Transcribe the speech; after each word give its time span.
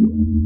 If 0.00 0.37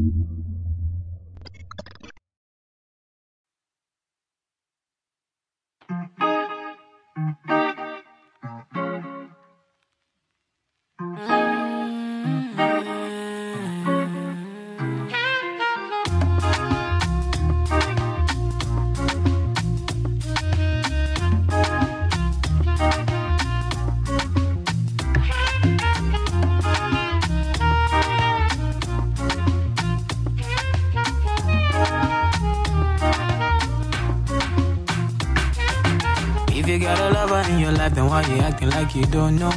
acting 38.63 38.79
like 38.79 38.95
you 38.95 39.05
don't 39.05 39.35
know? 39.35 39.51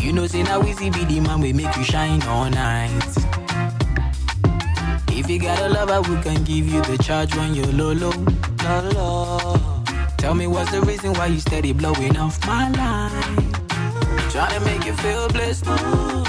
You 0.00 0.12
know, 0.12 0.26
say 0.26 0.42
now 0.42 0.62
see 0.62 0.90
be 0.90 1.04
the 1.04 1.20
man 1.20 1.40
we 1.40 1.52
make 1.52 1.76
you 1.76 1.84
shine 1.84 2.22
all 2.24 2.50
night. 2.50 2.90
If 5.08 5.30
you 5.30 5.38
got 5.38 5.60
a 5.60 5.68
lover 5.68 6.00
we 6.10 6.20
can 6.22 6.42
give 6.44 6.66
you 6.66 6.82
the 6.82 6.98
charge 6.98 7.34
when 7.36 7.54
you're 7.54 7.66
low, 7.66 7.92
low, 7.92 8.12
low, 8.64 8.80
low. 8.90 9.60
Tell 10.18 10.34
me 10.34 10.46
what's 10.46 10.70
the 10.70 10.80
reason 10.82 11.12
why 11.14 11.26
you 11.26 11.40
steady 11.40 11.72
blowing 11.72 12.16
off 12.16 12.44
my 12.46 12.68
line? 12.70 13.52
Trying 14.30 14.58
to 14.58 14.60
make 14.64 14.84
you 14.86 14.94
feel 14.94 15.28
blessed. 15.28 15.64
Mm. 15.64 16.24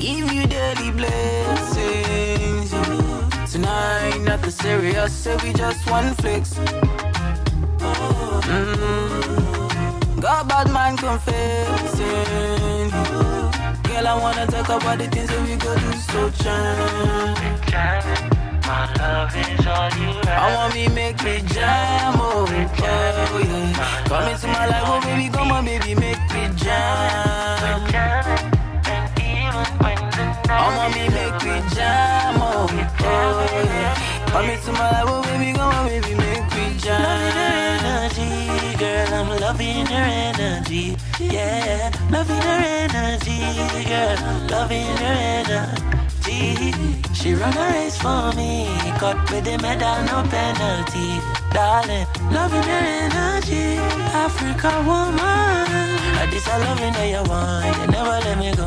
Give 0.00 0.32
you 0.32 0.46
daily 0.46 0.90
blessings. 0.92 2.70
Tonight, 3.52 4.20
nothing 4.20 4.50
serious, 4.50 5.12
so 5.12 5.36
we 5.42 5.52
just 5.52 5.90
one 5.90 6.14
flicks. 6.14 6.54
Mm. 8.50 10.20
Got 10.20 10.48
bad 10.48 10.70
man 10.72 10.96
confessing. 10.96 12.90
Girl, 13.86 14.06
I 14.08 14.14
wanna 14.20 14.46
talk 14.46 14.68
about 14.68 14.98
the 14.98 15.06
things 15.08 15.28
that 15.30 15.40
we 15.46 15.54
go 15.56 15.72
do 15.78 15.92
so 16.10 16.30
jam. 16.42 17.34
My 18.66 18.92
love 18.98 19.34
is 19.36 19.66
all 19.66 19.90
you 19.98 20.10
I 20.26 20.54
want 20.56 20.74
me 20.74 20.88
make 20.88 21.22
me 21.24 21.42
jam, 21.54 22.14
oh, 22.16 22.46
oh 22.46 22.50
yeah. 22.50 24.04
Come 24.08 24.28
into 24.32 24.46
my 24.48 24.66
life, 24.66 24.84
oh 24.86 25.00
baby, 25.00 25.28
come 25.32 25.52
on, 25.52 25.64
baby, 25.64 25.94
make 25.94 26.18
me 26.34 26.48
jam. 26.56 27.80
I 30.52 30.76
want 30.76 30.94
me 30.94 31.08
make 31.08 31.42
me 31.44 31.56
jam, 31.74 32.34
oh, 32.38 32.68
oh 32.68 33.64
yeah. 33.64 33.94
Come 34.26 34.50
into 34.50 34.72
my 34.72 34.90
life, 34.90 35.04
oh 35.08 35.22
baby, 35.22 35.52
come 35.56 35.72
on, 35.74 35.86
baby, 35.88 36.14
make 36.14 36.46
me 36.56 36.78
jam. 36.78 37.59
Girl, 38.80 39.12
I'm 39.12 39.28
loving 39.40 39.86
her 39.86 40.06
energy. 40.32 40.96
Yeah, 41.20 41.92
loving 42.10 42.40
her 42.48 42.60
energy, 42.86 43.40
girl, 43.84 44.16
loving 44.48 44.96
her 45.04 45.16
energy. 45.36 46.72
She 47.12 47.34
run 47.34 47.54
a 47.54 47.66
race 47.74 47.98
for 48.00 48.32
me, 48.32 48.68
cut 48.98 49.18
with 49.30 49.44
the 49.44 49.58
medal, 49.58 49.98
no 50.08 50.18
penalty. 50.32 51.08
Darling, 51.52 52.06
loving 52.32 52.68
her 52.72 52.84
energy, 53.04 53.76
Africa 54.24 54.72
woman. 54.86 55.68
I 56.20 56.26
this 56.30 56.48
I 56.48 56.56
loving 56.64 56.94
that 56.94 57.08
you 57.14 57.22
want, 57.30 57.76
you 57.80 57.86
never 57.92 58.16
let 58.26 58.38
me 58.38 58.50
go. 58.56 58.66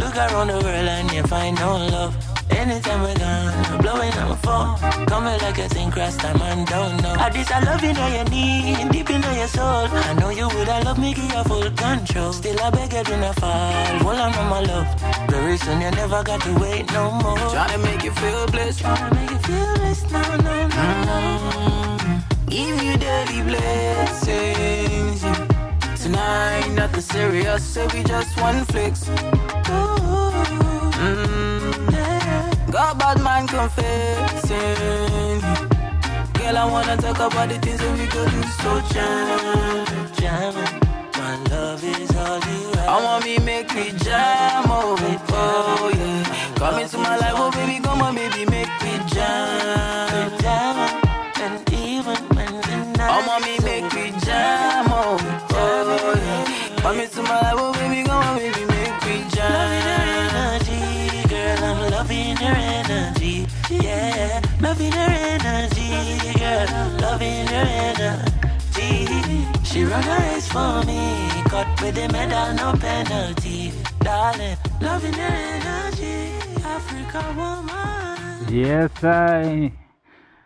Look 0.00 0.16
around 0.16 0.48
the 0.48 0.54
world 0.54 0.88
and 0.96 1.12
you 1.12 1.22
find 1.24 1.56
no 1.56 1.76
love. 1.76 2.39
Anytime 2.50 3.02
we're 3.02 3.14
gone, 3.18 3.78
blowing 3.80 4.12
on 4.14 4.28
my 4.30 4.36
phone. 4.36 4.78
Coming 5.06 5.38
like 5.40 5.58
a 5.58 5.68
thing, 5.68 5.90
cross 5.90 6.16
time 6.16 6.40
and 6.42 6.66
don't 6.66 7.02
know. 7.02 7.14
I 7.18 7.30
this 7.30 7.50
I 7.50 7.60
love 7.60 7.82
you 7.82 7.92
know 7.92 8.06
you 8.08 8.24
need, 8.24 8.90
deep 8.90 9.10
in 9.10 9.22
your 9.22 9.48
soul. 9.48 9.86
I 9.90 10.12
know 10.14 10.30
you 10.30 10.48
would 10.48 10.68
I 10.68 10.82
love 10.82 10.98
me, 10.98 11.14
give 11.14 11.24
you 11.32 11.44
full 11.44 11.70
control. 11.70 12.32
Still 12.32 12.60
I 12.60 12.70
beg 12.70 12.92
you 12.92 13.02
do 13.04 13.16
not 13.16 13.34
fall. 13.36 13.72
Hold 14.04 14.16
on, 14.18 14.34
on 14.34 14.48
my 14.50 14.60
love. 14.60 14.86
Very 15.30 15.56
soon 15.56 15.80
you 15.80 15.90
never 15.92 16.22
got 16.22 16.40
to 16.42 16.52
wait 16.58 16.92
no 16.92 17.10
more. 17.10 17.36
Trying 17.38 17.70
to 17.70 17.78
make 17.78 18.02
you 18.04 18.12
feel 18.12 18.46
blessed. 18.48 18.80
Tryna 18.82 19.14
make 19.14 19.30
you 19.30 19.38
feel 19.38 19.74
this, 19.84 20.02
no, 20.10 20.22
no, 20.36 20.68
no, 20.68 21.04
no. 21.08 22.20
Give 22.46 22.82
you 22.82 22.96
daily 22.96 23.42
blessings. 23.42 25.22
yeah. 25.22 25.46
Tonight, 25.96 26.68
nothing 26.74 27.00
serious, 27.02 27.64
so 27.64 27.86
we 27.94 28.02
just 28.02 28.38
one 28.40 28.64
flicks. 28.66 29.08
Ooh, 29.08 30.08
Mm. 31.00 31.49
Got 32.70 32.98
bad 32.98 33.20
man 33.22 33.46
confessing. 33.48 35.40
Girl, 36.34 36.56
I 36.56 36.64
wanna 36.70 36.96
talk 36.96 37.16
about 37.18 37.48
the 37.48 37.58
things 37.58 37.80
that 37.80 37.98
we 37.98 38.06
go 38.06 38.24
do 38.30 38.42
so 38.62 38.80
jam. 38.92 39.86
Jamming, 40.14 40.80
my 41.18 41.36
love 41.50 41.82
is 41.82 42.14
all 42.16 42.38
you 42.38 42.68
have. 42.78 42.88
I 42.88 43.02
want 43.04 43.24
me 43.24 43.38
make 43.38 43.74
me 43.74 43.90
jam, 43.98 44.64
oh, 44.68 44.96
oh 45.32 45.90
yeah. 45.94 46.54
Come 46.56 46.78
into 46.78 46.98
my 46.98 47.16
life, 47.16 47.34
oh 47.36 47.50
baby, 47.50 47.82
come 47.82 48.02
on, 48.02 48.14
baby, 48.14 48.44
loving 64.90 64.98
her 64.98 65.12
energy, 65.38 66.38
girl, 66.38 66.88
loving 67.00 67.46
her 67.46 67.68
energy. 67.90 69.46
She 69.64 69.84
run 69.84 70.04
race 70.06 70.48
for 70.48 70.84
me, 70.84 71.28
cut 71.48 71.66
with 71.80 71.96
medal, 72.12 72.54
no 72.54 72.72
penalty. 72.78 73.72
Darling, 74.00 74.56
loving 74.80 75.12
her 75.12 75.36
energy, 75.58 76.32
Africa 76.64 77.22
woman. 77.36 78.48
Yes, 78.50 78.92
I. 79.04 79.72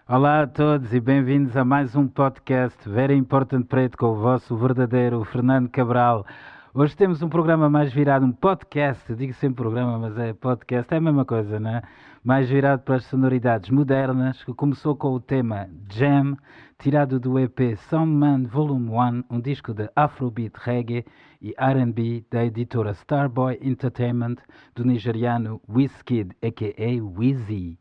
Olá 0.06 0.42
a 0.42 0.46
todos 0.46 0.92
e 0.92 1.00
bem-vindos 1.00 1.56
a 1.56 1.64
mais 1.64 1.96
um 1.96 2.06
podcast 2.06 2.76
Very 2.86 3.16
Important 3.16 3.62
Preto 3.66 3.96
com 3.96 4.08
o 4.08 4.16
vosso 4.16 4.54
verdadeiro 4.56 5.24
Fernando 5.24 5.70
Cabral. 5.70 6.26
Hoje 6.74 6.94
temos 6.94 7.22
um 7.22 7.28
programa 7.28 7.70
mais 7.70 7.92
virado, 7.92 8.26
um 8.26 8.32
podcast, 8.32 9.14
digo 9.14 9.32
sempre 9.32 9.62
programa, 9.62 9.98
mas 9.98 10.18
é 10.18 10.34
podcast, 10.34 10.92
é 10.92 10.98
a 10.98 11.00
mesma 11.00 11.24
coisa, 11.24 11.58
né? 11.58 11.80
Mais 12.24 12.48
virado 12.48 12.80
para 12.80 12.96
as 12.96 13.04
sonoridades 13.04 13.68
modernas, 13.68 14.42
que 14.42 14.54
começou 14.54 14.96
com 14.96 15.08
o 15.08 15.20
tema 15.20 15.68
Jam, 15.92 16.38
tirado 16.78 17.20
do 17.20 17.38
EP 17.38 17.76
Soundman 17.76 18.46
Volume 18.46 18.88
1, 18.88 19.24
um 19.28 19.38
disco 19.38 19.74
de 19.74 19.90
Afrobeat 19.94 20.54
Reggae 20.56 21.04
e 21.42 21.52
R&B 21.58 22.24
da 22.30 22.42
editora 22.42 22.92
Starboy 22.92 23.58
Entertainment 23.60 24.36
do 24.74 24.86
nigeriano 24.86 25.60
Wizkid, 25.68 26.34
a.k.a. 26.42 27.04
Wizzy. 27.04 27.78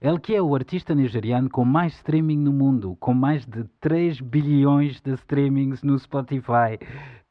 Ele 0.00 0.18
que 0.18 0.34
é 0.34 0.40
o 0.40 0.54
artista 0.54 0.94
nigeriano 0.94 1.50
com 1.50 1.64
mais 1.64 1.92
streaming 1.96 2.38
no 2.38 2.52
mundo, 2.52 2.96
com 2.98 3.12
mais 3.12 3.44
de 3.44 3.62
3 3.78 4.22
bilhões 4.22 5.02
de 5.02 5.12
streamings 5.12 5.82
no 5.82 5.98
Spotify. 5.98 6.78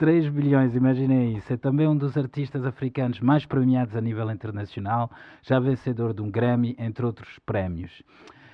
3 0.01 0.29
bilhões, 0.29 0.73
imaginem 0.73 1.37
isso. 1.37 1.53
É 1.53 1.57
também 1.57 1.87
um 1.87 1.95
dos 1.95 2.17
artistas 2.17 2.65
africanos 2.65 3.19
mais 3.19 3.45
premiados 3.45 3.95
a 3.95 4.01
nível 4.01 4.31
internacional, 4.31 5.11
já 5.43 5.59
vencedor 5.59 6.11
de 6.11 6.23
um 6.23 6.31
Grammy, 6.31 6.75
entre 6.79 7.05
outros 7.05 7.37
prémios. 7.45 8.01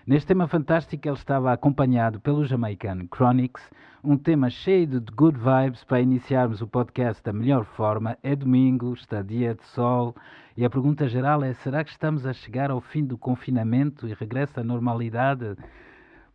Neste 0.06 0.28
tema 0.28 0.46
fantástico, 0.50 1.08
ele 1.08 1.16
estava 1.16 1.54
acompanhado 1.54 2.20
pelo 2.20 2.44
jamaicano 2.44 3.08
Chronix, 3.10 3.62
um 4.04 4.18
tema 4.18 4.50
cheio 4.50 4.88
de 4.88 5.00
good 5.14 5.40
vibes 5.40 5.86
para 5.86 6.02
iniciarmos 6.02 6.62
o 6.62 6.68
podcast 6.68 7.24
da 7.24 7.32
melhor 7.32 7.64
forma. 7.64 8.18
É 8.22 8.36
domingo, 8.36 8.94
está 8.94 9.22
dia 9.22 9.56
de 9.56 9.64
sol 9.68 10.14
e 10.58 10.66
a 10.66 10.70
pergunta 10.70 11.08
geral 11.08 11.42
é: 11.46 11.54
será 11.54 11.82
que 11.82 11.92
estamos 11.92 12.26
a 12.26 12.34
chegar 12.34 12.72
ao 12.72 12.82
fim 12.82 13.06
do 13.06 13.18
confinamento 13.18 14.06
e 14.06 14.14
regressa 14.14 14.60
à 14.60 14.64
normalidade? 14.66 15.56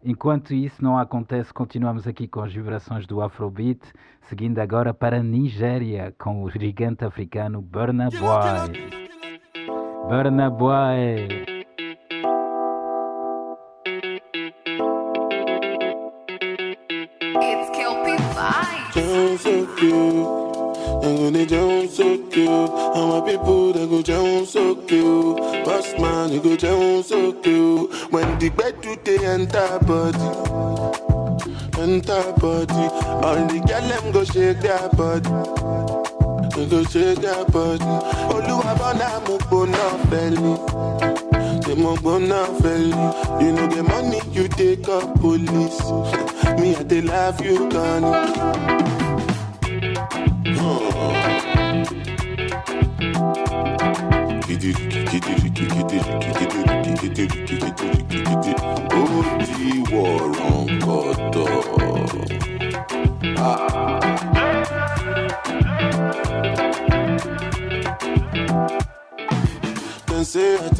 Enquanto 0.04 0.52
isso 0.52 0.82
não 0.82 0.99
acontece, 0.99 1.54
continuamos 1.54 2.08
aqui 2.08 2.26
com 2.26 2.40
as 2.40 2.52
vibrações 2.52 3.06
do 3.06 3.22
Afrobeat, 3.22 3.81
seguindo 4.22 4.58
agora 4.58 4.93
para 4.93 5.19
a 5.19 5.22
Nigéria 5.22 6.12
com 6.19 6.43
o 6.43 6.50
gigante 6.50 7.04
africano 7.04 7.62
Burna 7.62 8.08
Boy. 8.10 8.90
Burna 10.08 10.50
Boy. 10.50 11.44
It's 17.40 17.70
Kelpie 17.70 18.16
Vibes. 18.96 20.42
So 20.82 20.99
cute. 20.99 21.05
I'm 21.05 21.17
gonna 21.17 21.46
down 21.46 21.88
so 21.88 22.19
cute. 22.29 22.70
And 22.96 23.08
my 23.11 23.20
people 23.25 23.73
they 23.73 23.87
go 23.87 24.02
down 24.02 24.46
so 24.46 24.75
cute. 24.75 25.37
Boss 25.64 25.93
man, 25.99 26.32
you 26.32 26.40
go 26.40 26.56
down 26.56 27.02
so 27.05 27.32
cute. 27.34 27.93
When 28.12 28.38
the 28.38 28.49
bed 28.50 28.81
do 28.82 28.96
they 29.05 29.25
enter 29.25 29.79
body. 29.87 30.19
Enter 31.81 32.32
body. 32.38 32.87
All 33.25 33.46
the 33.46 33.62
girl 33.67 33.88
them 33.88 34.12
go 34.12 34.25
shake 34.25 34.61
their 34.61 34.88
body. 34.90 35.31
We 36.56 36.67
go 36.67 36.82
shake 36.84 37.19
that 37.20 37.50
body. 37.52 37.84
Oluwa 38.34 38.75
bona 38.79 39.20
mo 39.26 39.38
gbona 39.38 39.84
feli. 40.11 41.64
Say 41.64 41.75
mo 41.75 41.96
gbona 41.96 42.44
feli. 42.61 43.43
You 43.43 43.52
know 43.52 43.67
the 43.69 43.82
money 43.84 44.20
you 44.32 44.49
take 44.49 44.88
up 44.88 45.14
police. 45.20 45.81
Me 46.61 46.75
I 46.76 46.82
dey 46.82 47.00
love 47.00 47.40
you, 47.44 47.69
Connie. 47.70 49.01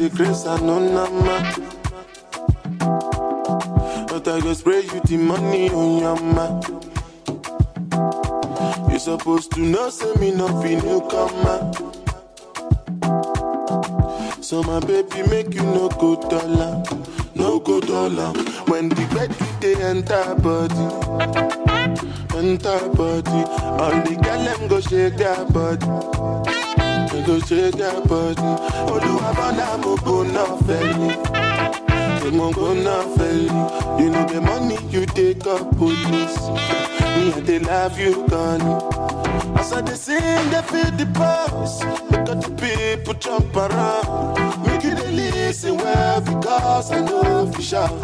Dey 0.03 0.09
grace 0.17 0.45
I 0.45 0.59
no 0.59 0.79
nama. 0.79 1.35
But 4.09 4.27
I 4.27 4.39
go 4.41 4.53
spray 4.53 4.81
you 4.81 4.99
the 5.01 5.17
money 5.17 5.69
on 5.69 5.99
your 5.99 6.19
ma. 6.35 6.59
You 8.91 8.99
supposed 8.99 9.51
to 9.53 9.61
know 9.61 9.89
say 9.89 10.13
me 10.19 10.31
no 10.31 10.47
be 10.61 10.75
newcomer. 10.75 11.71
So 14.41 14.61
my 14.63 14.79
baby 14.81 15.23
make 15.29 15.53
you 15.53 15.63
no 15.63 15.87
go 15.89 16.15
dollar, 16.29 16.83
no 17.35 17.59
go 17.59 17.79
dollar. 17.79 18.33
When 18.67 18.89
the 18.89 19.05
bed 19.15 19.31
they 19.61 19.75
enter 19.81 20.35
body, 20.35 20.87
enter 22.37 22.89
body. 22.89 23.41
All 23.79 23.95
the 24.03 24.19
girl 24.21 24.43
them 24.43 24.67
go 24.67 24.81
shake 24.81 25.15
their 25.15 25.45
body, 25.45 25.87
go 27.25 27.39
shake 27.39 27.75
their 27.75 28.01
body. 28.01 28.72
Oluwa 28.91 29.33
bona 29.35 29.77
mo 29.77 29.95
feli, 30.65 31.11
say 32.21 32.31
mo 32.31 32.73
na 32.73 33.03
feli. 33.15 33.49
You 33.99 34.09
know 34.09 34.25
the 34.25 34.41
money 34.41 34.77
you 34.89 35.05
take 35.05 35.45
up 35.47 35.75
police. 35.77 36.39
Me 37.15 37.31
I 37.33 37.41
dey 37.45 37.59
love 37.59 37.99
you, 37.99 38.25
Connie. 38.27 38.79
As 39.59 39.71
I 39.73 39.81
dey 39.81 39.95
sing, 39.95 40.49
they 40.51 40.61
feel 40.63 40.91
the 40.97 41.05
pulse. 41.13 41.83
Look 42.11 42.29
at 42.29 42.41
the 42.41 42.51
people 42.61 43.13
jump 43.15 43.55
around. 43.55 44.37
Make 44.65 44.83
you 44.83 44.95
dey 44.95 45.11
listen 45.11 45.77
well 45.77 46.21
because 46.21 46.91
I 46.91 47.01
know 47.01 47.47
if 47.47 47.57
you 47.57 47.63
shout. 47.63 48.01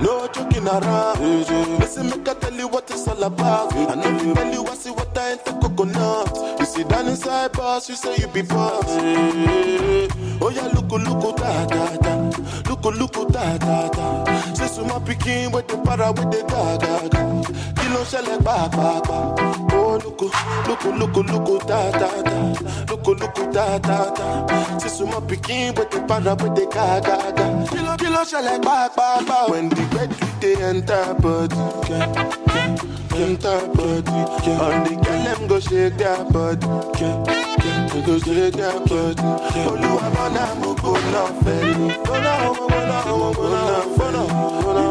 No 0.00 0.28
joking 0.28 0.66
around. 0.68 1.18
Listen, 1.80 2.08
make 2.10 2.28
I 2.28 2.34
tell 2.34 2.52
you 2.54 2.68
what 2.68 2.90
it's 2.90 3.08
all 3.08 3.22
about. 3.22 3.74
I 3.74 3.94
know 3.96 4.10
you 4.22 4.34
tell 4.34 4.52
you 4.52 4.66
I 4.66 4.74
see 4.74 4.90
what 4.90 5.16
I 5.18 5.32
ain't 5.32 5.44
the 5.44 5.52
coconut. 5.52 6.60
You 6.60 6.66
sit 6.66 6.88
down 6.88 7.06
inside 7.08 7.52
boss, 7.52 7.88
you 7.88 7.96
say 7.96 8.16
you 8.18 8.28
be 8.28 8.42
boss. 8.42 8.84
Oh 10.40 10.50
yeah, 10.54 10.66
look, 10.68 10.92
oh, 10.92 10.96
look, 10.96 11.24
oh, 11.24 11.34
da 11.36 11.66
da 11.66 11.96
da. 11.96 12.14
Look, 12.68 12.86
oh, 12.86 12.90
look, 12.90 13.32
da 13.32 13.58
da 13.58 13.88
da. 13.88 14.54
Say 14.54 14.68
so 14.68 14.84
my 14.84 14.98
picking 15.00 15.50
with 15.50 15.66
the 15.66 15.76
para 15.78 16.12
with 16.12 16.30
the 16.30 16.44
ga 16.48 16.78
ga 16.78 17.08
ga. 17.08 17.82
Kilo 17.82 18.04
shell 18.04 18.38
ba 18.40 18.68
ba 18.70 19.02
ba. 19.04 19.34
Oh 19.72 19.98
look, 20.04 20.20
look, 20.20 20.84
look, 20.84 21.16
look, 21.26 21.66
da 21.66 21.90
da 21.90 22.22
da. 22.22 22.52
Look, 22.88 23.06
look, 23.06 23.34
da 23.52 23.78
da 23.78 24.10
da. 24.14 24.78
Say 24.78 24.88
so 24.88 25.06
my 25.06 25.20
picking 25.26 25.74
with 25.74 25.90
the 25.90 26.00
para 26.06 26.36
with 26.36 26.54
the 26.54 26.66
ga 26.72 27.00
ga 27.00 27.32
ga. 27.32 27.96
Kilo, 27.96 28.24
shell 28.24 28.60
ba 28.60 28.90
ba 28.94 29.24
ba. 29.26 29.46
When 29.50 29.68
the 29.70 29.87
bed 29.92 30.10
they 30.40 30.54
enter 30.62 31.14
body, 31.14 31.56
yeah, 31.90 32.06
yeah, 32.54 33.24
enter 33.24 33.58
body. 33.74 34.18
Yeah. 34.46 34.60
All 34.62 34.84
the 34.84 34.94
girl 35.04 35.22
them 35.24 35.46
go 35.48 35.60
shake 35.60 35.96
their 35.96 36.24
body, 36.24 36.66
yeah, 37.00 37.88
they 37.92 38.02
go 38.02 38.18
shake 38.18 38.54
their 38.54 38.72
body. 38.80 39.22
Oluwa 39.68 40.08
bona 40.14 40.54
mo 40.60 40.74
go 40.74 40.92
na 41.12 41.22
feli, 41.42 41.88
bona 42.04 42.32
mo 42.44 42.54
go 42.54 42.78
na 42.90 42.98
mo 43.06 43.32
go 43.34 43.48
na 43.50 43.96
bona. 43.96 44.22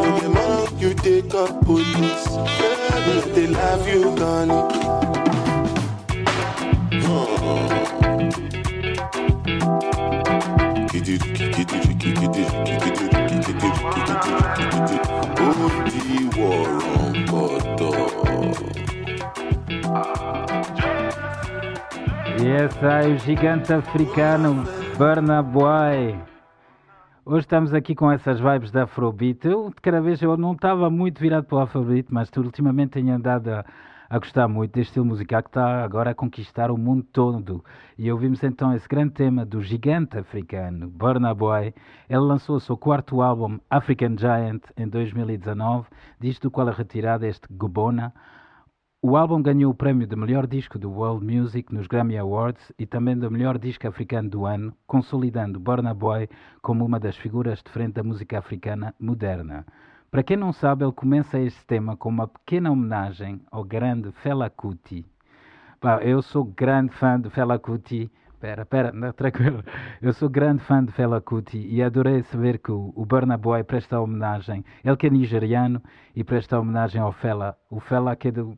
You 0.06 0.22
the 0.22 0.30
money 0.30 0.82
you 0.82 0.94
take 0.94 1.34
up 1.34 1.62
police, 1.66 2.28
yeah, 2.60 3.22
they 3.34 3.48
love 3.48 3.88
you, 3.88 4.16
Connie. 4.16 4.64
Ó 7.08 7.26
hmm. 7.26 8.07
Esse 11.10 11.20
aí, 22.86 23.14
o 23.14 23.20
gigante 23.20 23.72
africano 23.72 24.66
Burna 24.98 25.42
Boy. 25.42 26.20
Hoje 27.26 27.40
estamos 27.40 27.74
aqui 27.74 27.96
com 27.96 28.12
essas 28.12 28.42
vibes 28.42 28.72
da 28.72 28.84
Afrobeat. 28.84 29.48
Eu, 29.48 29.70
de 29.70 29.82
cada 29.82 30.02
vez, 30.02 30.22
eu 30.22 30.36
não 30.36 30.52
estava 30.52 30.90
muito 30.90 31.22
virado 31.22 31.46
para 31.46 31.58
o 31.58 31.62
Afrobeat, 31.62 32.08
mas 32.10 32.30
ultimamente 32.36 32.92
tenho 32.92 33.16
andado 33.16 33.48
a, 33.48 33.64
a 34.10 34.20
gostar 34.20 34.48
muito 34.48 34.72
deste 34.72 34.90
estilo 34.90 35.06
musical 35.06 35.44
que 35.44 35.50
está 35.50 35.84
agora 35.84 36.12
a 36.12 36.16
conquistar 36.16 36.72
o 36.72 36.78
mundo 36.78 37.04
todo. 37.12 37.64
E 37.98 38.12
ouvimos 38.12 38.44
então 38.44 38.74
esse 38.74 38.88
grande 38.88 39.14
tema 39.14 39.46
do 39.46 39.62
gigante 39.62 40.18
africano 40.18 40.88
Burna 40.88 41.34
Boy. 41.34 41.74
Ele 42.10 42.20
lançou 42.20 42.56
o 42.56 42.60
seu 42.60 42.78
quarto 42.78 43.22
álbum 43.22 43.60
African 43.70 44.18
Giant 44.18 44.64
em 44.78 44.88
2019, 44.88 45.88
disto 46.20 46.44
do 46.44 46.52
qual 46.52 46.70
é 46.70 46.72
retirado 46.72 47.26
este 47.26 47.48
Gobona. 47.52 48.14
O 49.02 49.16
álbum 49.16 49.42
ganhou 49.42 49.72
o 49.72 49.76
prémio 49.76 50.08
de 50.08 50.16
melhor 50.16 50.48
disco 50.48 50.80
do 50.80 50.92
World 50.92 51.24
Music 51.24 51.74
nos 51.74 51.86
Grammy 51.86 52.18
Awards 52.18 52.74
e 52.80 52.86
também 52.86 53.18
do 53.18 53.30
melhor 53.30 53.60
disco 53.60 53.88
africano 53.88 54.30
do 54.30 54.46
ano, 54.46 54.74
consolidando 54.88 55.60
Burna 55.60 55.94
Boy 55.94 56.28
como 56.62 56.84
uma 56.84 57.00
das 57.00 57.16
figuras 57.16 57.62
de 57.62 57.70
frente 57.72 57.94
da 57.94 58.04
música 58.04 58.40
africana 58.40 58.96
moderna. 59.00 59.66
Para 60.10 60.24
quem 60.24 60.38
não 60.38 60.54
sabe, 60.54 60.86
ele 60.86 60.94
começa 60.94 61.38
este 61.38 61.66
tema 61.66 61.98
com 61.98 62.08
uma 62.08 62.30
pequena 62.30 62.72
homenagem 62.72 63.42
ao 63.52 63.64
grande 63.64 64.10
Fela 64.24 64.50
Kuti. 64.50 65.06
Eu 66.02 66.22
sou 66.22 66.46
grande 66.46 66.94
fã 66.94 67.20
de 67.20 67.30
Fela 67.30 67.60
Kuti. 67.60 68.10
Pera, 68.40 68.66
pera, 68.66 68.92
não, 68.94 69.12
tranquilo. 69.12 69.62
Eu 70.02 70.14
sou 70.14 70.30
grande 70.30 70.64
fã 70.64 70.84
de 70.84 70.94
Fela 70.94 71.20
Kuti 71.20 71.58
e 71.58 71.84
adorei 71.84 72.24
saber 72.24 72.60
que 72.60 72.72
o, 72.72 72.94
o 72.96 73.06
Burna 73.06 73.38
Boy 73.38 73.64
presta 73.66 74.00
homenagem. 74.00 74.64
Ele 74.82 74.96
que 74.96 75.08
é 75.08 75.10
nigeriano 75.10 75.82
e 76.16 76.24
presta 76.24 76.58
homenagem 76.58 77.02
ao 77.02 77.12
Fela. 77.12 77.58
O 77.70 77.82
Fela 77.82 78.16
que 78.16 78.30
é 78.30 78.32
do, 78.32 78.58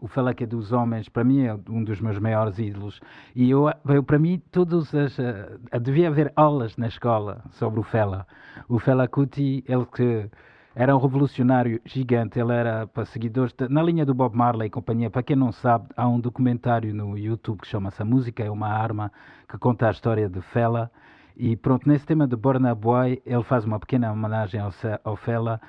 o 0.00 0.08
é 0.42 0.46
dos 0.46 0.72
homens, 0.72 1.08
para 1.08 1.22
mim 1.22 1.44
é 1.44 1.54
um 1.68 1.84
dos 1.84 2.00
meus 2.00 2.18
maiores 2.18 2.58
ídolos. 2.58 3.00
E 3.34 3.50
eu, 3.50 3.70
eu 3.86 4.02
para 4.02 4.18
mim, 4.18 4.40
todos 4.50 4.94
as. 4.94 5.18
Uh, 5.18 5.80
devia 5.80 6.08
haver 6.08 6.32
aulas 6.34 6.76
na 6.76 6.88
escola 6.88 7.44
sobre 7.50 7.78
o 7.78 7.82
Fela. 7.82 8.26
O 8.68 8.78
Fela 8.78 9.06
Kuti, 9.06 9.62
ele 9.68 9.86
que 9.86 10.30
era 10.74 10.96
um 10.96 10.98
revolucionário 10.98 11.80
gigante, 11.84 12.40
ele 12.40 12.52
era 12.52 12.86
para 12.86 13.04
seguidores, 13.04 13.52
de, 13.52 13.68
na 13.68 13.82
linha 13.82 14.06
do 14.06 14.14
Bob 14.14 14.34
Marley 14.34 14.68
e 14.68 14.70
companhia. 14.70 15.10
Para 15.10 15.22
quem 15.22 15.36
não 15.36 15.52
sabe, 15.52 15.88
há 15.94 16.08
um 16.08 16.18
documentário 16.18 16.94
no 16.94 17.18
YouTube 17.18 17.60
que 17.60 17.66
chama-se 17.66 18.00
A 18.00 18.04
Música 18.04 18.42
é 18.42 18.50
uma 18.50 18.68
Arma, 18.68 19.12
que 19.46 19.58
conta 19.58 19.88
a 19.88 19.90
história 19.90 20.28
de 20.28 20.40
Fela. 20.40 20.90
E 21.36 21.54
pronto, 21.54 21.86
nesse 21.86 22.06
tema 22.06 22.26
de 22.26 22.36
Burna 22.36 22.74
Boy, 22.74 23.22
ele 23.26 23.42
faz 23.42 23.64
uma 23.64 23.78
pequena 23.78 24.10
homenagem 24.10 24.60
ao, 24.60 24.72
ao 25.04 25.16
Fela 25.16 25.60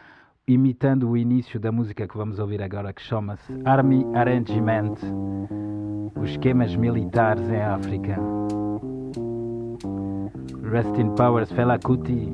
imitando 0.47 1.09
o 1.09 1.17
início 1.17 1.59
da 1.59 1.71
música 1.71 2.07
que 2.07 2.17
vamos 2.17 2.39
ouvir 2.39 2.61
agora, 2.61 2.93
que 2.93 3.01
chama-se 3.01 3.53
Army 3.65 4.05
Arrangement, 4.13 4.95
os 6.15 6.31
esquemas 6.31 6.75
militares 6.75 7.49
em 7.49 7.61
África. 7.61 8.19
Rest 10.69 10.97
in 10.97 11.13
Powers, 11.15 11.51
Fela 11.51 11.77
Kuti. 11.79 12.33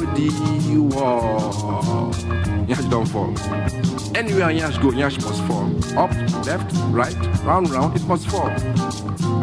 Odi, 0.00 0.30
wow. 0.78 2.10
Yash 2.66 2.84
don't 2.84 3.06
fall. 3.06 3.34
Anywhere 4.16 4.50
Yash 4.50 4.78
go, 4.78 4.90
Yash 4.92 5.18
must 5.18 5.42
fall. 5.44 5.66
Up, 5.98 6.10
left, 6.46 6.72
right, 6.86 7.14
round, 7.44 7.68
round, 7.68 7.94
it 7.96 8.06
must 8.06 8.26
fall. 8.28 8.48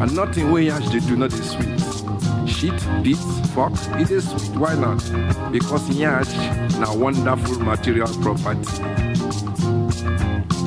And 0.02 0.16
nothing 0.16 0.52
where 0.52 0.64
Yash 0.64 0.90
they 0.90 1.00
do 1.00 1.16
not 1.16 1.32
is 1.34 1.52
sweet. 1.52 2.50
Shit, 2.50 3.04
beats, 3.04 3.22
fuck, 3.52 3.72
it 4.02 4.10
is 4.10 4.30
sweet. 4.30 4.58
Why 4.58 4.74
not? 4.74 5.04
Because 5.52 5.88
Yash 5.92 6.34
now 6.80 6.96
wonderful 6.96 7.60
material 7.60 8.08
property. 8.22 8.68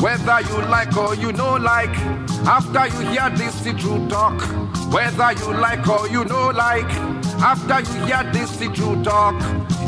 Whether 0.00 0.40
you 0.42 0.56
like 0.70 0.96
or 0.96 1.16
you 1.16 1.32
no 1.32 1.56
like, 1.56 1.94
after 2.46 2.86
you 2.86 3.08
hear 3.10 3.28
this 3.30 3.54
see 3.54 3.72
true 3.72 4.08
talk. 4.08 4.40
Whether 4.92 5.32
you 5.32 5.52
like 5.54 5.86
or 5.88 6.08
you 6.08 6.24
no 6.24 6.50
like, 6.50 6.90
after 7.42 7.80
you 7.80 8.06
hear 8.06 8.22
this 8.32 8.50
see 8.50 8.68
true 8.68 9.02
talk. 9.02 9.34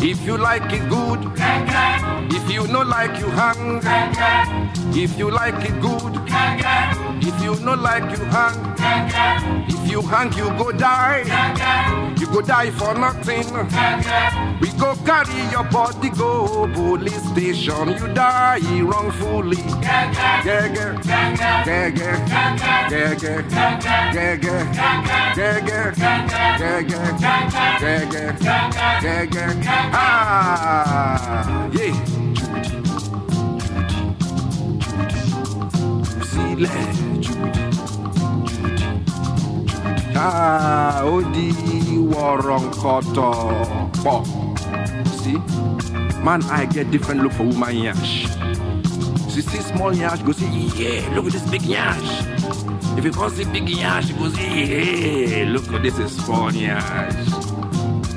If 0.04 0.26
you 0.26 0.36
like 0.36 0.72
it 0.72 0.88
good, 0.88 1.20
if 2.34 2.50
you 2.50 2.66
no 2.66 2.82
like 2.82 3.20
you 3.20 3.28
hang. 3.28 3.80
If 4.92 5.16
you 5.16 5.30
like 5.30 5.64
it 5.64 5.80
good, 5.80 6.18
if 7.22 7.40
you 7.40 7.54
no 7.64 7.74
like 7.74 8.10
you 8.10 8.24
hang. 8.24 8.74
If 9.68 9.90
you 9.90 10.02
hang 10.02 10.32
you 10.32 10.48
go 10.58 10.72
die, 10.72 11.22
you 12.18 12.26
go 12.26 12.40
die 12.40 12.72
for 12.72 12.94
nothing. 12.94 13.46
We 14.62 14.70
go 14.78 14.94
carry 15.04 15.42
your 15.50 15.64
body 15.64 16.10
go 16.10 16.68
police 16.72 17.20
station, 17.32 17.88
you 17.98 18.06
die 18.14 18.80
wrongfully. 18.80 19.56
Yeah, 19.58 20.12
yeah, 20.46 21.02
yeah, 21.04 21.66
yeah, 21.66 21.88
yeah, 21.88 22.22
yeah, 22.88 23.02
yeah, 23.02 23.42
yeah, 24.12 24.38
yeah, 27.80 28.38
yeah, 29.02 29.22
yeah. 29.34 29.90
Ah, 29.92 31.68
yeah. 31.72 32.12
Ah, 40.14 41.02
Waronkoto. 42.12 43.30
Bo. 44.04 44.51
See, 45.22 45.38
man, 46.24 46.42
I 46.50 46.66
get 46.66 46.90
different 46.90 47.22
look 47.22 47.32
for 47.32 47.44
woman 47.44 47.76
yash. 47.76 48.26
She 49.32 49.40
see 49.40 49.60
small 49.60 49.94
yash, 49.94 50.20
go 50.22 50.32
say, 50.32 50.48
yeah, 50.50 51.14
look 51.14 51.26
at 51.26 51.32
this 51.32 51.48
big 51.48 51.62
yash. 51.62 52.26
If 52.98 53.04
you 53.04 53.12
can't 53.12 53.32
see 53.32 53.44
big 53.44 53.68
yash, 53.68 54.10
go 54.10 54.28
say, 54.30 55.44
yeah, 55.44 55.52
look 55.52 55.68
at 55.72 55.82
this 55.82 55.96
is 56.00 56.16
small 56.16 56.52
yash. 56.52 57.14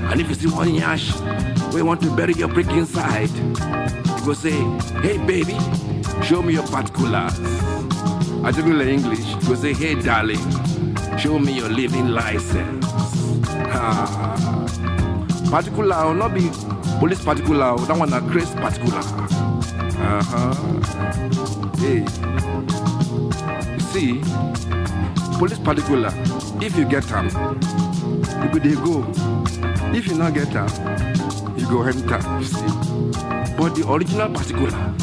And 0.09 0.19
if 0.19 0.29
you 0.29 0.33
see 0.35 0.47
one 0.47 0.73
yash, 0.73 1.15
you 1.75 1.85
want 1.85 2.01
to 2.01 2.15
bury 2.15 2.33
your 2.33 2.47
brick 2.47 2.69
inside, 2.69 3.29
you 3.29 4.25
go 4.25 4.33
say, 4.33 4.59
hey 5.03 5.19
baby, 5.27 5.55
show 6.23 6.41
me 6.41 6.53
your 6.53 6.63
particulars. 6.63 7.39
I 8.43 8.49
don't 8.49 8.67
know 8.67 8.81
English, 8.81 9.19
you 9.19 9.41
go 9.47 9.53
say, 9.53 9.73
hey 9.73 9.93
darling, 9.93 10.41
show 11.19 11.37
me 11.37 11.53
your 11.53 11.69
living 11.69 12.07
license. 12.07 12.83
Ah. 13.77 14.41
Particular 15.51 16.07
will 16.07 16.15
not 16.15 16.33
be 16.33 16.49
police 16.99 17.23
particular, 17.23 17.75
that 17.77 17.97
one 17.97 18.13
a 18.13 18.21
Chris 18.21 18.49
particular. 18.55 18.99
Uh-huh. 19.97 20.53
Hey. 21.77 22.05
You 23.73 23.79
see, 23.79 24.21
police 25.37 25.59
particular, 25.59 26.11
if 26.61 26.77
you 26.77 26.85
get 26.85 27.03
them, 27.03 27.27
you 28.43 28.49
go 28.51 28.59
they 28.59 28.75
go. 28.75 29.05
If 29.93 30.07
you 30.07 30.15
not 30.15 30.33
get 30.33 30.51
them, 30.51 30.67
you 31.57 31.67
go 31.67 31.83
enter, 31.83 32.19
you 32.39 32.45
see. 32.45 32.67
But 33.57 33.75
the 33.75 33.85
original 33.87 34.29
particular, 34.29 34.93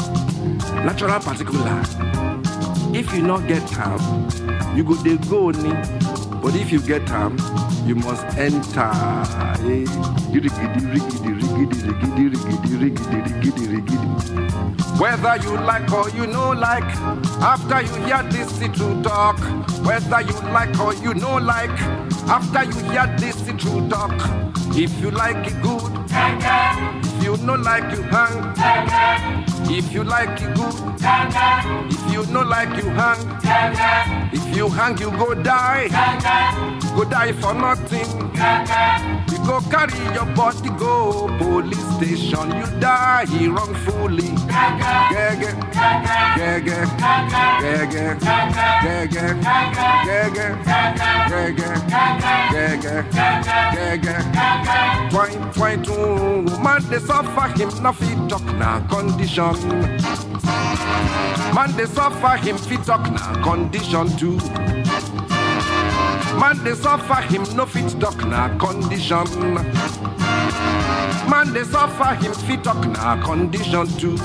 natural 0.85 1.19
particular, 1.19 1.81
if 2.93 3.13
you 3.13 3.21
not 3.23 3.47
get 3.47 3.65
them, 3.69 4.27
you 4.75 4.83
go 4.83 4.95
they 4.95 5.17
go 5.17 5.49
ni. 5.51 5.73
But 6.41 6.55
if 6.55 6.71
you 6.71 6.81
get 6.81 7.05
them, 7.07 7.37
you 7.85 7.95
must 7.95 8.23
enter. 8.37 8.91
Eh? 9.63 10.03
Whether 14.99 15.35
you 15.43 15.55
like 15.57 15.91
or 15.91 16.09
you 16.09 16.27
no 16.27 16.51
like, 16.51 16.83
after 17.41 17.81
you 17.81 18.05
hear 18.05 18.23
this 18.23 18.57
true 18.75 19.01
talk. 19.03 19.39
Whether 19.85 20.21
you 20.21 20.33
like 20.51 20.79
or 20.79 20.93
you 20.95 21.13
no 21.13 21.37
like, 21.37 21.69
after 22.29 22.63
you 22.63 22.91
hear 22.91 23.07
this 23.17 23.35
true 23.57 23.87
talk. 23.89 24.13
If 24.75 24.99
you 24.99 25.11
like 25.11 25.47
it 25.47 25.61
good, 25.61 25.91
if 26.11 27.23
you 27.23 27.37
no 27.45 27.55
like 27.55 27.91
you 27.95 28.01
hang. 28.03 28.53
If 29.69 29.93
you 29.93 30.03
like 30.03 30.41
it 30.41 30.55
good, 30.55 30.75
if 31.91 32.13
you 32.13 32.25
no 32.31 32.41
like 32.41 32.75
you 32.81 32.89
hang. 32.89 33.19
If 34.31 34.55
you 34.55 34.69
hang 34.69 34.97
you 34.97 35.11
go 35.11 35.33
die, 35.33 35.87
go 36.95 37.03
die 37.05 37.33
for 37.33 37.53
nothing. 37.53 39.22
You 39.33 39.39
go 39.47 39.61
carry 39.61 39.97
your 40.13 40.25
body 40.35 40.69
go 40.77 41.27
police 41.39 41.79
station. 41.95 42.51
You 42.51 42.67
die 42.79 43.25
wrongfully. 43.47 44.29
Gege, 45.09 45.51
gege, 46.37 46.77
gege, 47.63 48.05
gege, 48.83 49.25
gege, 50.05 50.47
gege, 51.25 51.67
gege, 52.53 52.95
gege. 53.73 54.15
Twain, 55.09 55.51
twain, 55.53 55.83
two. 55.83 56.43
Man, 56.61 56.83
they 56.89 56.99
suffer 56.99 57.47
him 57.57 57.69
na 57.81 57.91
fit 57.91 58.29
talk 58.29 58.45
na 58.57 58.79
condition. 58.87 59.55
Man, 61.55 61.71
they 61.75 61.85
suffer 61.87 62.37
him 62.37 62.57
fit 62.57 62.83
talk 62.83 63.01
na 63.11 63.41
condition 63.43 64.07
too. 64.17 64.37
Man, 66.39 66.63
they 66.63 66.73
suffer 66.75 67.21
him, 67.21 67.43
no 67.55 67.65
fit 67.65 67.99
talk 67.99 68.17
na 68.25 68.49
condition. 68.57 69.25
Man, 71.29 71.53
they 71.53 71.63
suffer 71.63 72.15
him, 72.15 72.33
fit 72.33 72.63
talk 72.63 72.85
na 72.87 73.21
condition 73.23 73.87
too. 73.97 74.17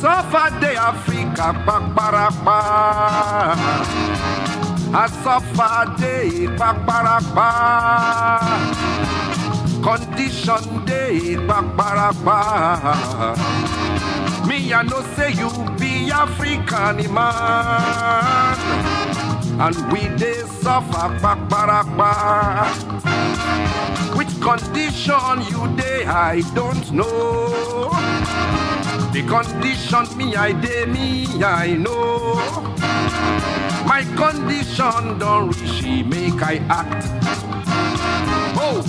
Suffer 0.00 0.50
de 0.60 0.76
Africa, 0.76 1.52
kpakparapa. 1.64 2.58
I 4.96 5.06
suffer 5.22 5.84
de 5.98 6.46
kpakparapa. 6.56 7.48
Condition 9.82 10.84
de 10.84 11.36
kpakparapa. 11.36 12.38
Me, 14.48 14.72
I 14.72 14.82
know 14.82 15.02
say 15.16 15.32
you 15.32 15.50
be 15.78 16.10
African 16.10 17.12
man. 17.14 19.03
And 19.60 19.76
we 19.92 20.08
they 20.16 20.34
suffer 20.62 21.08
kpakparapa. 21.18 22.12
Which 24.16 24.34
condition 24.40 25.42
you 25.50 25.68
dey, 25.76 26.04
I 26.06 26.40
don't 26.54 26.90
know. 26.92 27.90
The 29.12 29.22
condition 29.28 30.16
me 30.18 30.34
I 30.36 30.52
dey, 30.52 30.84
me 30.86 31.26
I 31.42 31.74
know. 31.74 32.34
My 33.86 34.02
condition 34.16 35.18
don't 35.18 35.48
reach, 35.60 36.04
make 36.06 36.42
I 36.42 36.56
act. 36.68 37.06
Oh. 38.56 38.82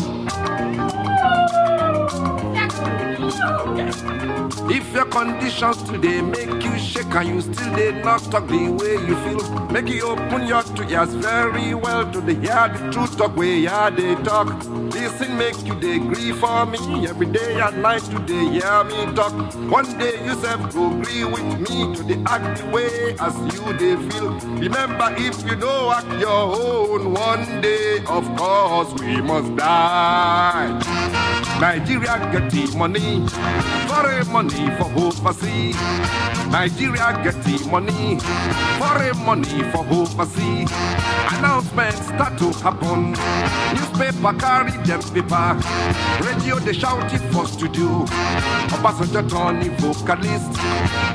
If 4.68 4.94
your 4.94 5.06
conditions 5.06 5.84
today 5.84 6.22
make 6.22 6.64
you 6.64 6.78
shake 6.78 7.14
and 7.16 7.28
you 7.28 7.42
still 7.42 7.76
did 7.76 8.04
not 8.04 8.22
talk 8.32 8.48
the 8.48 8.70
way 8.70 8.94
you 8.94 9.16
feel, 9.24 9.70
make 9.70 9.88
you 9.88 10.04
open 10.04 10.48
your 10.48 10.64
two 10.64 10.84
ears 10.84 11.14
very 11.14 11.74
well 11.74 12.10
to 12.12 12.22
the 12.22 12.34
hear 12.34 12.70
the 12.70 12.92
truth 12.92 13.18
talk 13.18 13.36
way 13.36 13.60
yeah 13.60 13.90
they 13.90 14.16
talk. 14.24 14.48
Listen, 14.94 15.38
make 15.38 15.62
you 15.66 15.76
they 15.80 15.98
agree 15.98 16.32
for 16.32 16.66
me 16.66 17.08
every 17.08 17.28
day 17.28 17.60
and 17.60 17.82
night 17.82 18.04
today 18.04 18.46
hear 18.58 18.84
me 18.86 19.14
talk. 19.14 19.34
One 19.70 19.98
day 19.98 20.24
you 20.26 20.34
self 20.36 20.74
go 20.74 20.92
agree 20.98 21.26
with 21.26 21.60
me 21.70 21.96
to 21.96 22.04
the 22.04 22.24
act 22.28 22.62
the 22.62 22.66
way 22.72 23.16
as 23.20 23.36
you 23.54 23.74
they 23.74 23.96
feel. 24.10 24.32
Remember 24.58 25.14
if 25.18 25.44
you 25.46 25.56
don't 25.56 25.94
act 25.94 26.20
your 26.20 26.56
own 26.56 27.14
one 27.14 27.62
day, 27.62 28.00
of 28.08 28.24
course 28.36 28.94
we 29.02 29.22
must 29.22 29.56
die. 29.58 30.82
Nigeria 31.60 32.18
get 32.32 32.76
money, 32.76 33.26
foreign 33.88 34.32
money 34.32 34.70
for 34.78 34.92
overseas. 35.00 35.76
Nigeria 36.52 37.20
get 37.24 37.68
money, 37.72 38.20
foreign 38.80 39.18
money 39.26 39.64
for 39.72 39.86
overseas. 39.90 40.70
Announcements 41.38 42.06
start 42.08 42.38
to 42.38 42.52
happen. 42.64 43.12
Newspaper 43.74 44.34
carry 44.40 44.72
them 44.86 45.02
paper. 45.14 45.60
Radio 46.26 46.60
they 46.60 46.74
shout 46.74 47.12
it 47.14 47.22
for 47.34 47.46
studio. 47.48 48.06
Obasanjo 48.76 49.28
Tony 49.30 49.70
vocalist. 49.80 50.52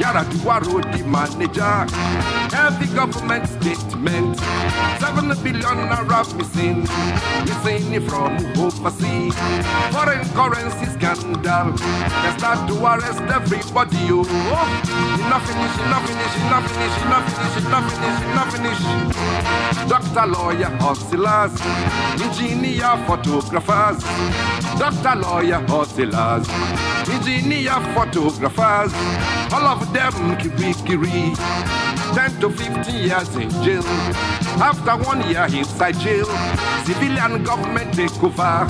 Yaradua 0.01 0.61
road 0.67 0.85
the 0.93 1.05
manager. 1.05 1.87
Heavy 2.55 2.87
government 2.95 3.47
statement. 3.49 4.37
Seven 5.01 5.29
billion 5.43 5.79
naira 5.89 6.21
missing. 6.37 6.81
Missing 7.47 8.09
from 8.09 8.37
overseas. 8.59 9.35
Foreign 9.95 10.30
currency 10.35 10.87
scandal. 10.87 11.73
They 12.23 12.33
start 12.39 12.69
to 12.69 12.75
arrest 12.85 13.21
everybody. 13.23 13.99
Oh, 14.11 14.25
enough 15.21 15.45
finish, 15.47 15.77
enough 15.87 16.05
finish, 16.09 16.35
enough 16.47 16.67
finish, 16.71 16.97
enough 17.05 17.27
finish, 17.31 17.57
enough 17.67 17.87
finish, 17.93 18.19
enough 18.31 18.51
finish. 18.55 18.81
Doctor, 19.89 20.27
lawyer, 20.27 20.71
hustlers, 20.81 21.53
engineer, 22.23 22.97
photographers. 23.07 24.03
Doctor, 24.79 25.17
lawyer, 25.21 25.61
hustlers, 25.69 26.49
engineer, 27.09 27.79
photographers. 27.95 28.93
All 29.53 29.67
of 29.67 29.93
them 29.93 30.37
kiri 30.39 30.75
kiri. 30.87 31.35
10 32.15 32.41
to 32.41 32.51
15 32.51 32.95
years 32.95 33.37
in 33.37 33.51
jail. 33.63 33.85
After 34.61 34.97
one 35.09 35.27
year 35.29 35.47
inside 35.47 35.99
jail, 36.01 36.27
civilian 36.85 37.43
government 37.43 37.95
take 37.95 38.23
over. 38.23 38.69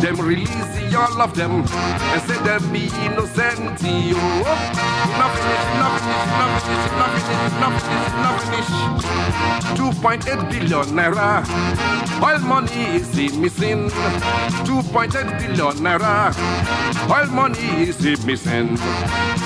Them 0.00 0.20
release 0.20 0.94
all 0.94 1.22
of 1.22 1.34
them 1.34 1.64
and 2.12 2.22
say 2.22 2.38
them 2.44 2.62
be 2.72 2.90
innocent. 3.04 3.80
Yo. 3.82 4.16
Enough 5.16 5.36
enough 5.76 6.05
enough 6.24 6.62
finish, 6.64 6.86
enough 6.92 7.12
finish, 7.26 7.52
enough 7.56 7.82
finish, 7.82 8.12
enough 8.16 8.40
finish. 8.44 8.96
2.8 9.76 10.50
billion 10.50 10.86
naira. 10.96 11.44
Oil 12.22 12.38
money 12.40 12.96
is 12.96 13.14
missing. 13.36 13.88
2.8 13.90 15.38
billion 15.38 15.74
naira. 15.84 16.32
Oil 17.10 17.26
money 17.30 17.88
is 17.88 18.24
missing. 18.26 18.76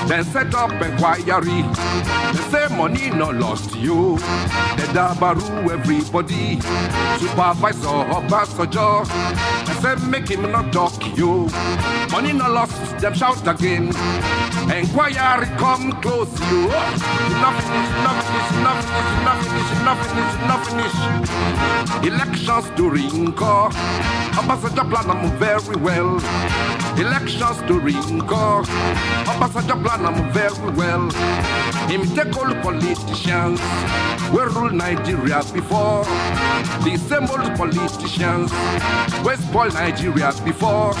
Then 0.07 0.23
set 0.25 0.53
up 0.55 0.71
inquiry. 0.81 1.61
They 2.33 2.43
say 2.51 2.67
money 2.75 3.09
no 3.11 3.29
lost 3.31 3.75
you. 3.75 4.17
They 4.77 4.87
dabaru 4.95 5.69
everybody. 5.69 6.59
Supervisor 7.19 8.05
Obasanjo. 8.15 9.05
They 9.67 9.73
say 9.81 9.95
make 10.07 10.29
him 10.29 10.51
not 10.51 10.71
talk 10.73 10.93
you. 11.17 11.47
Money 12.11 12.33
no 12.33 12.49
lost, 12.51 12.99
them 12.99 13.13
shout 13.13 13.45
again. 13.47 13.87
Inquiry 14.71 15.45
come 15.57 15.91
close 16.01 16.33
you. 16.51 16.60
Enough 16.61 17.63
finish, 17.63 17.89
enough 17.97 18.21
finish, 18.27 18.51
enough 18.61 18.85
finish, 18.85 19.11
enough 19.21 19.41
finish, 19.47 19.71
enough 19.81 20.01
finish, 20.07 20.35
enough 20.43 20.63
finish. 20.69 20.95
Elections 22.05 22.69
during 22.75 23.33
call. 23.33 23.71
Oh. 23.73 24.39
Obasanjo 24.39 24.83
plan 24.89 25.07
them 25.07 25.21
very 25.39 25.75
well. 25.77 26.19
Elections 26.97 27.61
call. 28.27 28.63
Obasanjo 29.25 29.83
plan 29.83 30.03
them 30.03 30.31
very 30.31 30.71
well. 30.75 31.09
Him 31.89 32.03
take 32.15 32.35
all 32.37 32.53
politicians. 32.61 33.59
We 34.31 34.41
rule 34.41 34.71
Nigeria 34.71 35.41
before. 35.53 36.03
The 36.83 36.97
same 36.97 37.27
old 37.29 37.55
politicians. 37.57 38.51
We 39.25 39.35
spoil 39.35 39.71
Nigeria 39.71 40.33
before. 40.43 40.93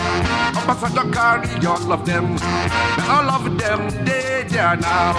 Obasanjo 0.61 1.13
carry 1.13 1.65
all 1.65 1.91
of 1.91 2.05
them. 2.05 2.37
All 3.09 3.29
of 3.29 3.57
them, 3.57 4.05
they 4.05 4.45
there 4.49 4.75
now. 4.77 5.13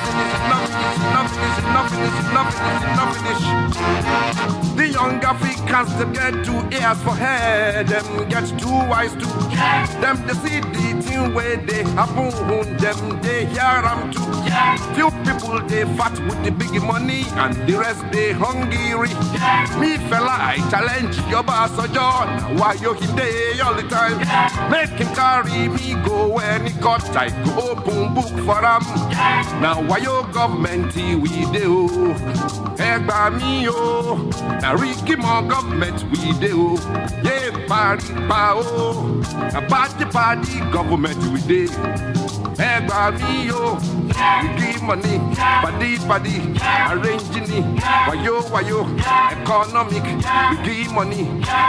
Finish, 0.00 0.34
enough 0.44 0.70
finish, 0.70 0.98
enough 1.10 1.30
finish, 1.34 1.58
enough 1.58 1.90
finish, 1.90 2.18
enough 2.30 2.54
finish, 2.54 2.84
enough 2.92 3.14
finish. 3.16 4.60
The 4.60 4.69
young 5.00 5.24
Africans, 5.24 5.96
them 5.98 6.12
get 6.12 6.44
two 6.44 6.60
ears 6.76 7.00
for 7.02 7.14
head, 7.14 7.88
them 7.88 8.28
get 8.28 8.46
two 8.58 8.68
eyes 8.92 9.12
too. 9.12 9.32
Them 10.02 10.16
they 10.26 10.34
see 10.42 10.60
the 10.60 11.02
thing 11.02 11.34
where 11.34 11.56
they 11.56 11.82
happen, 11.98 12.30
them 12.76 13.20
they 13.22 13.46
hear 13.46 13.80
them 13.86 14.12
too. 14.12 14.28
Few 14.94 15.10
people 15.24 15.60
they 15.68 15.84
fat 15.96 16.12
with 16.26 16.44
the 16.44 16.50
big 16.50 16.82
money, 16.82 17.24
and 17.42 17.54
the 17.66 17.78
rest 17.78 18.04
they 18.12 18.32
hungry. 18.32 19.12
Me 19.80 19.96
fella, 20.08 20.36
I 20.52 20.56
challenge 20.70 21.16
your 21.30 21.44
boss 21.44 21.78
or 21.78 21.88
John. 21.88 22.58
Why 22.58 22.74
you 22.74 22.92
him 22.92 23.16
there 23.16 23.64
all 23.64 23.74
the 23.74 23.88
time? 23.88 24.18
Make 24.70 24.90
him 25.00 25.14
carry 25.14 25.68
me 25.68 25.94
go 26.04 26.28
when 26.28 26.66
he 26.66 26.72
cut. 26.78 27.04
I 27.16 27.28
go 27.44 27.70
open 27.70 28.12
book 28.14 28.34
for 28.44 28.60
him. 28.60 28.84
Now 29.62 29.82
why 29.82 29.98
your 29.98 30.24
government 30.28 30.94
we 30.94 31.30
do? 31.56 31.88
Egba 32.76 33.30
me 33.38 33.64
yo. 33.64 34.16
Now 34.60 34.74
Ricky 34.90 35.14
more 35.16 35.42
government 35.42 36.02
we 36.10 36.32
do. 36.40 36.74
Oh. 36.74 37.20
Yeah, 37.22 37.66
party 37.68 38.12
pa 38.26 38.54
oh. 38.56 39.22
A 39.54 39.62
party 39.62 40.04
party 40.04 40.58
government 40.72 41.22
we 41.30 41.40
do. 41.46 41.68
Egba 42.58 43.14
me 43.20 43.46
yo. 43.46 43.54
Oh. 43.56 43.78
We 44.42 44.48
give 44.58 44.82
money, 44.82 45.18
body 45.62 45.98
body, 46.10 46.36
arranging 46.90 47.50
it. 47.54 47.64
Wayo 48.10 48.42
wayo, 48.50 48.80
economic. 49.30 50.02
We 50.50 50.56
give 50.66 50.92
money, 50.92 51.22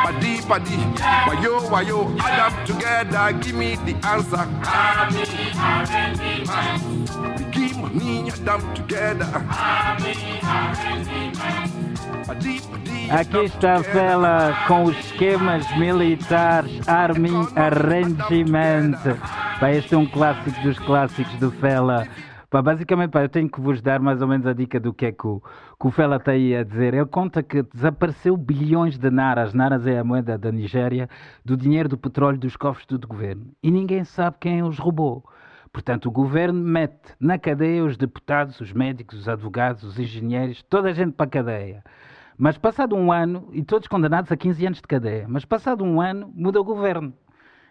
body 0.04 0.42
body, 0.50 0.78
wayo 1.30 1.62
wayo. 1.70 2.00
Add 2.20 2.66
together, 2.66 3.34
give 3.40 3.56
me 3.56 3.76
the 3.86 3.94
answer. 4.04 4.46
We 7.38 7.44
give 7.54 7.78
money, 7.78 8.32
add 8.32 8.44
them 8.44 8.62
together. 8.74 9.30
Aqui 13.10 13.38
está 13.46 13.76
a 13.76 13.84
Fela 13.84 14.54
com 14.68 14.84
os 14.84 14.98
esquemas 14.98 15.66
militares 15.78 16.88
Army 16.88 17.32
Arrangement. 17.56 18.94
Pá, 19.60 19.72
este 19.72 19.96
é 19.96 19.98
um 19.98 20.06
clássico 20.06 20.62
dos 20.62 20.78
clássicos 20.80 21.34
do 21.40 21.52
Fela. 21.52 22.08
Basicamente, 22.52 23.18
eu 23.18 23.30
tenho 23.30 23.50
que 23.50 23.60
vos 23.60 23.82
dar 23.82 24.00
mais 24.00 24.22
ou 24.22 24.28
menos 24.28 24.46
a 24.46 24.54
dica 24.54 24.80
do 24.80 24.94
que 24.94 25.08
é 25.08 25.12
que 25.12 25.26
o, 25.26 25.42
que 25.80 25.88
o 25.88 25.92
Fela 25.92 26.18
está 26.18 26.32
aí 26.32 26.56
a 26.56 26.64
dizer. 26.64 26.94
Ele 26.94 27.06
conta 27.06 27.42
que 27.42 27.64
desapareceu 27.64 28.38
bilhões 28.38 28.98
de 28.98 29.10
naras, 29.10 29.54
naras 29.54 29.88
é 29.88 29.98
a 29.98 30.04
moeda 30.04 30.38
da 30.38 30.52
Nigéria, 30.52 31.10
do 31.44 31.58
dinheiro 31.58 31.90
do 31.90 31.98
petróleo 31.98 32.38
dos 32.38 32.56
cofres 32.56 32.86
do 32.86 33.08
governo. 33.08 33.48
E 33.64 33.72
ninguém 33.72 34.04
sabe 34.04 34.38
quem 34.40 34.62
os 34.62 34.78
roubou. 34.78 35.24
Portanto, 35.74 36.08
o 36.08 36.12
governo 36.12 36.62
mete 36.62 37.16
na 37.20 37.40
cadeia 37.40 37.84
os 37.84 37.96
deputados, 37.96 38.60
os 38.60 38.74
médicos, 38.74 39.20
os 39.20 39.30
advogados, 39.30 39.84
os 39.84 39.98
engenheiros, 39.98 40.62
toda 40.64 40.90
a 40.90 40.94
gente 40.94 41.14
para 41.14 41.26
a 41.26 41.30
cadeia. 41.30 41.84
Mas 42.44 42.58
passado 42.58 42.96
um 42.96 43.12
ano, 43.12 43.50
e 43.54 43.62
todos 43.62 43.88
condenados 43.88 44.32
a 44.32 44.36
15 44.36 44.66
anos 44.66 44.78
de 44.80 44.88
cadeia, 44.88 45.28
mas 45.30 45.46
passado 45.46 45.84
um 45.84 46.02
ano 46.02 46.34
muda 46.34 46.60
o 46.60 46.64
governo. 46.64 47.14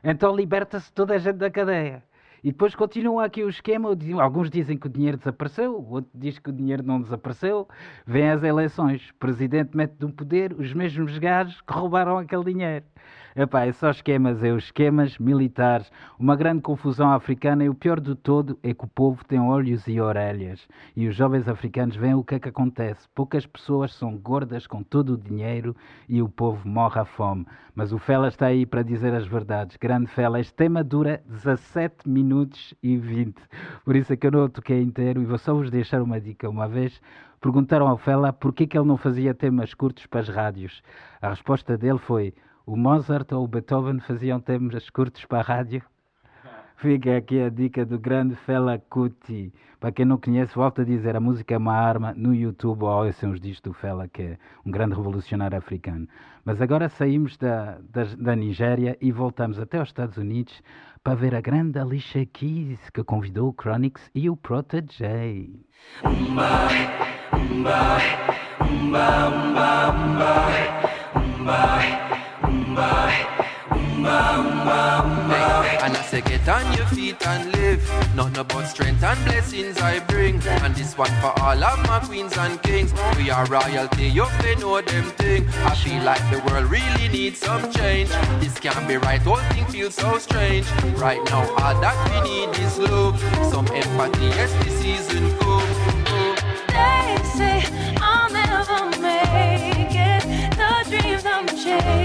Então 0.04 0.32
liberta-se 0.32 0.92
toda 0.92 1.14
a 1.14 1.18
gente 1.18 1.38
da 1.38 1.50
cadeia. 1.50 2.04
E 2.44 2.52
depois 2.52 2.76
continua 2.76 3.24
aqui 3.24 3.42
o 3.42 3.48
esquema. 3.48 3.88
Alguns 4.22 4.48
dizem 4.48 4.78
que 4.78 4.86
o 4.86 4.88
dinheiro 4.88 5.16
desapareceu, 5.18 5.74
outro 5.74 6.08
diz 6.14 6.38
que 6.38 6.50
o 6.50 6.52
dinheiro 6.52 6.84
não 6.84 7.02
desapareceu. 7.02 7.68
Vêm 8.06 8.30
as 8.30 8.44
eleições, 8.44 9.10
o 9.10 9.14
presidente 9.16 9.76
mete 9.76 9.96
no 9.98 10.12
poder 10.12 10.52
os 10.52 10.72
mesmos 10.72 11.18
gajos 11.18 11.60
que 11.62 11.72
roubaram 11.72 12.16
aquele 12.16 12.44
dinheiro. 12.44 12.84
Epá, 13.34 13.64
é 13.64 13.72
só 13.72 13.90
esquemas, 13.90 14.42
é 14.42 14.50
os 14.50 14.64
esquemas 14.64 15.16
militares, 15.18 15.90
uma 16.18 16.34
grande 16.34 16.62
confusão 16.62 17.12
africana 17.12 17.62
e 17.62 17.68
o 17.68 17.74
pior 17.74 18.00
de 18.00 18.16
todo 18.16 18.58
é 18.60 18.74
que 18.74 18.84
o 18.84 18.88
povo 18.88 19.24
tem 19.24 19.38
olhos 19.38 19.86
e 19.86 20.00
orelhas 20.00 20.66
e 20.96 21.06
os 21.06 21.14
jovens 21.14 21.46
africanos 21.46 21.94
veem 21.94 22.14
o 22.14 22.24
que 22.24 22.34
é 22.34 22.40
que 22.40 22.48
acontece. 22.48 23.08
Poucas 23.14 23.46
pessoas 23.46 23.94
são 23.94 24.16
gordas 24.16 24.66
com 24.66 24.82
todo 24.82 25.14
o 25.14 25.16
dinheiro 25.16 25.76
e 26.08 26.20
o 26.20 26.28
povo 26.28 26.68
morre 26.68 27.00
à 27.00 27.04
fome. 27.04 27.46
Mas 27.72 27.92
o 27.92 27.98
Fela 27.98 28.26
está 28.26 28.46
aí 28.46 28.66
para 28.66 28.82
dizer 28.82 29.14
as 29.14 29.26
verdades. 29.26 29.76
Grande 29.76 30.08
Fela, 30.08 30.40
este 30.40 30.54
tema 30.54 30.82
dura 30.82 31.22
17 31.28 32.08
minutos 32.08 32.74
e 32.82 32.96
20. 32.96 33.40
Por 33.84 33.94
isso 33.94 34.12
é 34.12 34.16
que 34.16 34.26
eu 34.26 34.32
não 34.32 34.48
toquei 34.48 34.82
inteiro 34.82 35.22
e 35.22 35.24
vou 35.24 35.38
só 35.38 35.54
vos 35.54 35.70
deixar 35.70 36.02
uma 36.02 36.20
dica. 36.20 36.50
Uma 36.50 36.66
vez 36.66 37.00
perguntaram 37.40 37.86
ao 37.86 37.96
Fela 37.96 38.32
por 38.32 38.52
que, 38.52 38.66
que 38.66 38.76
ele 38.76 38.88
não 38.88 38.96
fazia 38.96 39.32
temas 39.32 39.72
curtos 39.72 40.06
para 40.06 40.20
as 40.20 40.28
rádios. 40.28 40.82
A 41.22 41.28
resposta 41.28 41.78
dele 41.78 41.98
foi 41.98 42.34
o 42.70 42.76
Mozart 42.76 43.32
ou 43.32 43.42
o 43.42 43.48
Beethoven 43.48 43.98
faziam 43.98 44.38
temas 44.38 44.88
curtos 44.90 45.24
para 45.24 45.40
a 45.40 45.42
rádio? 45.42 45.82
Fica 46.76 47.16
aqui 47.16 47.40
a 47.42 47.48
dica 47.48 47.84
do 47.84 47.98
grande 47.98 48.36
Fela 48.36 48.78
Kuti. 48.78 49.52
Para 49.80 49.90
quem 49.90 50.04
não 50.04 50.16
conhece, 50.16 50.54
volto 50.54 50.80
a 50.80 50.84
dizer, 50.84 51.16
a 51.16 51.20
música 51.20 51.52
é 51.52 51.58
uma 51.58 51.74
arma 51.74 52.14
no 52.16 52.32
YouTube 52.32 52.84
ou 52.84 53.04
ouçam 53.04 53.32
os 53.32 53.40
discos 53.40 53.72
do 53.72 53.72
Fela, 53.72 54.06
que 54.06 54.22
é 54.22 54.38
um 54.64 54.70
grande 54.70 54.94
revolucionário 54.94 55.58
africano. 55.58 56.06
Mas 56.44 56.62
agora 56.62 56.88
saímos 56.88 57.36
da, 57.36 57.80
da, 57.90 58.04
da 58.16 58.36
Nigéria 58.36 58.96
e 59.00 59.10
voltamos 59.10 59.58
até 59.58 59.78
aos 59.78 59.88
Estados 59.88 60.16
Unidos 60.16 60.62
para 61.02 61.16
ver 61.16 61.34
a 61.34 61.40
grande 61.40 61.76
Alicia 61.76 62.24
Keys, 62.24 62.88
que 62.90 63.02
convidou 63.02 63.48
o 63.48 63.54
Chronix 63.60 64.08
e 64.14 64.30
o 64.30 64.36
Protege. 64.36 65.50
Umba, 66.04 66.68
umba, 67.34 67.98
umba, 68.62 69.28
umba, 71.16 72.19
say 76.10 76.20
get 76.22 76.48
on 76.48 76.72
your 76.76 76.86
feet 76.86 77.24
and 77.26 77.52
live. 77.52 77.80
Nothing 78.16 78.38
about 78.38 78.66
strength 78.66 79.02
and 79.02 79.24
blessings 79.24 79.78
I 79.78 80.00
bring. 80.00 80.42
And 80.64 80.74
this 80.74 80.98
one 80.98 81.14
for 81.20 81.32
all 81.40 81.62
of 81.62 81.78
my 81.86 82.00
queens 82.00 82.36
and 82.36 82.60
kings. 82.62 82.92
We 83.16 83.30
are 83.30 83.46
royalty, 83.46 84.08
you 84.08 84.26
they 84.42 84.56
know 84.56 84.80
them 84.80 85.04
thing. 85.20 85.48
I 85.70 85.74
feel 85.76 86.02
like 86.02 86.24
the 86.32 86.40
world 86.46 86.70
really 86.70 87.08
needs 87.08 87.38
some 87.38 87.70
change. 87.72 88.10
This 88.40 88.58
can't 88.58 88.88
be 88.88 88.96
right, 88.96 89.20
whole 89.20 89.36
thing 89.52 89.66
feels 89.66 89.94
so 89.94 90.18
strange. 90.18 90.66
Right 90.96 91.22
now, 91.26 91.42
all 91.62 91.80
that 91.80 91.96
we 92.10 92.16
need 92.28 92.58
is 92.58 92.78
love. 92.78 93.20
Some 93.52 93.68
empathy, 93.68 94.26
yes, 94.38 94.52
this 94.64 94.74
season 94.80 95.38
come. 95.38 95.70
They 96.74 97.16
say 97.36 97.62
I'll 98.00 98.30
never 98.32 98.80
make 99.00 99.94
it. 99.94 100.22
The 100.60 100.72
dreams 100.90 101.24
I'm 101.24 101.46
chasing, 101.46 101.99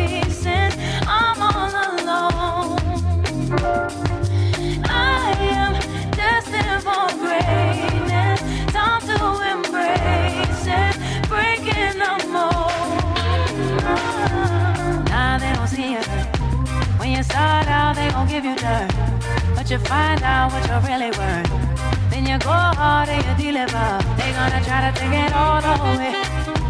give 18.35 18.43
you 18.43 18.55
dirt. 18.55 18.91
But 19.55 19.71
you 19.71 19.77
find 19.79 20.21
out 20.21 20.51
what 20.51 20.67
you're 20.67 20.83
really 20.89 21.11
worth. 21.19 21.49
Then 22.11 22.25
you 22.25 22.37
go 22.39 22.57
hard 22.79 23.07
and 23.07 23.23
you 23.27 23.45
deliver. 23.45 23.87
They 24.17 24.29
gonna 24.37 24.61
try 24.67 24.79
to 24.85 24.91
take 24.99 25.15
it 25.25 25.31
all 25.33 25.63
away. 25.75 26.11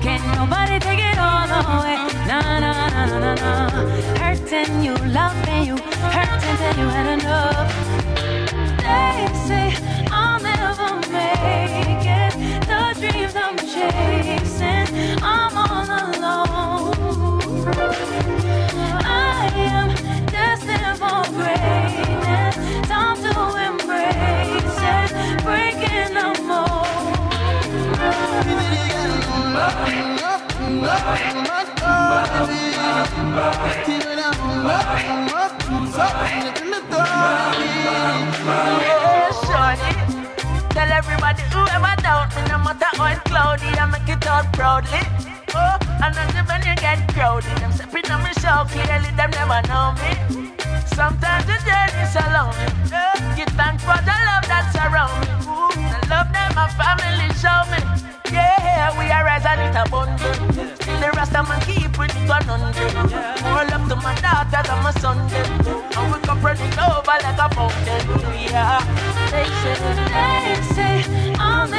Can 0.06 0.22
nobody 0.38 0.78
take 0.88 1.04
it 1.12 1.18
all 1.18 1.50
away? 1.62 1.98
Nah, 2.30 2.60
nah, 2.62 2.74
nah, 2.80 3.08
nah, 3.08 3.20
nah, 3.20 3.36
nah. 3.44 3.70
Hurting 4.22 4.84
you, 4.86 4.94
loving 5.18 5.64
you, 5.70 5.78
hurting 6.16 6.56
till 6.62 6.76
you 6.82 6.88
had 6.96 7.08
enough. 7.18 7.70
They 8.86 9.18
say 9.48 9.68
I'll 10.12 10.40
never 10.50 10.90
make 11.18 12.06
it. 12.22 12.34
The 12.70 12.82
dreams 13.00 13.36
I'm 13.46 13.58
chasing, 13.74 14.88
I'm 15.24 15.58
all 15.58 15.90
alone. 16.00 16.25
Tell 31.06 31.14
everybody 40.92 41.44
whoever 41.54 41.94
doubt 42.02 42.34
me, 42.36 42.42
no 42.50 42.58
matter 42.58 42.90
how 42.98 43.14
cloudy, 43.26 43.70
I 43.78 43.86
make 43.86 44.10
it 44.10 44.26
out 44.26 44.52
proudly. 44.54 45.02
Oh, 45.54 45.78
and 46.02 46.16
then 46.16 46.46
when 46.48 46.66
you 46.66 46.74
get 46.82 47.08
crowded, 47.14 47.56
them 47.58 47.72
stepping 47.72 48.10
on 48.10 48.24
me 48.24 48.34
show 48.42 48.66
clearly, 48.66 49.12
them 49.14 49.30
never 49.30 49.62
know 49.70 49.94
me. 50.02 50.10
Sometimes 50.88 51.46
the 51.46 51.62
journey's 51.70 52.14
so 52.14 52.22
lonely. 52.34 52.66
Uh, 52.90 53.14
give 53.36 53.54
thanks 53.54 53.84
for 53.84 54.02
the 54.02 54.16
love 54.26 54.48
that's 54.50 54.76
around 54.76 55.14
me. 55.22 55.28
Ooh, 55.54 55.70
the 55.70 56.02
love 56.10 56.34
that 56.34 56.50
my 56.56 56.66
family 56.74 57.30
show 57.38 57.62
me. 57.70 57.78
Yeah, 58.32 58.98
we 58.98 59.12
are 59.12 59.24
rising 59.26 59.60
it 59.60 59.76
abundant. 59.76 60.22
The 61.02 61.12
rest 61.16 61.36
of 61.36 61.48
my 61.48 61.60
keep 61.62 61.98
with 61.98 62.16
it 62.16 62.30
100. 62.30 62.94
More 63.44 63.66
love 63.70 63.90
to 63.90 63.96
my 63.98 64.16
daughters 64.22 64.70
and 64.70 64.82
my 64.84 64.92
son. 65.00 65.18
And 65.20 66.06
we 66.12 66.20
can 66.20 66.38
spread 66.40 66.60
over 66.80 67.18
like 67.24 67.40
a 67.40 67.48
fountain. 67.54 68.04
Yeah, 68.50 68.80
they 69.32 69.48
say. 69.62 69.76
They 70.16 70.62
say 70.74 71.34
I'll 71.40 71.75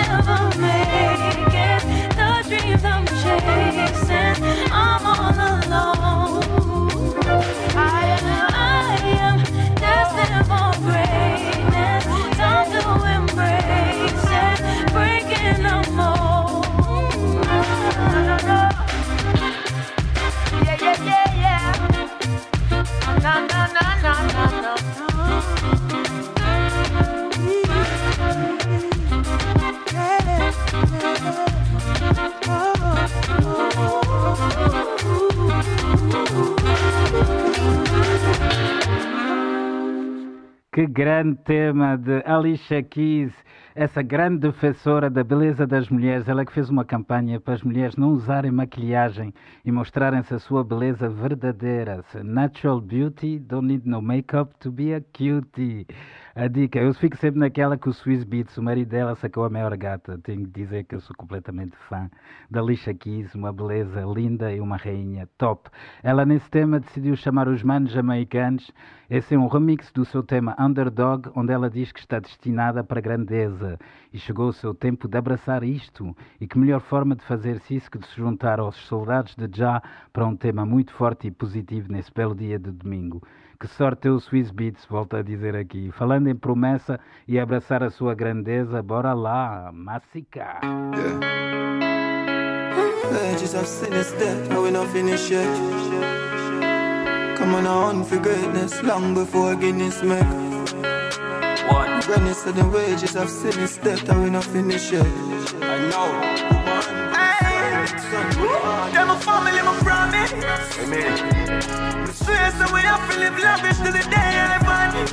grande 41.06 41.36
tema 41.44 41.96
de 41.96 42.20
Alicia 42.26 42.82
Keys, 42.82 43.32
essa 43.76 44.02
grande 44.02 44.38
defensora 44.38 45.08
da 45.08 45.22
beleza 45.22 45.64
das 45.64 45.88
mulheres. 45.88 46.26
Ela 46.26 46.44
que 46.44 46.52
fez 46.52 46.68
uma 46.68 46.84
campanha 46.84 47.38
para 47.38 47.54
as 47.54 47.62
mulheres 47.62 47.94
não 47.94 48.08
usarem 48.08 48.50
maquilhagem 48.50 49.32
e 49.64 49.70
mostrarem-se 49.70 50.34
a 50.34 50.40
sua 50.40 50.64
beleza 50.64 51.08
verdadeira. 51.08 52.04
Natural 52.24 52.80
beauty, 52.80 53.38
don't 53.38 53.68
need 53.68 53.88
no 53.88 54.02
makeup 54.02 54.52
to 54.58 54.72
be 54.72 54.94
a 54.94 55.00
cutie. 55.00 55.86
A 56.34 56.48
dica, 56.48 56.80
eu 56.80 56.92
fico 56.92 57.16
sempre 57.16 57.38
naquela 57.38 57.78
que 57.78 57.88
o 57.88 57.92
Swiss 57.92 58.24
Beats, 58.24 58.58
o 58.58 58.62
marido 58.62 58.88
dela, 58.88 59.14
sacou 59.14 59.44
a 59.44 59.48
maior 59.48 59.76
gata. 59.76 60.18
Tenho 60.24 60.44
que 60.44 60.60
dizer 60.60 60.84
que 60.84 60.96
eu 60.96 61.00
sou 61.00 61.14
completamente 61.16 61.76
fã 61.88 62.10
da 62.50 62.60
Alicia 62.60 62.92
Keys, 62.92 63.32
uma 63.34 63.52
beleza 63.52 64.02
linda 64.02 64.52
e 64.52 64.58
uma 64.58 64.76
rainha 64.76 65.28
top. 65.38 65.70
Ela 66.02 66.26
nesse 66.26 66.50
tema 66.50 66.80
decidiu 66.80 67.14
chamar 67.14 67.46
os 67.46 67.62
manos 67.62 67.92
jamaicanos. 67.92 68.72
Esse 69.08 69.36
é 69.36 69.38
um 69.38 69.46
remix 69.46 69.92
do 69.92 70.04
seu 70.04 70.20
tema 70.20 70.56
Underdog, 70.58 71.30
onde 71.36 71.52
ela 71.52 71.70
diz 71.70 71.92
que 71.92 72.00
está 72.00 72.18
destinada 72.18 72.82
para 72.82 72.98
a 72.98 73.02
grandeza. 73.02 73.78
E 74.12 74.18
chegou 74.18 74.48
o 74.48 74.52
seu 74.52 74.74
tempo 74.74 75.06
de 75.06 75.16
abraçar 75.16 75.62
isto. 75.62 76.16
E 76.40 76.46
que 76.48 76.58
melhor 76.58 76.80
forma 76.80 77.14
de 77.14 77.22
fazer-se 77.22 77.76
isso 77.76 77.88
que 77.88 77.98
de 77.98 78.06
se 78.08 78.16
juntar 78.16 78.58
aos 78.58 78.74
soldados 78.74 79.36
de 79.36 79.48
Já 79.56 79.80
para 80.12 80.26
um 80.26 80.34
tema 80.34 80.66
muito 80.66 80.92
forte 80.92 81.28
e 81.28 81.30
positivo 81.30 81.92
nesse 81.92 82.12
belo 82.12 82.34
dia 82.34 82.58
de 82.58 82.72
domingo. 82.72 83.22
Que 83.60 83.68
sorte 83.68 84.02
ter 84.02 84.10
o 84.10 84.18
Swiss 84.18 84.50
Beats, 84.50 84.84
volto 84.86 85.16
a 85.16 85.22
dizer 85.22 85.54
aqui. 85.54 85.92
Falando 85.92 86.26
em 86.26 86.34
promessa 86.34 86.98
e 87.28 87.38
abraçar 87.38 87.84
a 87.84 87.90
sua 87.90 88.12
grandeza, 88.12 88.82
bora 88.82 89.14
lá, 89.14 89.70
massicar. 89.72 90.60
Pages 93.08 93.54
of 93.54 93.66
sin 97.46 97.62
is 97.62 97.62
dead, 97.62 97.62
but 97.62 97.62
we 97.62 97.62
not 97.62 97.62
finish 97.62 97.62
yet. 97.62 97.66
Come 97.66 97.66
on, 97.66 97.66
on 97.66 98.04
for 98.04 98.18
greatness, 98.18 98.82
long 98.82 99.14
before 99.14 99.54
Guinness 99.56 100.02
make. 100.02 100.22
One. 101.70 102.00
Granny 102.00 102.34
said 102.34 102.54
the 102.56 102.66
wages 102.68 103.16
of 103.16 103.28
sin 103.28 103.58
is 103.60 103.76
dead, 103.78 104.08
and 104.08 104.22
we 104.24 104.30
not 104.30 104.44
finish 104.44 104.92
yet. 104.92 105.06
I 105.62 105.78
know. 105.90 106.08
Them 108.92 109.10
a 109.10 109.18
family, 109.20 109.62
my 109.62 109.74
promise. 109.86 110.32
Amen. 110.82 111.14
Swear 112.12 112.50
so 112.58 112.64
we 112.74 112.80
have 112.80 113.10
to 113.10 113.18
live 113.18 113.38
lavish 113.38 113.78
till 113.78 113.92
the 113.92 114.04
day 114.10 114.32
I 114.36 114.58
vanish. 114.66 115.12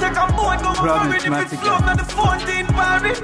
Take 0.00 0.16
a 0.16 0.26
boat, 0.34 0.58
go 0.62 0.74
Promise, 0.74 1.22
for 1.22 1.28
it 1.28 1.32
if 1.32 1.52
it's 1.52 1.54
Matica. 1.54 1.62
flown 1.62 1.84
on 1.88 1.96
the 1.96 2.04
14 2.04 2.66
Paris. 2.66 3.20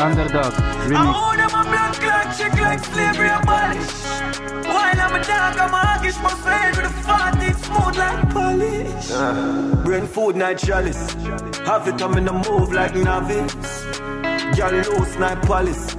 Underdog, 0.00 0.52
I 0.54 0.86
remix. 0.88 1.16
own 1.16 1.36
them 1.38 1.54
a 1.54 1.62
blood 1.64 1.94
clot 2.02 2.26
chick 2.36 2.54
like 2.60 2.80
slavery 2.84 3.28
abolish. 3.28 4.27
While 5.48 5.60
I'm 5.60 5.68
a 5.68 5.72
dog, 5.72 5.72
I'm 5.72 5.74
a 5.74 6.08
hoggish, 6.08 6.22
my 6.22 6.50
head 6.50 6.76
with 6.76 6.84
a 6.84 6.92
14 7.40 7.54
smooth 7.54 7.96
like 7.96 8.30
polish. 8.30 9.10
Ah. 9.12 9.82
Brain 9.82 10.06
food, 10.06 10.36
night 10.36 10.58
chalice. 10.58 11.14
Have 11.64 11.88
it, 11.88 12.02
I'm 12.02 12.18
in 12.18 12.28
a 12.28 12.32
move 12.32 12.72
like 12.72 12.94
novice. 12.94 13.84
Girl, 14.56 14.72
loose, 14.72 15.18
night 15.18 15.40
palace. 15.42 15.94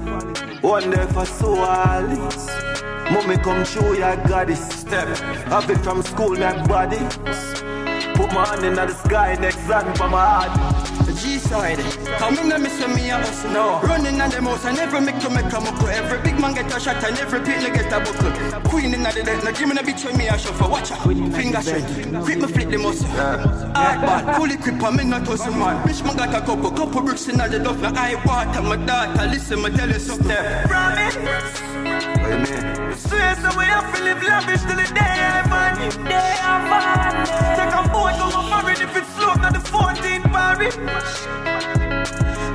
One 0.62 0.90
day 0.90 1.04
for 1.06 1.26
so 1.26 1.56
Alice. 1.64 2.48
Mommy 3.10 3.38
come 3.38 3.64
show 3.64 3.92
ya 3.92 4.14
goddess. 4.28 4.62
Step. 4.82 5.08
Have 5.48 5.68
it 5.68 5.78
from 5.78 6.02
school, 6.02 6.36
my 6.36 6.54
body. 6.68 6.98
Put 8.14 8.32
my 8.32 8.46
hand 8.46 8.64
in 8.64 8.74
the 8.74 8.94
sky, 8.94 9.34
hand 9.62 9.96
for 9.96 10.08
my 10.08 10.24
heart. 10.24 11.06
The 11.06 11.12
G 11.12 11.38
side, 11.38 11.78
come 12.18 12.38
in 12.38 12.52
and 12.52 12.62
miss 12.62 12.78
me 12.86 13.10
a 13.10 13.16
hustle. 13.16 13.50
No. 13.50 13.80
Running 13.82 14.20
on 14.20 14.30
the 14.30 14.40
mouse 14.40 14.64
and 14.64 14.76
never 14.76 15.00
make 15.00 15.18
to 15.20 15.30
make 15.30 15.52
a 15.52 15.60
muckle. 15.60 15.88
Every 15.88 16.18
big 16.22 16.40
man 16.40 16.54
get 16.54 16.74
a 16.74 16.80
shot 16.80 17.02
and 17.02 17.18
every 17.18 17.40
pitney 17.40 17.72
get 17.74 17.92
a 17.92 18.00
buckle. 18.00 18.70
Queen 18.70 18.94
in 18.94 19.02
the 19.02 19.10
dead, 19.10 19.44
now 19.44 19.50
give 19.50 19.68
me 19.68 19.76
a 19.78 19.82
bitch 19.82 20.04
when 20.04 20.16
me 20.16 20.28
a 20.28 20.38
shuffle. 20.38 20.70
Watch 20.70 20.92
out, 20.92 21.02
finger 21.02 21.62
straight. 21.62 21.84
Quick 22.24 22.38
me 22.38 22.46
flip 22.46 22.70
the 22.70 22.78
muscle. 22.78 23.08
Hard 23.08 24.00
ball, 24.02 24.34
fully 24.34 24.56
grip 24.56 24.80
me 24.94 25.04
not 25.04 25.26
hustle 25.26 25.54
man. 25.54 25.86
Bitch 25.86 26.04
man 26.04 26.16
got 26.16 26.34
a 26.34 26.40
couple, 26.46 26.70
couple 26.70 27.02
bricks 27.02 27.28
in 27.28 27.38
the 27.38 27.58
duff. 27.58 27.80
Now 27.80 27.92
I 27.94 28.14
water 28.24 28.62
my 28.62 28.76
daughter, 28.76 29.26
listen, 29.26 29.62
me 29.62 29.70
tell 29.70 29.88
you 29.88 29.98
something. 29.98 30.36
Promise. 30.68 32.49
Swear 33.06 33.34
so 33.36 33.48
we 33.58 33.64
have 33.64 33.94
to 33.94 34.04
live 34.04 34.22
lavish 34.22 34.60
till 34.62 34.76
the 34.76 34.88
day 34.92 35.16
I'm 35.32 35.48
money. 35.48 35.88
Day 36.08 36.34
I'm 36.42 36.62
money. 36.68 37.24
Take 37.56 37.74
a 37.80 37.82
boat 37.92 38.12
to 38.20 38.26
my 38.36 38.62
married 38.62 38.80
if 38.80 38.96
it's 38.96 39.08
slow, 39.14 39.34
not 39.34 39.52
the 39.52 39.60
14th 39.60 40.26
party. 40.32 40.68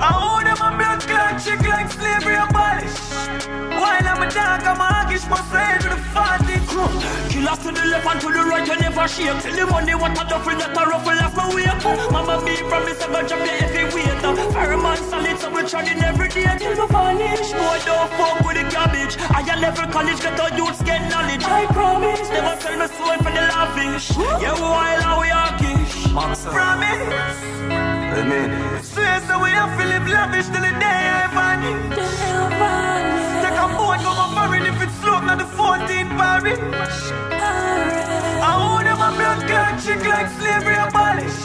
I 0.08 0.12
hold 0.22 0.46
them 0.46 0.62
a 0.62 0.70
blood 0.78 1.02
clot 1.10 1.42
chick 1.44 1.62
like 1.68 1.90
slavery 1.92 2.36
abolished. 2.36 3.00
While 3.82 4.08
I'm 4.12 4.22
a 4.22 4.30
dark, 4.30 4.64
I'm 4.66 4.82
a 4.82 4.88
haggish, 4.96 5.28
my 5.30 5.42
friend. 5.50 5.85
Last 7.46 7.62
to 7.62 7.72
the 7.72 7.86
left 7.86 8.08
and 8.10 8.20
to 8.22 8.28
the 8.34 8.42
right, 8.42 8.66
you 8.66 8.76
never 8.82 9.08
shake. 9.08 9.40
Till 9.46 9.56
the 9.56 9.66
money 9.70 9.94
what 9.94 10.18
a 10.18 10.26
duffel 10.26 10.58
that 10.58 10.74
a 10.74 10.82
ruffle 10.90 11.14
off 11.22 11.36
my 11.38 11.46
wake. 11.54 11.78
Mama 12.10 12.42
be 12.42 12.58
promise 12.66 12.98
I 13.06 13.08
got 13.14 13.30
drop 13.30 13.40
the 13.46 13.54
heavy 13.62 13.86
weight. 13.94 14.18
Fireman 14.50 14.98
solid, 14.98 15.38
so 15.38 15.54
we 15.54 15.62
charging 15.70 16.02
every 16.02 16.30
day 16.30 16.50
till 16.58 16.74
we 16.74 16.88
vanish. 16.90 17.54
Boy, 17.54 17.78
don't 17.86 18.10
fuck 18.18 18.42
with 18.42 18.58
the 18.58 18.66
cabbage. 18.74 19.14
I 19.30 19.46
a 19.46 19.62
level 19.62 19.86
college, 19.94 20.20
get 20.26 20.40
our 20.42 20.58
youths 20.58 20.82
get 20.82 21.06
knowledge. 21.12 21.46
I 21.46 21.70
promise, 21.70 22.26
never 22.34 22.56
sell 22.62 22.78
my 22.82 22.88
soul 22.90 23.18
for 23.22 23.30
the 23.30 23.44
lavish. 23.54 24.10
Yeah, 24.42 24.58
while 24.58 25.22
we 25.22 25.30
are 25.30 25.54
kish. 25.62 26.10
Promise. 26.50 27.38
Amen. 28.18 28.50
Swear 28.82 29.22
so 29.28 29.38
we 29.38 29.50
have 29.54 29.78
to 29.78 29.86
live 29.86 30.08
lavish 30.08 30.50
till 30.50 30.66
the 30.66 30.74
day 30.82 31.04
I 31.14 31.30
vanish. 31.30 31.94
Take 33.46 33.60
a 33.62 33.68
boat, 33.78 34.02
go 34.02 34.12
my 34.18 34.34
foreign 34.34 34.66
if 34.66 34.82
it's 34.82 34.98
slow, 34.98 35.20
not 35.22 35.38
the 35.38 35.46
14 35.46 36.10
Paris. 36.18 37.35
A 39.06 39.12
blood 39.12 39.48
clot 39.48 39.80
chick 39.84 40.04
like 40.08 40.30
slavery 40.30 40.74
abolish. 40.74 41.40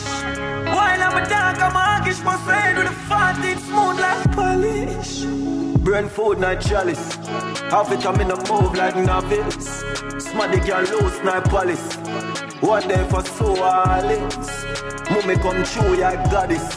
While 0.64 1.02
I'm 1.02 1.22
a 1.22 1.28
dog, 1.28 1.58
I'm 1.58 1.76
a 1.76 1.82
hoggish, 1.90 2.24
must 2.24 2.44
head 2.44 2.78
with 2.78 2.86
a 2.86 2.90
14 2.90 3.58
smooth 3.58 4.00
like 4.00 4.32
polish. 4.32 5.24
Brain 5.84 6.08
food, 6.08 6.38
not 6.38 6.62
chalice. 6.62 7.16
Half 7.70 7.92
it 7.92 8.06
I'm 8.06 8.18
in 8.18 8.30
a 8.30 8.36
move 8.48 8.74
like 8.76 8.96
novice. 8.96 9.82
Smaddy 10.24 10.66
girl 10.66 10.84
loose, 10.84 11.22
not 11.22 11.44
police. 11.50 11.96
One 12.62 12.88
day 12.88 13.06
for 13.10 13.22
so 13.24 13.54
Alice. 13.62 14.64
Mummy 15.10 15.36
come 15.36 15.62
true, 15.64 15.98
yeah, 15.98 16.16
goddess. 16.30 16.76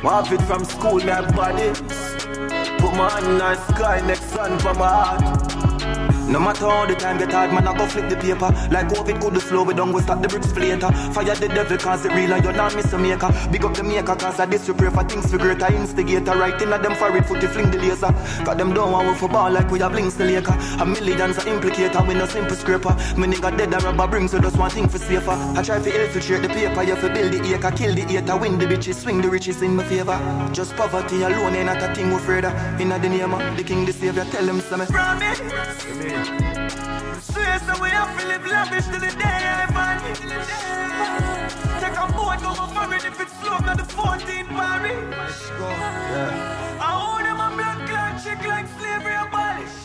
Half 0.00 0.32
it 0.32 0.40
from 0.42 0.64
school, 0.64 1.00
not 1.00 1.36
bodies. 1.36 1.80
Put 2.78 2.96
my 2.96 3.10
hand 3.10 3.26
in 3.26 3.38
the 3.38 3.56
sky, 3.74 4.00
next 4.06 4.30
sun 4.30 4.58
for 4.58 4.72
my 4.72 4.88
heart. 4.88 5.63
No 6.34 6.40
matter 6.40 6.68
how 6.68 6.84
the 6.84 6.96
time 6.96 7.16
get 7.18 7.30
hard, 7.30 7.52
man, 7.52 7.68
I 7.68 7.78
go 7.78 7.86
flip 7.86 8.10
the 8.10 8.16
paper. 8.16 8.50
Like 8.74 8.88
COVID 8.88 9.20
could 9.20 9.34
the 9.34 9.40
slow, 9.40 9.62
we 9.62 9.72
don't 9.72 9.92
go 9.92 10.00
stop 10.00 10.20
the 10.20 10.26
bricks 10.26 10.50
for 10.50 10.58
later. 10.58 10.90
Fire 11.14 11.32
the 11.36 11.46
devil, 11.46 11.78
cause 11.78 12.04
it 12.04 12.12
real, 12.12 12.32
and 12.32 12.42
you're 12.42 12.52
not 12.52 12.74
miss 12.74 12.92
a 12.92 12.98
maker. 12.98 13.30
Big 13.52 13.64
up 13.64 13.74
the 13.74 13.84
maker, 13.84 14.16
cause 14.16 14.40
I 14.40 14.46
this 14.46 14.66
you 14.66 14.74
pray 14.74 14.90
for 14.90 15.04
things 15.04 15.30
for 15.30 15.38
greater 15.38 15.72
instigator. 15.72 16.32
Right 16.32 16.60
in 16.60 16.72
at 16.72 16.82
them 16.82 16.96
for 16.96 17.16
it, 17.16 17.24
footy 17.26 17.46
fling 17.46 17.70
the 17.70 17.78
laser. 17.78 18.12
Cause 18.44 18.56
them 18.56 18.74
don't 18.74 18.90
want 18.90 19.16
for 19.16 19.28
ball 19.28 19.48
like 19.52 19.70
we 19.70 19.78
have 19.78 19.94
links 19.94 20.14
the 20.14 20.24
laker. 20.24 20.58
A 20.82 20.84
millions 20.84 21.38
are 21.38 21.46
implicator, 21.46 22.04
we 22.04 22.14
no 22.14 22.26
simple 22.26 22.56
scraper. 22.56 22.96
Me 23.16 23.28
nigga 23.28 23.56
dead, 23.56 23.72
a 23.72 23.78
rubber 23.78 24.08
brings, 24.08 24.32
so 24.32 24.40
just 24.40 24.58
one 24.58 24.70
thing 24.70 24.88
for 24.88 24.98
safer. 24.98 25.30
I 25.30 25.62
try 25.62 25.78
to 25.78 26.04
infiltrate 26.04 26.42
the 26.42 26.48
paper, 26.48 26.82
you 26.82 26.96
for 26.96 27.10
build 27.10 27.32
the 27.32 27.54
acre, 27.54 27.70
kill 27.70 27.94
the 27.94 28.02
hater, 28.02 28.36
win 28.36 28.58
the 28.58 28.66
bitches, 28.66 28.96
swing 28.96 29.20
the 29.20 29.30
riches 29.30 29.62
in 29.62 29.76
my 29.76 29.84
favor. 29.84 30.18
Just 30.52 30.74
poverty 30.74 31.22
alone 31.22 31.54
ain't 31.54 31.66
not 31.66 31.80
a 31.80 31.94
thing 31.94 32.10
we're 32.10 32.18
afraid 32.18 32.44
of. 32.44 32.80
In 32.80 32.88
the 32.88 32.98
name 32.98 33.32
of 33.32 33.56
the 33.56 33.62
king, 33.62 33.84
the 33.84 33.92
savior, 33.92 34.24
tell 34.24 34.48
him 34.48 34.60
something. 34.62 34.88
Promise. 34.88 36.23
Swear 36.24 37.58
so 37.66 37.74
we 37.82 37.88
have 37.90 38.18
to 38.18 38.26
live 38.26 38.46
lavish 38.46 38.86
till 38.86 39.00
the 39.00 39.12
day 39.16 39.42
I 39.44 39.66
vanish. 39.74 40.20
Take 41.80 41.96
a 41.96 42.06
boat, 42.12 42.40
go 42.42 42.50
my 42.54 42.66
foreign 42.74 43.04
if 43.04 43.20
it's 43.20 43.32
slow, 43.40 43.58
not 43.58 43.76
the 43.76 43.84
14 43.84 44.46
Paris. 44.46 45.50
I 46.80 46.90
own 47.04 47.22
them 47.24 47.40
a 47.40 47.48
blood 47.56 47.88
clot 47.88 48.22
chick 48.22 48.40
like 48.46 48.66
slavery 48.78 49.14
abolish. 49.14 49.76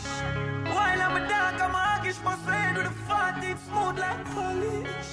While 0.74 1.02
I'm 1.02 1.16
a 1.18 1.28
dog, 1.28 1.60
I'm 1.60 1.76
a 1.76 1.78
hoggish, 1.78 2.24
must 2.24 2.46
head 2.46 2.78
with 2.78 2.88
a 2.88 2.96
14 3.08 3.58
smooth 3.68 3.98
like 4.00 4.26
polish. 4.34 5.12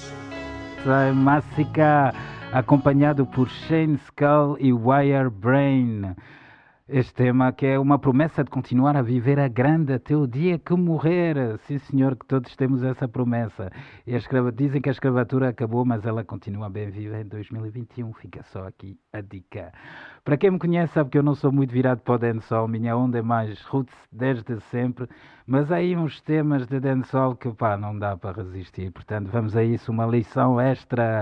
Sai 0.84 1.12
Massacre, 1.12 2.12
acompanhado 2.52 3.26
por 3.26 3.48
Shane 3.48 3.98
Skull 4.06 4.56
e 4.60 4.72
Wire 4.72 5.30
Brain. 5.30 6.14
Este 6.88 7.12
tema 7.14 7.50
que 7.50 7.66
é 7.66 7.76
uma 7.80 7.98
promessa 7.98 8.44
de 8.44 8.50
continuar 8.50 8.96
a 8.96 9.02
viver 9.02 9.40
a 9.40 9.48
grande 9.48 9.92
até 9.92 10.16
o 10.16 10.24
dia 10.24 10.56
que 10.56 10.72
morrer. 10.72 11.58
Sim, 11.66 11.78
senhor, 11.78 12.14
que 12.14 12.24
todos 12.24 12.54
temos 12.54 12.84
essa 12.84 13.08
promessa. 13.08 13.72
E 14.06 14.14
a 14.14 14.16
escrava... 14.16 14.52
Dizem 14.52 14.80
que 14.80 14.88
a 14.88 14.92
escravatura 14.92 15.48
acabou, 15.48 15.84
mas 15.84 16.06
ela 16.06 16.22
continua 16.22 16.70
bem 16.70 16.88
viva 16.88 17.18
em 17.20 17.24
2021. 17.24 18.12
Fica 18.12 18.44
só 18.44 18.68
aqui 18.68 18.96
a 19.12 19.20
dica. 19.20 19.72
Para 20.24 20.36
quem 20.36 20.52
me 20.52 20.60
conhece 20.60 20.92
sabe 20.92 21.10
que 21.10 21.18
eu 21.18 21.24
não 21.24 21.34
sou 21.34 21.50
muito 21.50 21.72
virado 21.72 22.02
para 22.02 22.14
o 22.14 22.18
dancehall. 22.18 22.68
Minha 22.68 22.96
onda 22.96 23.18
é 23.18 23.22
mais 23.22 23.60
roots 23.62 23.96
desde 24.12 24.60
sempre. 24.70 25.08
Mas 25.44 25.72
há 25.72 25.76
aí 25.76 25.96
uns 25.96 26.20
temas 26.20 26.68
de 26.68 26.78
dancehall 26.78 27.34
que 27.34 27.52
pá, 27.52 27.76
não 27.76 27.98
dá 27.98 28.16
para 28.16 28.44
resistir. 28.44 28.92
Portanto, 28.92 29.28
vamos 29.32 29.56
a 29.56 29.64
isso. 29.64 29.90
Uma 29.90 30.06
lição 30.06 30.60
extra. 30.60 31.18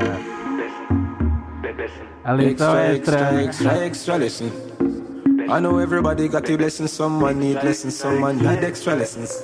A 2.23 2.33
lição 2.35 2.79
Extra, 2.79 3.33
extra. 3.33 3.43
extra, 3.43 3.87
extra, 3.87 4.25
extra. 4.27 5.04
I 5.47 5.61
know 5.61 5.79
everybody 5.79 6.27
got 6.29 6.49
a 6.49 6.57
blessing, 6.57 6.87
someone 6.87 7.39
need 7.39 7.57
lessons, 7.57 7.97
someone 7.97 8.39
need 8.39 8.65
extra 8.65 8.97
lessons. 8.97 9.43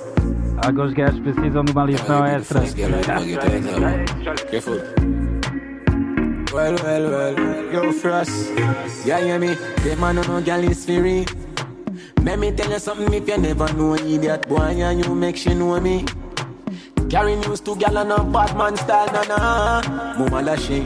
Alguns 0.63 0.93
gajos 0.93 1.19
precisam 1.19 1.63
de 1.63 1.71
uma 1.71 1.85
lição 1.85 2.25
extra. 2.25 2.61
Careful. 4.49 4.81
Well, 6.51 6.75
well, 6.83 7.09
well, 7.11 7.71
yo, 7.71 7.91
Frost. 7.93 8.31
Yeah, 9.05 9.19
hear 9.21 9.39
me? 9.39 9.53
The 9.83 9.95
man 9.99 10.15
no 10.15 10.23
no 10.23 10.41
gal 10.41 10.63
is 10.63 10.85
free. 10.85 11.25
Let 12.23 12.39
me 12.39 12.51
tell 12.51 12.71
you 12.71 12.79
something 12.79 13.13
if 13.13 13.27
you 13.27 13.37
never 13.37 13.71
know 13.73 13.93
an 13.93 14.05
idiot 14.07 14.47
boy 14.49 14.57
and 14.57 15.05
you 15.05 15.15
make 15.15 15.37
she 15.37 15.53
know 15.53 15.79
me. 15.79 16.05
Carry 17.09 17.35
news 17.35 17.61
to 17.61 17.75
gal 17.75 17.97
and 17.97 18.11
a 18.11 18.23
bad 18.23 18.57
man 18.57 18.75
style, 18.75 19.07
na 19.13 19.23
na. 19.23 19.81
Mama 20.17 20.41
la 20.41 20.55
she. 20.55 20.83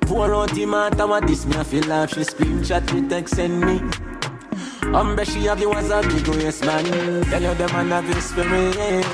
Pour 0.00 0.34
out 0.34 0.50
the 0.52 0.66
matter 0.66 1.06
what 1.06 1.26
this 1.26 1.46
me 1.46 1.56
I 1.56 1.64
feel 1.64 1.84
like 1.86 2.10
she 2.10 2.20
screenshot 2.20 2.88
she 2.90 3.02
text 3.08 3.36
send 3.36 3.60
me. 3.60 3.80
Umbre 4.94 5.24
she 5.24 5.44
have 5.46 5.60
you 5.60 5.72
as 5.72 5.90
a 5.90 6.00
big 6.02 6.28
waist 6.28 6.64
man. 6.64 6.84
Tell 7.24 7.42
you 7.42 7.54
the 7.54 7.68
man 7.72 7.90
have 7.90 8.04
his 8.04 8.24
spirit. 8.24 9.06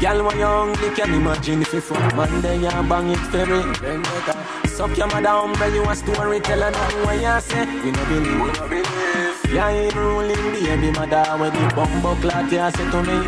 Girl, 0.00 0.24
when 0.24 0.38
you're 0.38 0.46
hungry, 0.46 0.90
can 0.94 1.12
imagine 1.14 1.62
if 1.62 1.72
you 1.72 1.80
fuck 1.80 2.14
man, 2.14 2.40
then 2.40 2.62
you 2.62 2.70
bang 2.70 3.08
it 3.10 3.18
for 3.18 3.46
me. 3.46 4.68
Suck 4.68 4.96
your 4.96 5.08
mother 5.08 5.28
umbre, 5.28 5.74
you 5.74 5.82
a 5.82 5.96
story, 5.96 6.40
tell 6.40 6.60
her 6.60 6.70
nothing 6.70 7.02
what 7.04 7.20
you 7.20 7.40
say. 7.40 7.64
We 7.82 7.90
no 7.90 8.04
believe, 8.04 8.40
we 8.40 8.52
no 8.52 8.68
believe. 8.68 9.52
Yeah, 9.52 9.70
ain't 9.70 9.94
ruling 9.96 10.52
baby 10.52 10.90
mother 10.92 11.24
when 11.38 11.52
the 11.52 11.74
bumbo 11.74 12.14
clot 12.16 12.52
you 12.52 12.70
say 12.70 12.90
to 12.90 13.02
me. 13.02 13.18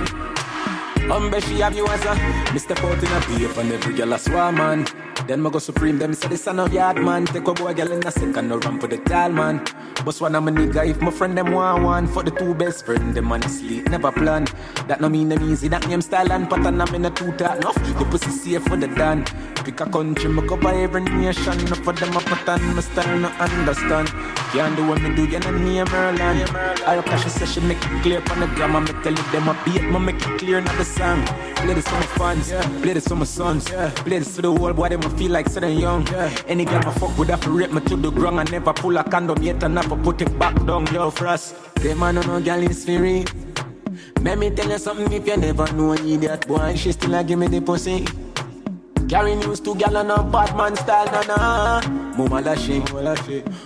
Umbre 1.11 1.43
she 1.43 1.59
have 1.61 1.75
you 1.75 1.87
as 1.89 2.05
a 2.05 2.15
Mr. 2.55 2.77
Out 2.85 3.03
in 3.03 3.11
a 3.11 3.39
beef 3.39 3.59
and 3.59 3.73
every 3.73 3.95
girl 3.95 4.13
a 4.13 4.19
swarm 4.19 4.55
man. 4.55 4.87
Then 5.31 5.45
me 5.45 5.51
go 5.51 5.61
supreme 5.61 5.97
them 5.97 6.13
say 6.13 6.27
this 6.27 6.49
a 6.49 6.53
no 6.53 6.67
yard 6.67 6.97
man. 6.97 7.25
Take 7.25 7.47
a 7.47 7.55
boy 7.55 7.73
girl 7.73 7.93
in 7.93 8.05
a 8.05 8.11
second 8.11 8.49
no 8.49 8.59
run 8.59 8.81
for 8.81 8.89
the 8.89 8.99
tall 8.99 9.31
man. 9.31 9.65
But 10.05 10.21
one 10.21 10.35
of 10.35 10.43
my 10.43 10.51
nigga 10.51 10.85
if 10.85 11.01
my 11.01 11.13
friend 11.13 11.39
them 11.39 11.53
want 11.53 11.85
one 11.85 12.09
for 12.09 12.25
the 12.25 12.33
two 12.33 12.53
best 12.53 12.85
friend 12.85 13.15
them 13.15 13.31
on 13.31 13.41
sleep 13.43 13.89
never 13.89 14.11
plan. 14.11 14.47
That 14.89 15.01
no 15.01 15.09
mean 15.09 15.29
them 15.29 15.49
easy. 15.49 15.69
That 15.69 15.87
name 15.87 16.03
style 16.03 16.33
and 16.33 16.51
pattern 16.51 16.81
I'm 16.81 16.93
in 16.97 17.05
a 17.05 17.11
two 17.11 17.31
talk 17.37 17.59
enough. 17.59 17.77
The 17.77 18.05
pussy 18.11 18.31
safe 18.31 18.65
for 18.65 18.77
the 18.77 18.89
dan. 18.89 19.25
Pick 19.65 19.81
a 19.81 19.87
country 19.89 20.29
me 20.29 20.43
cover 20.49 20.71
every 20.71 21.03
nation. 21.03 21.61
Enough 21.61 21.85
for 21.85 21.93
them 21.93 22.17
a 22.17 22.21
pattern 22.23 22.75
my 22.75 22.83
style 22.83 23.19
no 23.21 23.29
understand. 23.29 24.09
Can't 24.51 24.75
do 24.75 24.89
what 24.89 25.01
me 25.01 25.15
do 25.15 25.27
you 25.27 25.39
no 25.39 25.53
name 25.53 25.87
Merlin. 25.93 26.43
I'll 26.89 27.05
cash 27.05 27.31
say 27.31 27.47
she 27.47 27.61
make 27.61 27.79
it 27.79 28.03
clear 28.03 28.21
on 28.33 28.41
the 28.41 28.49
grammar. 28.57 28.81
Me 28.81 28.93
tell 29.05 29.13
it 29.13 29.31
them 29.31 29.49
a 29.49 29.55
beat 29.65 29.85
me 29.85 29.99
make 30.01 30.17
it 30.17 30.41
clear 30.41 30.61
not 30.61 30.77
the 30.77 30.85
song. 30.85 31.25
Play 31.61 31.75
this 31.75 31.87
for 31.87 31.95
my 31.95 32.07
fans, 32.19 32.53
play 32.81 32.95
this 32.95 33.07
for 33.07 33.17
my 33.17 33.25
sons, 33.27 33.67
play 33.67 34.19
this 34.19 34.35
for 34.35 34.41
the 34.41 34.51
world 34.51 34.77
boy 34.77 34.89
them 34.89 35.03
a 35.03 35.11
feel 35.21 35.33
like 35.33 35.51
sitting 35.51 35.79
young. 35.79 36.09
Any 36.49 36.65
girl 36.65 36.81
my 36.83 36.95
fuck 36.95 37.19
would 37.19 37.29
have 37.29 37.43
to 37.43 37.51
rape 37.51 37.73
me 37.73 37.81
to 37.83 37.97
the 37.97 38.11
ground. 38.11 38.41
I 38.41 38.45
never 38.45 38.73
pull 38.73 38.97
a 38.97 39.05
condom 39.05 39.43
yet 39.43 39.63
and 39.63 39.75
never 39.75 39.95
put 39.95 40.23
it 40.23 40.33
back 40.39 40.55
down. 40.65 40.87
Yo, 40.95 41.11
frost. 41.11 41.55
Them 41.75 41.99
man 41.99 42.15
no 42.15 42.23
no 42.23 42.41
girl 42.41 42.63
is 42.63 42.87
free. 42.87 43.27
Let 44.23 44.39
me 44.39 44.49
tell 44.49 44.71
you 44.71 44.79
something 44.79 45.13
if 45.13 45.27
you 45.27 45.37
never 45.37 45.71
know 45.75 45.93
an 45.93 46.09
idiot 46.09 46.47
boy, 46.49 46.75
she 46.75 46.93
still 46.93 47.15
a 47.15 47.23
give 47.23 47.39
me 47.39 47.49
the 47.49 47.61
pussy. 47.61 48.07
Carry 49.11 49.35
news 49.35 49.61
to 49.61 49.75
gal 49.75 49.99
on 49.99 50.11
a 50.11 50.23
bad 50.23 50.57
man 50.57 50.75
style, 50.77 51.05
na 51.13 51.23
na. 51.29 51.81
Mama 52.17 52.41
la 52.41 52.55
she, 52.55 52.81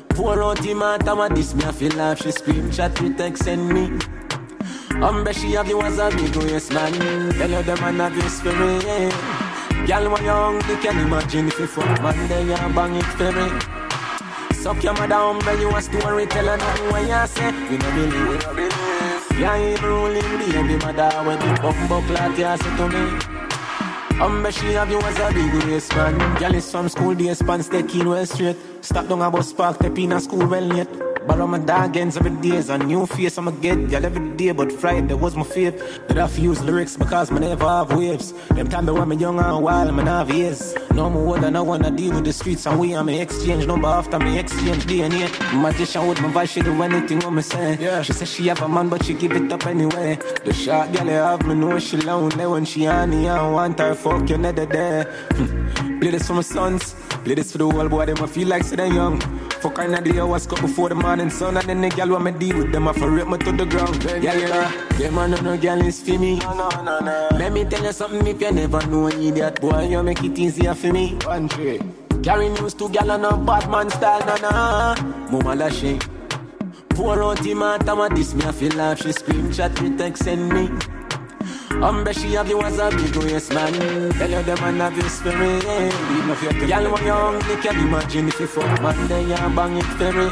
pour 0.08 0.42
out 0.42 0.58
the 0.58 0.74
matter 0.74 1.14
what 1.14 1.36
this 1.36 1.54
me 1.54 1.64
I 1.64 1.70
feel 1.70 1.92
like 1.92 2.18
she 2.18 2.32
scream, 2.32 2.72
chat, 2.72 2.98
she 2.98 3.10
text 3.10 3.44
send 3.44 3.68
me. 3.68 3.86
Umbre 5.06 5.32
she 5.32 5.52
have 5.52 5.68
you 5.68 5.80
as 5.82 5.98
a 5.98 6.10
big 6.10 6.34
waist 6.34 6.72
man. 6.72 6.92
Tell 7.34 7.50
you 7.50 7.62
the 7.62 7.76
man 7.76 8.00
have 8.00 8.14
his 8.14 8.38
spirit. 8.38 9.53
When 9.86 9.90
young, 9.90 10.14
you 10.22 10.30
hungry 10.30 10.76
can 10.82 10.98
imagine 10.98 11.48
if 11.48 11.58
you 11.58 11.66
fuck 11.66 12.02
man 12.02 12.28
then 12.28 12.48
you 12.48 12.74
bang 12.74 12.94
it 12.94 13.04
for 13.04 13.30
me. 13.32 14.54
Suck 14.54 14.82
your 14.82 14.94
mother 14.94 15.14
umbre 15.14 15.60
you 15.60 15.76
a 15.76 15.82
story 15.82 16.26
tell 16.26 16.46
her 16.46 16.56
nothing 16.56 16.90
what 16.90 17.02
you 17.02 17.26
say. 17.26 17.52
We 17.68 17.76
no 17.76 17.90
believe, 17.92 18.28
we 18.28 18.38
no 18.38 18.54
believe. 18.54 19.40
Yeah, 19.40 19.56
ain't 19.56 19.82
ruling 19.82 20.38
baby 20.38 20.76
mother 20.78 21.10
when 21.26 21.38
the 21.38 21.60
bumbo 21.60 22.00
clot 22.06 22.38
you 22.38 22.56
say 22.56 22.76
to 22.78 22.88
me. 22.88 23.04
Umbre 24.24 24.50
she 24.52 24.72
have 24.72 24.90
you 24.90 25.00
as 25.00 25.18
a 25.18 25.32
big 25.34 25.52
waist 25.64 25.94
man. 25.94 26.38
Girl 26.38 26.54
is 26.54 26.70
from 26.70 26.88
school 26.88 27.14
days 27.14 27.42
pants 27.42 27.66
stay 27.66 27.82
keen 27.82 28.08
well 28.08 28.24
straight. 28.24 28.56
Stop 28.80 29.08
down 29.08 29.20
a 29.20 29.30
bus 29.30 29.52
park 29.52 29.76
step 29.76 29.98
in 29.98 30.12
a 30.12 30.20
school 30.20 30.46
well 30.46 30.62
late. 30.62 30.88
Borrow 31.26 31.46
my 31.46 31.58
dog 31.58 31.96
ends 31.96 32.18
every 32.18 32.32
day 32.42 32.56
is 32.56 32.68
a 32.68 32.76
new 32.76 33.06
face 33.06 33.38
I'ma 33.38 33.52
get. 33.52 33.88
Girl 33.88 34.04
every 34.04 34.36
day, 34.36 34.52
but 34.52 34.70
Friday 34.70 35.14
was 35.14 35.34
my 35.34 35.42
faith. 35.42 35.74
That 36.06 36.18
I 36.18 36.28
use 36.36 36.62
lyrics 36.62 36.98
because 36.98 37.32
I 37.32 37.38
never 37.38 37.66
have 37.66 37.96
waves. 37.96 38.34
Them 38.50 38.68
time 38.68 38.84
they 38.84 38.92
want 38.92 39.08
me 39.08 39.16
young 39.16 39.38
and 39.38 39.64
wild, 39.64 39.88
I'm 39.88 40.06
have 40.06 40.30
years. 40.30 40.74
No 40.92 41.08
more 41.08 41.38
than 41.38 41.56
I 41.56 41.62
wanna 41.62 41.90
deal 41.90 42.14
with 42.14 42.24
the 42.24 42.32
streets 42.32 42.66
and 42.66 42.78
we 42.78 42.92
and 42.92 43.06
me 43.06 43.20
exchange 43.22 43.66
number 43.66 43.88
after 43.88 44.18
me 44.18 44.38
exchange 44.38 44.84
DNA. 44.84 45.30
Magician 45.62 46.06
with 46.08 46.20
my 46.20 46.28
voice, 46.28 46.50
she 46.50 46.60
do 46.60 46.82
anything 46.82 47.20
what 47.20 47.32
me 47.32 47.40
say. 47.40 47.78
Yeah. 47.80 48.02
She 48.02 48.12
say 48.12 48.26
she 48.26 48.46
have 48.48 48.60
a 48.60 48.68
man, 48.68 48.90
but 48.90 49.02
she 49.02 49.14
give 49.14 49.32
it 49.32 49.50
up 49.50 49.66
anyway. 49.66 50.18
The 50.44 50.52
short 50.52 50.92
girl 50.92 51.06
have 51.06 51.46
me 51.46 51.54
know 51.54 51.78
she 51.78 51.96
lonely 51.96 52.46
when 52.46 52.66
she 52.66 52.84
honey 52.84 53.30
I 53.30 53.50
want 53.50 53.78
her 53.78 53.94
fuck 53.94 54.28
you 54.28 54.36
never 54.36 54.66
there. 54.66 55.04
Hmm. 55.32 56.00
Play 56.00 56.10
this 56.10 56.26
for 56.26 56.34
my 56.34 56.42
sons, 56.42 56.94
play 57.24 57.34
this 57.34 57.50
for 57.52 57.58
the 57.58 57.66
world 57.66 57.90
boy, 57.90 58.04
them 58.04 58.22
I 58.22 58.26
feel 58.26 58.48
like 58.48 58.66
they 58.66 58.88
young. 58.88 59.22
Fuck 59.64 59.76
kind 59.76 59.94
of 59.94 60.04
day 60.04 60.18
I 60.18 60.24
was 60.24 60.46
cut 60.46 60.60
before 60.60 60.90
the 60.90 60.94
morning 60.94 61.30
sun 61.30 61.56
And 61.56 61.66
then 61.66 61.80
the 61.80 61.88
girl 61.88 62.10
want 62.10 62.24
me 62.24 62.32
deal 62.32 62.58
with 62.58 62.70
them 62.70 62.86
I 62.86 62.92
for 62.92 63.10
rape 63.10 63.26
me 63.26 63.38
to 63.38 63.50
the 63.50 63.64
ground. 63.64 64.04
Yeah, 64.04 64.34
yeah, 64.34 64.70
them 64.98 65.14
man 65.14 65.30
no 65.30 65.40
no 65.40 65.56
girl 65.56 65.80
is 65.80 66.02
for 66.02 66.18
me. 66.18 66.38
No, 66.40 66.52
no, 66.52 66.82
no. 66.82 67.00
no. 67.00 67.28
Let 67.32 67.50
me 67.50 67.64
tell 67.64 67.82
you 67.82 67.92
something 67.92 68.26
if 68.26 68.42
you 68.42 68.52
never 68.52 68.86
know 68.88 69.06
an 69.06 69.22
idiot 69.22 69.62
Boy, 69.62 69.88
you 69.88 70.02
make 70.02 70.22
it 70.22 70.38
easier 70.38 70.74
for 70.74 70.92
me. 70.92 71.16
One 71.24 71.48
tree 71.48 71.80
Carry 72.22 72.50
news 72.50 72.74
to 72.74 72.90
girl 72.90 73.12
on 73.12 73.24
a 73.24 73.38
bad 73.38 73.70
man 73.70 73.88
style, 73.88 74.20
na 74.26 74.36
na 74.36 74.94
Mama 75.30 75.54
lashing 75.54 75.98
Pour 76.90 77.22
out 77.22 77.38
him 77.38 77.62
out, 77.62 77.88
I'm 77.88 78.00
a 78.00 78.14
this 78.14 78.34
me 78.34 78.44
I 78.44 78.52
feel 78.52 78.72
like 78.74 78.98
She 78.98 79.12
scream, 79.12 79.50
chat, 79.50 79.80
me 79.80 79.96
text, 79.96 80.24
send 80.24 80.50
me 80.50 80.68
Umbre 81.82 82.12
she 82.14 82.34
have 82.34 82.48
you 82.48 82.60
as 82.62 82.78
a 82.78 82.90
big 82.90 83.16
waist 83.16 83.52
man. 83.52 83.72
Tell 84.12 84.30
you 84.30 84.42
the 84.42 84.56
man 84.60 84.80
have 84.80 84.96
your 84.96 85.08
spirit 85.08 85.64
Even 85.64 86.30
if 86.30 86.42
you're 86.42 86.64
young 86.64 86.86
or 86.86 87.00
young 87.02 87.34
You 87.50 87.56
can 87.58 87.76
imagine 87.86 88.28
if 88.28 88.40
you 88.40 88.46
fuck 88.46 88.80
man 88.82 89.08
Then 89.08 89.28
you 89.28 89.36
bang 89.56 89.76
it 89.76 89.84
ferry 89.98 90.30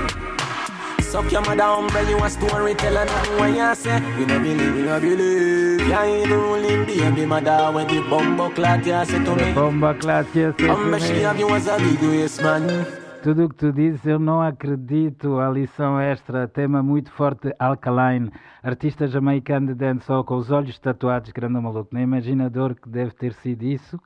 Suck 1.03 1.31
your 1.31 1.43
mother 1.43 1.65
umbre 1.65 2.09
you 2.09 2.17
a 2.25 2.31
story 2.31 2.75
Tell 2.75 2.95
her 2.95 3.05
nothing 3.05 3.39
what 3.39 3.51
you 3.51 3.75
say 3.75 4.01
We 4.19 4.25
no 4.25 4.39
believe, 4.41 4.75
we 4.75 4.83
no 4.83 5.01
believe. 5.01 5.87
You 5.87 5.95
ain't 5.95 6.29
the 6.29 6.37
ruling 6.37 6.87
baby 6.87 7.27
mother 7.27 7.71
When 7.73 7.87
the 7.87 8.01
bumbo 8.09 8.49
clot 8.51 8.87
you 8.87 9.05
say 9.05 9.23
to 9.25 9.37
me. 9.37 9.53
Bomba 9.53 9.95
clot 9.95 10.35
you 10.35 10.55
say 10.59 10.67
to 10.67 10.73
Umbre 10.75 11.01
she 11.01 11.21
have 11.23 11.39
you 11.39 11.51
as 11.51 11.67
a 11.67 11.77
big 11.79 12.01
waist 12.01 12.41
man 12.41 13.02
Tudo 13.23 13.45
o 13.45 13.49
que 13.49 13.55
tu 13.55 13.73
dizes, 13.73 14.05
eu 14.05 14.19
não 14.19 14.43
acredito. 14.43 15.39
A 15.39 15.49
lição 15.49 16.01
extra, 16.01 16.49
tema 16.49 16.83
muito 16.83 17.09
forte, 17.13 17.55
Alkaline, 17.57 18.33
artista 18.65 19.07
jamaicano 19.07 19.69
de 19.69 19.75
dancehall 19.75 20.25
com 20.25 20.35
os 20.35 20.51
olhos 20.51 20.77
tatuados, 20.81 21.31
grande 21.31 21.61
maluco. 21.61 21.95
Nem 21.95 22.03
imaginador 22.03 22.75
que 22.75 22.89
deve 22.89 23.13
ter 23.13 23.33
sido 23.35 23.63
isso. 23.63 23.97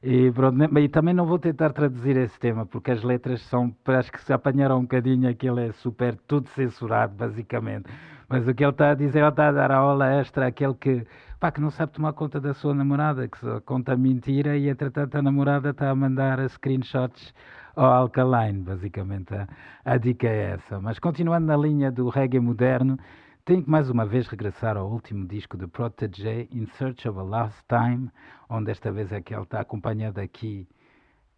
E, 0.00 0.30
pronto, 0.30 0.78
e 0.78 0.88
também 0.88 1.12
não 1.12 1.26
vou 1.26 1.40
tentar 1.40 1.72
traduzir 1.72 2.16
esse 2.16 2.38
tema, 2.38 2.64
porque 2.64 2.92
as 2.92 3.02
letras 3.02 3.42
são, 3.42 3.74
acho 3.86 4.12
que 4.12 4.22
se 4.22 4.32
apanharam 4.32 4.78
um 4.78 4.82
bocadinho, 4.82 5.28
aquilo 5.28 5.58
é 5.58 5.72
super, 5.72 6.16
tudo 6.28 6.48
censurado, 6.50 7.16
basicamente. 7.16 7.90
Mas 8.28 8.46
o 8.46 8.54
que 8.54 8.62
ele 8.62 8.70
está 8.70 8.90
a 8.90 8.94
dizer, 8.94 9.18
ele 9.18 9.28
está 9.28 9.48
a 9.48 9.52
dar 9.52 9.72
a 9.72 9.78
aula 9.78 10.20
extra 10.20 10.46
àquele 10.46 10.74
que, 10.74 11.04
pá, 11.40 11.50
que 11.50 11.60
não 11.60 11.70
sabe 11.70 11.92
tomar 11.92 12.12
conta 12.12 12.40
da 12.40 12.54
sua 12.54 12.72
namorada, 12.72 13.26
que 13.26 13.38
só 13.38 13.60
conta 13.60 13.96
mentira 13.96 14.56
e, 14.56 14.68
entretanto, 14.68 15.16
a 15.16 15.22
namorada 15.22 15.70
está 15.70 15.90
a 15.90 15.94
mandar 15.96 16.48
screenshots 16.48 17.34
ao 17.76 17.92
Alkaline, 17.92 18.60
basicamente. 18.60 19.34
A, 19.34 19.46
a 19.84 19.96
dica 19.98 20.26
é 20.26 20.52
essa. 20.52 20.80
Mas 20.80 20.98
continuando 20.98 21.46
na 21.46 21.56
linha 21.56 21.92
do 21.92 22.08
reggae 22.08 22.40
moderno, 22.40 22.98
tenho 23.44 23.62
que 23.62 23.70
mais 23.70 23.88
uma 23.88 24.04
vez 24.04 24.26
regressar 24.26 24.76
ao 24.76 24.90
último 24.90 25.26
disco 25.26 25.56
de 25.56 25.68
Protege, 25.68 26.48
In 26.50 26.66
Search 26.78 27.08
of 27.08 27.18
a 27.18 27.22
Last 27.22 27.62
Time, 27.68 28.10
onde 28.48 28.72
esta 28.72 28.90
vez 28.90 29.12
é 29.12 29.20
que 29.20 29.34
ele 29.34 29.42
está 29.42 29.60
acompanhado 29.60 30.20
aqui 30.20 30.66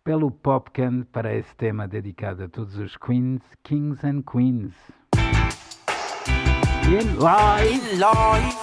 pelo 0.05 0.31
Popcan 0.31 1.03
para 1.13 1.35
esse 1.35 1.55
tema 1.57 1.87
dedicado 1.87 2.45
a 2.45 2.49
todos 2.49 2.79
os 2.79 2.97
Queens, 2.97 3.43
Kings 3.63 4.07
and 4.07 4.23
Queens. 4.23 4.73
In 6.87 7.19
life. 7.19 7.75
In 7.75 7.99
life. 7.99 8.57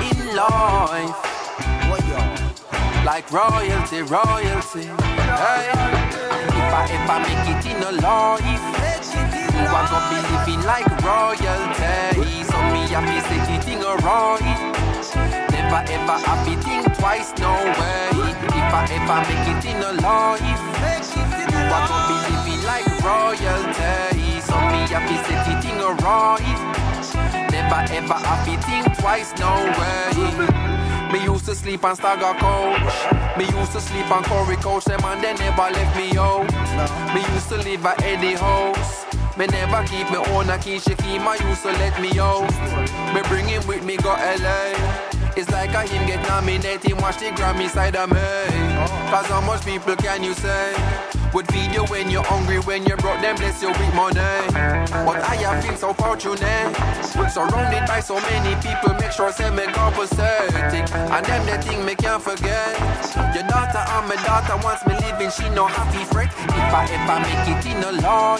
In 0.00 0.34
life. 0.34 1.33
Like 3.04 3.30
royalty, 3.30 4.00
royalty. 4.00 4.88
Hey. 5.36 5.68
If 6.56 6.72
I 6.72 6.88
ever 6.96 7.18
make 7.20 7.46
it 7.52 7.64
in 7.68 7.82
a 7.84 7.92
life, 8.00 8.42
you 9.52 9.68
are 9.68 9.86
gonna 9.92 10.08
be 10.08 10.18
living 10.32 10.64
like 10.64 10.88
royalty. 11.04 12.44
So 12.48 12.56
me 12.72 12.88
happy 12.88 13.20
set 13.28 13.44
it 13.52 13.68
a 13.84 13.92
right. 14.00 14.40
Never 15.52 15.84
ever 15.92 16.18
happy 16.24 16.56
think 16.64 16.96
twice, 16.96 17.30
no 17.36 17.52
way. 17.76 18.08
If 18.48 18.72
I 18.72 18.88
ever 18.96 19.20
make 19.28 19.48
it 19.52 19.64
in 19.68 19.82
a 19.84 19.92
life, 20.00 20.40
you 21.52 21.60
are 21.60 21.86
gonna 21.86 22.08
be 22.08 22.16
living 22.32 22.62
like 22.64 22.88
royalty. 23.04 24.40
So 24.40 24.56
me 24.72 24.80
happy 24.88 25.16
set 25.28 25.46
it 25.52 25.64
a 25.76 25.92
right. 26.02 27.52
Never 27.52 27.80
ever 27.92 28.14
happy 28.14 28.56
think 28.64 28.96
twice, 28.98 29.34
no 29.38 29.52
way. 29.78 30.83
Me 31.14 31.22
used 31.22 31.44
to 31.44 31.54
sleep 31.54 31.84
on 31.84 31.94
Stagger 31.94 32.36
Coach. 32.40 33.38
Me 33.38 33.44
used 33.56 33.70
to 33.70 33.80
sleep 33.80 34.10
on 34.10 34.24
Corey 34.24 34.56
Coach. 34.56 34.84
Them 34.86 34.98
and 35.04 35.22
they 35.22 35.32
never 35.34 35.70
left 35.70 35.96
me 35.96 36.18
out. 36.18 36.42
Me 37.14 37.20
used 37.34 37.48
to 37.50 37.56
live 37.58 37.86
at 37.86 38.02
Eddie 38.02 38.34
House. 38.34 39.06
Me 39.38 39.46
never 39.46 39.84
keep 39.86 40.10
me 40.10 40.16
own 40.16 40.50
a 40.50 40.58
key. 40.58 40.80
She 40.80 40.96
keep 40.96 41.22
my 41.22 41.36
used 41.36 41.62
to 41.62 41.70
let 41.70 42.02
me 42.02 42.18
out. 42.18 42.50
Me 43.14 43.22
bring 43.28 43.46
him 43.46 43.64
with 43.68 43.84
me 43.84 43.96
go 43.96 44.10
LA. 44.10 45.13
It's 45.36 45.50
like 45.50 45.74
a 45.74 45.82
him 45.82 46.06
get 46.06 46.22
nominated, 46.28 46.94
watch 47.02 47.18
the 47.18 47.26
Grammy 47.34 47.68
side 47.68 47.96
of 47.96 48.08
me. 48.08 48.20
Cause 49.10 49.26
how 49.26 49.40
much 49.40 49.64
people 49.64 49.96
can 49.96 50.22
you 50.22 50.32
say? 50.32 50.74
Would 51.34 51.50
feed 51.50 51.74
you 51.74 51.82
when 51.86 52.08
you're 52.08 52.22
hungry, 52.22 52.60
when 52.60 52.86
you're 52.86 52.96
broke, 52.98 53.20
then 53.20 53.34
bless 53.34 53.60
you 53.60 53.68
with 53.68 53.94
money. 53.94 54.22
But 55.02 55.18
I 55.26 55.34
have 55.42 55.64
been 55.66 55.76
so 55.76 55.92
fortunate, 55.92 56.70
surrounded 57.34 57.82
by 57.90 57.98
so 57.98 58.20
many 58.20 58.54
people, 58.62 58.94
make 58.94 59.10
sure 59.10 59.32
say 59.32 59.50
me 59.50 59.66
compensating. 59.74 60.86
And 60.94 61.26
them 61.26 61.42
the 61.46 61.58
thing 61.66 61.84
me 61.84 61.96
can't 61.96 62.22
forget. 62.22 62.78
Your 63.34 63.42
daughter 63.50 63.82
and 63.82 64.06
my 64.06 64.14
daughter 64.22 64.54
wants 64.62 64.86
me 64.86 64.94
living, 65.02 65.30
she 65.34 65.50
no 65.50 65.66
happy 65.66 66.04
fret. 66.14 66.30
If 66.30 66.70
I 66.70 66.86
ever 66.94 67.18
make 67.26 67.50
it 67.50 67.66
in 67.66 67.82
a 67.82 67.90
life, 67.90 68.38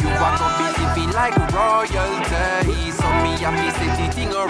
you 0.00 0.08
are 0.08 0.36
gonna 0.40 0.48
be 0.56 0.66
living 0.80 1.12
like 1.12 1.36
royalty. 1.52 2.90
So 2.96 3.04
me 3.20 3.36
happy 3.36 3.68
set 3.76 4.00
it 4.00 4.16
in 4.16 4.32
a 4.32 4.48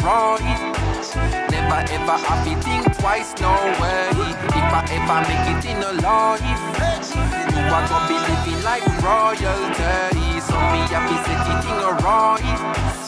Never 1.64 1.80
ever 1.96 2.18
happy 2.20 2.54
think 2.60 2.84
twice, 2.98 3.32
no 3.40 3.48
way. 3.80 4.12
If 4.52 4.68
I 4.68 4.84
ever 5.00 5.20
make 5.24 5.48
it 5.48 5.64
in 5.64 5.80
a 5.80 5.96
life, 6.04 6.44
you 6.44 7.64
are 7.72 7.88
gonna 7.88 8.04
be 8.04 8.20
living 8.20 8.60
like 8.68 8.84
royalty. 9.00 10.44
So 10.44 10.60
me 10.60 10.84
happy 10.92 11.16
set 11.24 11.48
it 11.48 11.64
in 11.64 11.80
a 11.80 11.96
right, 12.04 12.44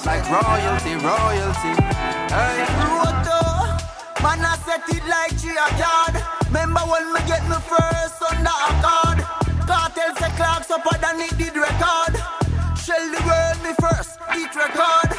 like 0.09 0.25
royalty, 0.33 0.97
royalty. 1.05 1.73
Hey. 2.33 2.65
Roto, 2.81 3.45
man 4.25 4.41
I 4.41 4.57
set 4.65 4.89
it 4.89 5.05
like 5.05 5.37
G 5.37 5.53
a. 5.53 5.69
Remember 6.49 6.81
when 6.89 7.13
me 7.13 7.21
get 7.29 7.45
me 7.53 7.61
first 7.61 8.23
under 8.25 8.57
a 8.57 8.73
card? 8.81 9.19
Cartel 9.69 10.17
say 10.17 10.33
clocks 10.41 10.71
up 10.71 10.89
than 11.03 11.21
it 11.21 11.37
did 11.37 11.57
record. 11.57 12.17
Shell 12.81 13.05
the 13.13 13.21
world 13.21 13.59
me 13.61 13.77
first, 13.85 14.17
eat 14.33 14.57
record. 14.57 15.13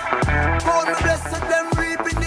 Call 0.65 0.85
me 0.89 0.93
blessed 1.05 1.41
them 1.45 1.69
reaping 1.77 2.26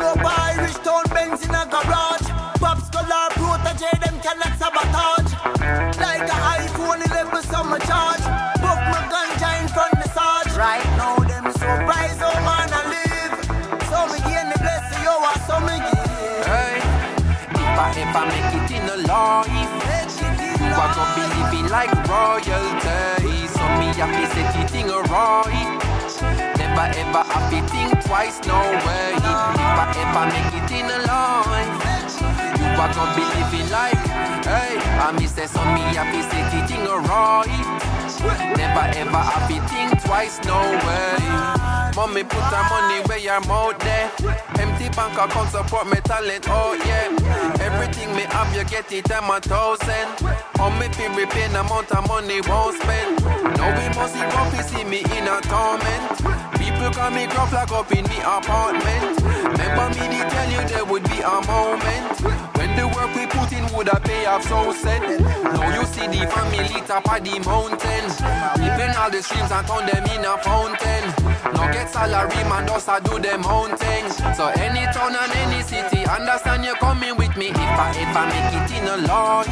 No 0.00 0.14
town 0.16 1.04
Benz 1.12 1.44
in 1.44 1.54
a 1.54 1.66
garage. 1.68 2.28
Protoje 3.36 3.90
them 4.00 4.16
cannot 4.24 4.56
sabotage. 4.58 5.32
Like 6.00 6.24
a 6.24 6.38
iPhone 6.56 7.04
11 7.04 7.42
summer 7.44 7.78
charge. 7.80 8.24
My 8.64 9.00
ganja 9.12 9.60
in 9.60 9.68
front 9.68 9.92
the 10.00 10.08
sarge. 10.08 10.56
Right 10.56 10.84
now 10.96 11.16
them 11.18 11.52
surprise 11.52 12.16
oh 12.22 12.32
man 12.48 12.70
I 12.72 12.82
live. 12.94 13.34
So 13.92 13.98
me 14.08 14.18
gain 14.24 14.48
the 14.48 14.58
blessing 14.64 15.02
yo 15.04 15.20
I 15.20 15.36
so 15.44 15.60
me 15.68 15.76
give. 15.84 16.46
Hey, 16.48 16.80
if 17.60 17.76
I 17.76 17.92
ever 18.00 18.24
make 18.32 18.54
it 18.56 18.70
in 18.76 18.88
a 18.88 18.96
life, 19.04 19.48
you 20.60 20.72
are 20.80 20.92
gonna 20.96 21.12
be 21.14 21.24
living 21.36 21.68
like 21.68 21.92
royalty. 22.08 23.36
So 23.52 23.64
me 23.76 23.92
happy 24.00 24.24
set 24.32 24.56
it 24.64 24.74
in 24.80 24.88
a 24.88 25.02
right. 25.12 25.89
Never 26.70 26.86
ever 27.02 27.24
happy 27.26 27.60
think 27.66 27.90
twice, 28.04 28.38
no 28.46 28.54
way. 28.86 29.10
If 29.10 29.26
I 29.26 29.90
ever 29.90 30.24
make 30.30 30.54
it 30.54 30.70
in 30.70 30.86
a 30.86 31.02
life, 31.02 32.14
you 32.62 32.66
are 32.78 32.92
gonna 32.94 33.10
be 33.18 33.26
living 33.26 33.68
like, 33.74 33.98
hey. 34.46 34.78
I 35.02 35.10
miss 35.18 35.32
say 35.32 35.46
so 35.46 35.58
me 35.74 35.82
happy 35.98 36.22
set 36.22 36.54
it 36.54 36.70
in 36.70 36.86
a 36.86 36.96
right. 37.10 37.50
Never 38.56 38.86
ever 39.02 39.18
happy 39.18 39.58
think 39.66 40.00
twice, 40.04 40.38
no 40.44 40.60
way. 40.86 41.18
Mommy 41.96 42.22
put 42.22 42.38
her 42.38 42.62
money 42.70 43.02
where 43.08 43.18
your 43.18 43.40
mouth 43.50 43.76
there. 43.80 44.08
Empty 44.62 44.90
bank 44.94 45.18
account 45.18 45.50
support 45.50 45.90
me 45.90 45.98
talent, 46.04 46.46
oh 46.48 46.78
yeah. 46.86 47.10
Everything 47.66 48.14
me 48.14 48.22
have, 48.30 48.54
you 48.54 48.64
get 48.64 48.92
it, 48.92 49.10
I'm 49.10 49.28
a 49.28 49.40
thousand. 49.40 50.06
On 50.60 50.78
me 50.78 50.86
feel 50.94 51.12
repay 51.18 51.46
amount 51.46 51.90
of 51.90 52.06
money 52.06 52.40
won't 52.46 52.80
spend. 52.80 53.24
Now 53.58 53.74
we 53.74 53.88
must 53.98 54.14
see 54.14 54.78
see 54.78 54.84
me 54.84 55.00
in 55.18 55.26
a 55.26 55.40
torment. 55.50 56.49
People 56.70 56.90
call 56.94 57.10
me 57.10 57.26
gruff 57.26 57.52
like 57.52 57.72
up 57.72 57.90
in 57.90 58.04
me 58.06 58.18
apartment. 58.22 59.18
Remember 59.26 59.90
me, 59.90 60.06
they 60.06 60.22
tell 60.30 60.50
you 60.54 60.62
there 60.68 60.84
would 60.84 61.02
be 61.10 61.18
a 61.18 61.38
moment. 61.50 62.14
When 62.54 62.70
the 62.78 62.86
work 62.86 63.10
we 63.16 63.26
put 63.26 63.50
in 63.50 63.66
would 63.74 63.88
have 63.88 64.04
pay 64.04 64.24
off 64.26 64.46
so 64.46 64.72
said. 64.72 65.02
Now 65.50 65.66
you 65.74 65.84
see 65.84 66.06
the 66.06 66.30
family 66.30 66.80
top 66.86 67.10
of 67.10 67.24
the 67.26 67.42
mountain. 67.42 68.06
Even 68.62 68.94
all 68.94 69.10
the 69.10 69.20
streams 69.20 69.50
and 69.50 69.66
turn 69.66 69.82
them 69.90 70.04
in 70.14 70.22
a 70.22 70.38
fountain. 70.46 71.04
Now 71.58 71.72
get 71.74 71.90
salary 71.90 72.42
man 72.46 72.68
just 72.68 72.86
a 72.86 73.00
do 73.02 73.18
them 73.18 73.44
own 73.46 73.76
things. 73.76 74.14
So 74.38 74.46
any 74.54 74.86
town 74.94 75.18
and 75.18 75.32
any 75.42 75.62
city, 75.66 76.06
understand 76.06 76.64
you're 76.64 76.78
coming 76.78 77.16
with 77.16 77.36
me. 77.36 77.50
If 77.50 77.58
I 77.58 77.90
ever 77.98 78.24
make 78.30 78.54
it 78.54 78.70
in 78.78 78.86
a 78.86 78.96
life, 79.10 79.50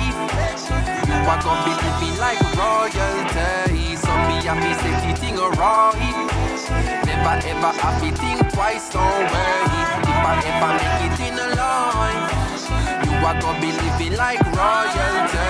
you 1.03 1.19
are 1.27 1.43
gonna 1.43 1.67
be 1.67 1.75
living 1.83 2.17
like 2.23 2.39
royalty. 2.55 3.97
So 3.97 4.15
me 4.31 4.39
set 4.79 5.03
it 5.11 5.23
in 5.29 5.37
a 5.37 5.51
right. 5.59 6.38
Never 7.19 7.49
ever 7.49 7.73
have 7.83 8.01
to 8.01 8.11
think 8.17 8.53
twice, 8.53 8.91
don't 8.91 9.03
worry. 9.03 9.65
If 10.07 10.23
I 10.23 10.35
ever 10.51 10.71
make 10.79 11.03
it 11.07 11.21
in 11.27 11.35
a 11.35 11.49
life, 11.59 12.31
you 13.05 13.27
are 13.27 13.41
gonna 13.41 13.61
be 13.61 13.73
living 13.73 14.17
like 14.17 14.41
royalty. 14.55 15.49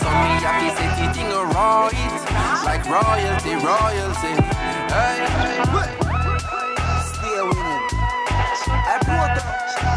So 0.00 0.08
me 0.22 0.32
happy 0.44 0.68
set 0.76 0.98
it 1.00 1.16
in 1.16 1.32
a 1.32 1.42
right. 1.56 2.20
Like 2.64 2.84
royalty, 2.84 3.54
royalty. 3.64 4.34
Hey, 4.92 5.24
hey. 5.40 5.90
Stay 7.08 7.40
winning. 7.48 7.86
I 8.68 8.98
brought 9.04 9.38
up. 9.38 9.95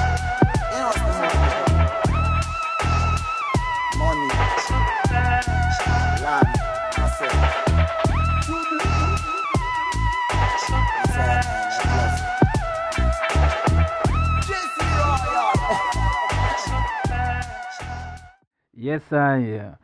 Yes, 18.82 19.12
I. 19.12 19.76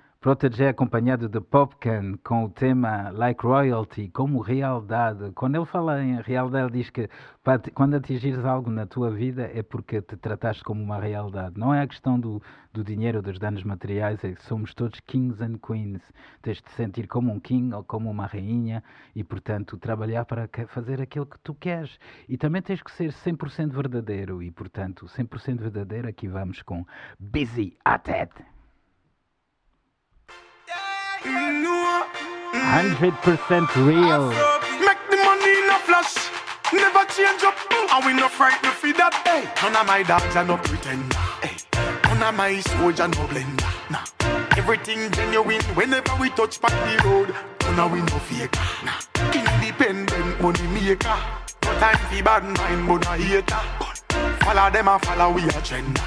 É 0.60 0.70
acompanhado 0.70 1.28
de 1.28 1.42
Popcan 1.42 2.14
com 2.24 2.46
o 2.46 2.50
tema 2.50 3.10
Like 3.10 3.46
Royalty, 3.46 4.08
como 4.08 4.40
realidade. 4.40 5.34
Quando 5.36 5.56
ele 5.56 5.66
fala 5.66 6.02
em 6.02 6.22
realidade, 6.22 6.72
diz 6.72 6.90
que 6.90 7.10
quando 7.74 7.96
atingires 7.96 8.46
algo 8.46 8.72
na 8.72 8.88
tua 8.88 9.12
vida 9.12 9.52
é 9.54 9.62
porque 9.62 10.02
te 10.02 10.16
trataste 10.16 10.64
como 10.64 10.82
uma 10.82 10.98
realidade. 10.98 11.60
Não 11.60 11.74
é 11.74 11.82
a 11.82 11.88
questão 11.88 12.18
do, 12.18 12.42
do 12.72 12.86
dinheiro, 12.86 13.22
dos 13.22 13.38
danos 13.38 13.66
materiais, 13.66 14.24
é 14.24 14.32
que 14.32 14.42
somos 14.44 14.74
todos 14.74 15.02
kings 15.02 15.44
and 15.44 15.58
queens. 15.58 16.02
Tens 16.42 16.58
de 16.58 16.64
te 16.64 16.72
sentir 16.72 17.06
como 17.06 17.34
um 17.34 17.40
king 17.40 17.76
ou 17.76 17.84
como 17.84 18.10
uma 18.10 18.28
rainha 18.28 18.82
e, 19.14 19.26
portanto, 19.26 19.78
trabalhar 19.78 20.24
para 20.24 20.50
fazer 20.70 21.02
aquilo 21.02 21.26
que 21.26 21.38
tu 21.40 21.54
queres. 21.54 22.00
E 22.30 22.38
também 22.38 22.62
tens 22.62 22.82
que 22.82 22.92
ser 22.94 23.12
100% 23.12 23.74
verdadeiro 23.74 24.42
e, 24.42 24.50
portanto, 24.50 25.06
100% 25.06 25.60
verdadeiro. 25.60 26.08
Aqui 26.08 26.30
vamos 26.30 26.62
com 26.62 26.86
Busy 27.20 27.78
at 27.84 28.08
100% 32.66 33.76
real. 33.88 34.30
Make 34.82 34.98
the 35.10 35.18
money 35.18 35.52
in 35.62 35.70
a 35.70 35.80
flash. 35.86 36.16
Never 36.74 37.06
change 37.06 37.44
up. 37.44 37.56
And 37.72 38.06
we 38.06 38.14
no 38.14 38.28
frightened 38.28 38.74
for 38.74 38.92
that. 38.94 39.14
Hey, 39.24 39.46
none 39.62 39.76
of 39.80 39.88
my 39.88 40.04
dogs 40.04 40.36
are 40.36 40.44
no 40.44 40.58
pretender. 40.58 41.16
Hey, 41.42 41.56
none 42.04 42.24
of 42.24 42.36
my 42.36 42.60
soldier 42.60 43.08
no 43.08 43.24
blender. 43.30 43.72
Nah, 43.90 44.04
everything 44.58 45.12
genuine 45.12 45.62
whenever 45.76 46.16
we 46.20 46.30
touch 46.32 46.60
by 46.60 46.70
the 46.70 47.08
road. 47.08 47.36
None 47.62 47.80
of 47.80 47.92
we 47.92 48.00
no 48.02 48.18
fake. 48.28 48.56
Nah, 48.84 49.00
independent 49.32 50.42
money 50.42 50.68
maker. 50.74 51.18
No 51.64 51.72
time 51.80 51.98
for 52.10 52.24
bad 52.24 52.44
mind, 52.44 52.88
but 52.88 53.06
no 53.06 53.12
hater. 53.12 53.62
Follow 54.44 54.70
them 54.72 54.88
and 54.88 55.02
follow 55.04 55.32
we 55.32 55.44
agenda. 55.44 56.02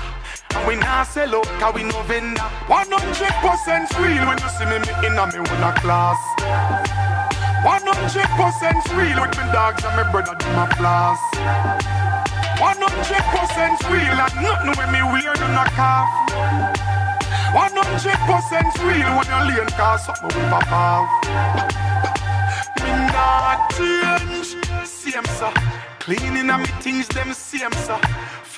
And 0.54 0.66
we 0.66 0.76
not 0.76 1.06
sell 1.06 1.34
out, 1.34 1.46
cause 1.60 1.74
we 1.74 1.82
no 1.84 2.02
vendor. 2.02 2.40
100% 2.66 3.98
real 4.00 4.24
when 4.26 4.38
you 4.38 4.48
see 4.48 4.66
me, 4.66 4.78
me 4.78 4.92
in 5.06 5.18
a 5.18 5.26
me 5.26 5.40
one 5.40 5.74
class. 5.80 6.18
100% 7.64 8.96
real 8.96 9.20
with 9.20 9.36
my 9.36 9.52
dogs 9.52 9.84
and 9.84 9.96
my 9.96 10.10
brother 10.10 10.34
do 10.38 10.46
my 10.52 10.66
flaws. 10.76 11.18
100% 12.58 13.90
real 13.90 14.18
and 14.18 14.34
nothing 14.42 14.72
when 14.78 14.90
me 14.92 15.02
wear 15.02 15.34
do 15.34 15.48
not 15.54 15.70
cough. 15.72 16.08
100% 17.52 17.74
real 18.86 19.10
when 19.16 19.26
you 19.26 19.40
lean 19.48 19.68
cause 19.76 20.04
something 20.06 20.28
we 20.28 20.48
pop 20.48 20.72
off. 20.72 21.08
Me 22.82 22.90
not 23.12 23.70
change, 23.76 24.56
same 24.86 25.24
sir. 25.36 25.52
Cleaning 25.98 26.50
and 26.50 26.62
me 26.62 26.68
things 26.80 27.08
them 27.08 27.32
same 27.32 27.72
sir. 27.72 27.98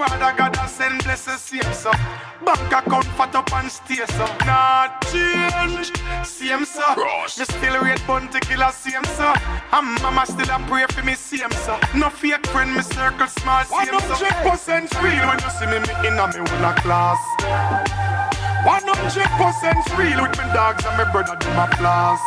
Father 0.00 0.32
God 0.34 0.56
I 0.56 0.66
send 0.66 1.04
blessings 1.04 1.42
same 1.42 1.72
sir. 1.74 1.92
Bank 2.40 2.72
account 2.72 3.04
fat 3.20 3.34
up 3.34 3.52
and 3.52 3.70
stay 3.70 4.00
sir. 4.08 4.30
Not 4.48 5.04
change, 5.12 5.92
same 6.24 6.64
sir. 6.64 6.96
Me 6.96 7.44
still 7.44 7.76
rate 7.84 8.00
bounty 8.06 8.40
killer 8.40 8.72
same 8.72 9.04
sir. 9.04 9.34
And 9.76 10.00
mama 10.00 10.24
still 10.24 10.48
a 10.48 10.58
pray 10.64 10.86
for 10.88 11.04
me 11.04 11.12
same 11.12 11.52
sir. 11.52 11.78
No 11.94 12.08
fake 12.08 12.46
friend 12.46 12.74
me 12.74 12.80
circle 12.80 13.26
small 13.28 13.62
same 13.68 14.00
sir. 14.00 14.24
100% 14.48 14.88
real 15.04 15.20
when 15.28 15.36
you 15.36 15.50
see 15.52 15.68
me 15.68 15.78
me 15.84 15.92
in 16.08 16.16
a 16.16 16.24
me 16.32 16.40
one 16.48 16.74
class. 16.80 17.20
100% 18.64 19.98
real 20.00 20.22
with 20.24 20.36
my 20.40 20.48
dogs 20.56 20.82
and 20.86 20.96
my 20.96 21.04
brother 21.12 21.36
do 21.36 21.48
my 21.52 21.68
flaws. 21.76 22.20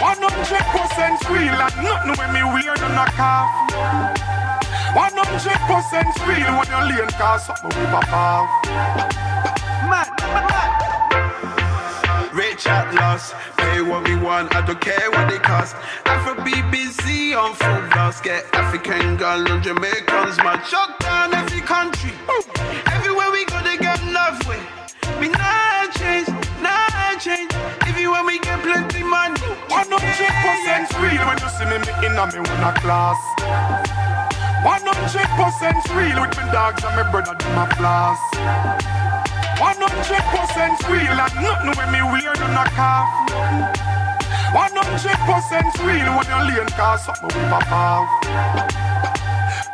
100% 0.00 1.20
real 1.28 1.52
and 1.52 1.76
nothing 1.84 2.16
when 2.16 2.32
me 2.32 2.42
wear 2.48 2.74
do 2.76 4.29
not 4.94 5.26
cough. 5.26 5.90
100% 5.92 6.26
real 6.26 6.58
when 6.58 6.68
you 6.68 6.96
lean 6.96 7.08
cause 7.10 7.46
something 7.46 7.70
we 7.78 7.86
pop 7.86 8.12
off. 8.12 8.48
Rich 12.32 12.66
at 12.68 12.94
loss, 12.94 13.34
pay 13.56 13.82
what 13.82 14.06
we 14.08 14.14
want, 14.16 14.54
I 14.54 14.64
don't 14.64 14.80
care 14.80 15.10
what 15.10 15.28
they 15.28 15.38
cost. 15.38 15.74
Afro 16.06 16.34
BBC 16.34 17.36
on 17.36 17.54
full 17.54 17.82
blast, 17.90 18.22
get 18.22 18.44
African 18.54 19.16
girl 19.16 19.46
and 19.50 19.62
Jamaicans, 19.62 20.36
man. 20.38 20.62
Shut 20.64 20.98
down 21.00 21.34
every 21.34 21.60
country, 21.60 22.12
everywhere 22.86 23.30
we 23.32 23.44
go, 23.46 23.60
they 23.62 23.76
get 23.78 24.00
love 24.12 24.38
with. 24.46 24.62
We 25.18 25.28
not 25.28 25.92
change, 25.98 26.28
not 26.62 27.20
change. 27.20 27.52
Everywhere 27.86 28.24
we 28.24 28.38
get 28.38 28.62
plenty 28.62 29.02
money. 29.02 29.36
100% 29.68 31.02
real 31.02 31.26
when 31.26 31.38
you 31.42 31.48
see 31.50 31.66
me, 31.66 31.78
me 31.82 32.06
in 32.06 32.16
a 32.16 32.26
me 32.32 32.40
one 32.40 32.74
class. 32.80 33.18
100% 34.62 35.96
real 35.96 36.20
with 36.20 36.36
my 36.36 36.52
dogs 36.52 36.84
and 36.84 36.94
my 36.94 37.10
brother 37.10 37.34
do 37.34 37.48
my 37.56 37.66
flaws. 37.76 38.18
100% 39.56 40.88
real 40.88 41.16
and 41.16 41.34
nothing 41.40 41.72
when 41.76 41.90
me 41.92 42.02
wear 42.02 42.34
do 42.34 42.46
not 42.52 42.68
cough. 42.72 43.08
100% 44.52 45.86
real 45.86 46.10
when 46.16 46.26
you 46.28 46.56
lean 46.56 46.68
cause 46.76 47.04
something 47.04 47.28
we 47.28 47.48
pop 47.48 47.72
off. 47.72 48.08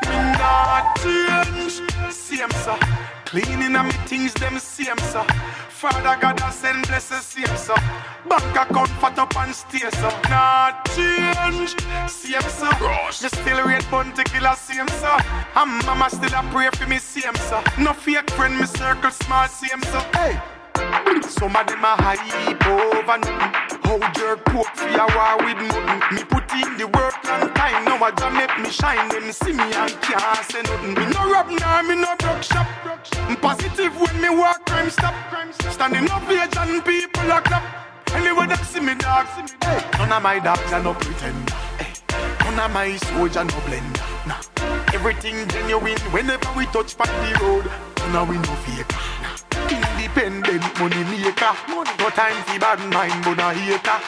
Me 0.06 0.16
not 0.38 0.94
change, 1.02 1.80
same 2.12 2.50
sir. 2.50 3.15
Cleaning 3.26 3.74
and 3.74 3.88
me 3.88 3.92
things 4.06 4.32
them 4.34 4.56
same 4.58 4.98
so. 4.98 5.22
Father 5.68 6.16
God 6.20 6.40
I 6.40 6.50
send 6.50 6.86
blessings 6.86 7.26
same 7.26 7.56
sir. 7.56 7.74
Bank 8.28 8.56
account 8.56 8.88
fat 9.00 9.18
up 9.18 9.36
and 9.36 9.52
stay 9.52 9.90
so. 9.90 10.08
Not 10.30 10.86
change, 10.94 11.74
same 12.08 12.48
sir. 12.48 12.70
Me 13.22 13.28
still 13.28 13.66
rate 13.66 13.90
bounty 13.90 14.22
killer 14.24 14.54
same 14.54 14.88
sir. 14.88 15.18
And 15.56 15.84
mama 15.84 16.08
still 16.08 16.34
a 16.34 16.42
pray 16.52 16.70
for 16.70 16.86
me 16.88 16.98
same 16.98 17.34
so. 17.34 17.60
No 17.78 17.92
fake 17.92 18.30
friend 18.30 18.58
me 18.58 18.66
circle 18.66 19.10
small 19.10 19.48
same 19.48 19.82
so. 19.82 19.98
Hey. 20.14 20.40
Some 21.28 21.56
of 21.56 21.66
them 21.66 21.84
a 21.84 21.96
hype 21.98 22.66
over 22.66 23.18
nothing. 23.18 23.80
How 23.82 24.12
jerk 24.12 24.44
poke 24.44 24.74
for 24.74 24.88
a 24.88 25.06
war 25.16 25.36
with 25.44 25.58
nothing. 25.58 26.16
Me 26.16 26.22
put 26.24 26.46
in 26.52 26.78
the 26.78 26.86
work 26.86 27.15
long 27.38 27.52
time. 27.54 27.84
Now 27.84 28.02
I 28.02 28.10
just 28.10 28.32
make 28.32 28.58
me 28.58 28.70
shine. 28.70 29.08
Them 29.08 29.32
see 29.32 29.52
me 29.52 29.62
and 29.62 29.92
can't 30.00 30.44
say 30.50 30.62
nothing. 30.62 30.94
Me 30.94 31.04
no 31.12 31.30
rob 31.30 31.50
now, 31.50 31.82
me 31.82 31.96
no 31.96 32.14
broke 32.18 32.42
shop. 32.42 32.66
I'm 33.28 33.36
positive 33.36 33.98
when 34.00 34.20
me 34.20 34.30
walk 34.30 34.64
crime 34.66 34.90
stop. 34.90 35.14
Standing 35.70 36.10
up 36.10 36.22
here 36.28 36.48
and 36.58 36.84
people 36.84 37.32
are 37.32 37.42
clap. 37.42 37.64
Anyway, 38.14 38.46
them 38.46 38.62
see 38.64 38.80
me 38.80 38.94
dog. 38.94 39.26
Hey, 39.26 39.80
none 39.98 40.12
of 40.12 40.22
my 40.22 40.38
dogs 40.38 40.72
are 40.72 40.82
no 40.82 40.94
pretender. 40.94 41.52
Hey, 41.78 41.92
none 42.44 42.60
of 42.60 42.70
my 42.72 42.96
soldier 42.96 43.44
no 43.44 43.58
blender. 43.66 44.26
Nah, 44.26 44.40
everything 44.94 45.46
genuine 45.48 45.98
whenever 46.12 46.48
we 46.56 46.66
touch 46.66 46.96
by 46.96 47.06
the 47.06 47.44
road. 47.44 47.66
Of 48.14 48.28
we 48.28 48.36
no 48.36 48.54
fake. 48.64 48.92
Nah. 49.20 49.34
Independent 49.68 50.62
money 50.78 51.02
maker. 51.10 51.52
No 51.68 52.08
time 52.10 52.40
for 52.44 52.58
bad 52.60 52.78
mind, 52.92 53.24
but 53.24 53.38
a 53.40 53.52
hater. 53.52 53.98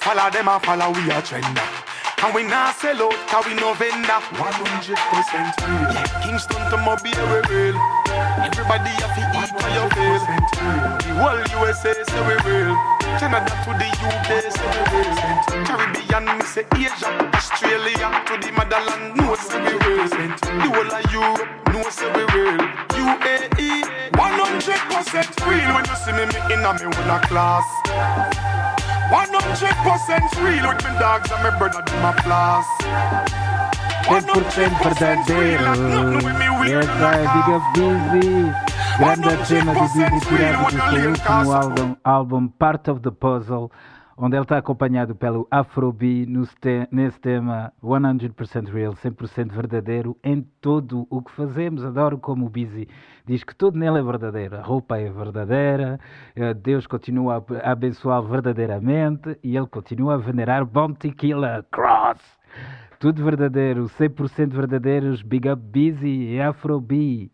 Follow 0.00 0.30
them 0.30 0.48
and 0.48 0.62
follow 0.62 0.90
we 0.90 1.10
a 1.10 1.22
trender. 1.22 1.79
And 2.22 2.34
we 2.34 2.42
not 2.42 2.76
sell 2.76 3.00
out, 3.00 3.16
cause 3.28 3.46
we 3.46 3.54
no 3.54 3.72
vendor. 3.72 4.20
100% 4.36 4.36
real. 4.36 5.88
Yeah, 5.88 6.04
Kingston 6.20 6.60
to 6.68 6.76
Mobile, 6.76 7.24
we 7.32 7.40
real. 7.48 7.76
Everybody 8.44 8.92
have 9.00 9.16
to 9.16 9.24
eat 9.40 9.50
for 9.56 9.70
your 9.72 9.88
fail. 9.96 10.20
The 11.00 11.16
whole 11.16 11.40
USA 11.64 11.96
say 11.96 12.20
we 12.28 12.36
real. 12.44 12.76
Canada 13.16 13.48
to 13.64 13.72
the 13.72 13.88
UK 14.04 14.28
say 14.52 14.68
we 14.68 15.00
real. 15.00 15.16
Caribbean, 15.64 16.24
me 16.36 16.44
say 16.44 16.66
Asia. 16.76 17.08
Australia 17.32 18.08
to 18.28 18.36
the 18.36 18.52
motherland, 18.52 19.16
no 19.16 19.34
say 19.36 19.56
we 19.64 19.72
real. 19.80 20.04
The 20.04 20.68
whole 20.76 20.92
of 20.92 21.04
Europe, 21.10 21.48
no 21.72 21.88
say 21.88 22.12
we 22.12 22.22
real. 22.36 22.60
UAE, 23.00 24.12
100% 24.12 25.48
real 25.48 25.72
when 25.72 25.84
you 25.88 25.96
see 25.96 26.12
me, 26.12 26.24
me 26.28 26.52
in 26.52 26.68
a 26.68 26.72
me 26.74 26.84
with 26.84 27.16
a 27.16 27.18
class. 27.28 27.64
100% 29.10 30.42
real 30.42 30.68
with 30.68 30.84
me 30.84 30.90
dogs 30.98 31.30
and 31.32 31.42
me 31.42 31.50
brother 31.58 31.82
do 31.82 31.92
my 32.00 32.12
floss. 32.22 32.66
100% 34.06 34.70
verdadeiro. 34.82 35.64
Essa 36.78 37.08
é 37.16 37.26
Big 37.26 37.50
Up 37.50 37.64
Busy. 37.74 38.54
Grande 38.98 39.36
tema 39.48 39.72
de 39.74 39.80
Busy 39.80 40.20
tirado 40.20 40.64
do 40.64 40.70
seu 40.70 41.10
último 41.10 41.52
álbum, 41.52 41.96
álbum 42.04 42.48
Part 42.48 42.90
of 42.90 43.00
the 43.00 43.10
Puzzle, 43.10 43.70
onde 44.22 44.36
ele 44.36 44.42
está 44.42 44.58
acompanhado 44.58 45.14
pelo 45.14 45.48
Afrobeat 45.50 46.28
nesse 46.90 47.18
tema 47.20 47.72
100% 47.82 48.68
real, 48.68 48.92
100% 48.92 49.50
verdadeiro 49.50 50.14
em 50.22 50.46
tudo 50.60 51.06
o 51.08 51.22
que 51.22 51.32
fazemos. 51.32 51.82
Adoro 51.82 52.18
como 52.18 52.44
o 52.44 52.50
Busy 52.50 52.86
diz 53.24 53.42
que 53.42 53.56
tudo 53.56 53.78
nele 53.78 53.98
é 53.98 54.02
verdadeiro. 54.02 54.58
A 54.58 54.60
roupa 54.60 54.98
é 54.98 55.10
verdadeira, 55.10 55.98
eh, 56.36 56.52
Deus 56.52 56.86
continua 56.86 57.42
a 57.64 57.72
abençoar 57.72 58.22
verdadeiramente 58.22 59.38
e 59.42 59.56
ele 59.56 59.66
continua 59.66 60.14
a 60.14 60.18
venerar 60.18 60.66
Bounty 60.66 61.12
Killer 61.12 61.64
Cross. 61.70 62.20
Tudo 62.98 63.24
verdadeiro, 63.24 63.84
100% 63.84 64.50
verdadeiros, 64.50 65.22
Big 65.22 65.48
Up 65.48 65.62
Busy 65.62 66.34
e 66.34 66.40
Afrobeat. 66.42 67.30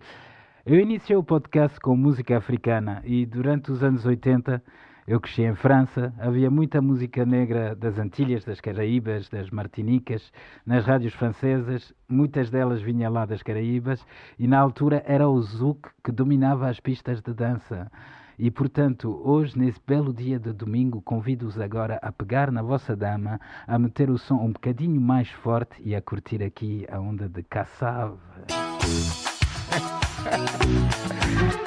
Eu 0.65 0.79
iniciei 0.79 1.17
o 1.17 1.25
podcast 1.25 1.81
com 1.81 1.97
música 1.97 2.37
africana 2.37 3.03
e 3.05 3.27
durante 3.27 3.73
os 3.73 3.83
anos 3.83 4.07
80 4.07 4.63
eu 5.07 5.21
cresci 5.21 5.43
em 5.43 5.55
França, 5.55 6.13
havia 6.19 6.51
muita 6.51 6.83
música 6.83 7.25
negra 7.25 7.77
das 7.77 7.97
Antilhas, 7.97 8.45
das 8.45 8.61
Caraíbas, 8.61 9.29
das 9.29 9.51
Martinicas, 9.51 10.33
nas 10.65 10.85
rádios 10.85 11.15
francesas, 11.15 11.95
muitas 12.09 12.51
delas 12.51 12.83
vinham 12.83 13.13
lá 13.13 13.25
das 13.25 13.41
Caraíbas, 13.43 14.05
e 14.37 14.49
na 14.49 14.59
altura 14.59 15.05
era 15.07 15.29
o 15.29 15.41
zouk 15.41 15.89
que 16.03 16.11
dominava 16.11 16.69
as 16.69 16.81
pistas 16.81 17.23
de 17.23 17.33
dança. 17.33 17.91
E 18.37 18.51
portanto, 18.51 19.23
hoje, 19.25 19.57
nesse 19.57 19.81
belo 19.87 20.13
dia 20.13 20.39
de 20.41 20.53
domingo, 20.53 21.01
convido-os 21.01 21.59
agora 21.59 21.99
a 22.03 22.11
pegar 22.11 22.51
na 22.51 22.61
vossa 22.61 22.97
dama, 22.97 23.41
a 23.67 23.79
meter 23.79 24.11
o 24.11 24.19
som 24.19 24.35
um 24.35 24.53
bocadinho 24.53 25.01
mais 25.01 25.31
forte 25.31 25.81
e 25.83 25.95
a 25.95 26.03
curtir 26.03 26.43
aqui 26.43 26.85
a 26.91 26.99
onda 27.01 27.29
de 27.29 27.45
caçave. 27.45 28.19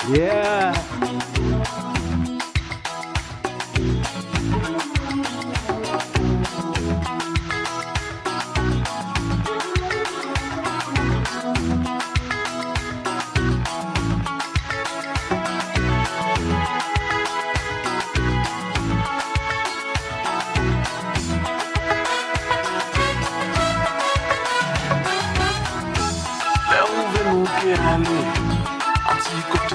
yeah! 0.14 1.89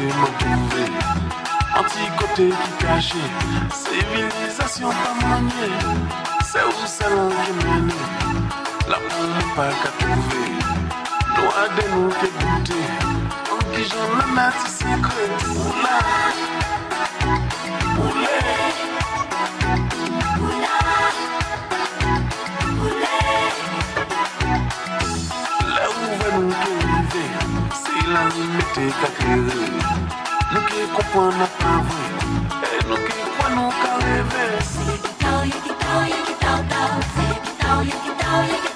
Anti-côté 0.06 0.84
Anti-côté 1.74 2.48
qui 2.50 2.84
caché 2.84 3.24
Civilisation 3.72 4.90
pas 4.90 5.26
maniée 5.26 5.72
C'est 6.44 6.62
où 6.62 6.72
c'est 6.84 7.04
qui 7.04 7.52
mène 7.66 7.90
L'amour 8.86 9.34
n'est 9.34 9.54
pas 9.56 9.70
qu'à 9.82 9.90
trouver. 9.98 10.46
Nous 11.36 11.50
à 11.56 11.68
des 11.74 11.88
nous 11.94 12.10
qui 12.10 12.28
goûter. 12.38 12.84
En 13.50 13.58
qui 13.72 13.82
j'en 13.84 14.10
ai 14.20 14.30
mettre 14.34 14.66
secret 14.68 15.30
Oula 15.56 15.98
la 28.14 28.22
limite 28.34 28.84
créer 29.18 29.42
Nou 30.52 30.62
ki 30.68 30.84
kompon 30.94 31.34
nou 31.38 31.50
pa 31.58 31.72
vwe 31.88 32.02
E 32.70 32.82
kwa 33.38 33.48
nou 33.56 33.70
ka 33.80 33.90
Se 34.70 34.98
ki 35.06 35.32
ye 35.50 35.58
ki 35.64 35.74
ye 36.12 36.20
ki 36.28 36.36
tau 36.44 37.02
Se 37.16 37.26
ki 37.46 37.56
ye 37.88 37.98
ki 38.04 38.14
ye 38.52 38.62
ki 38.62 38.73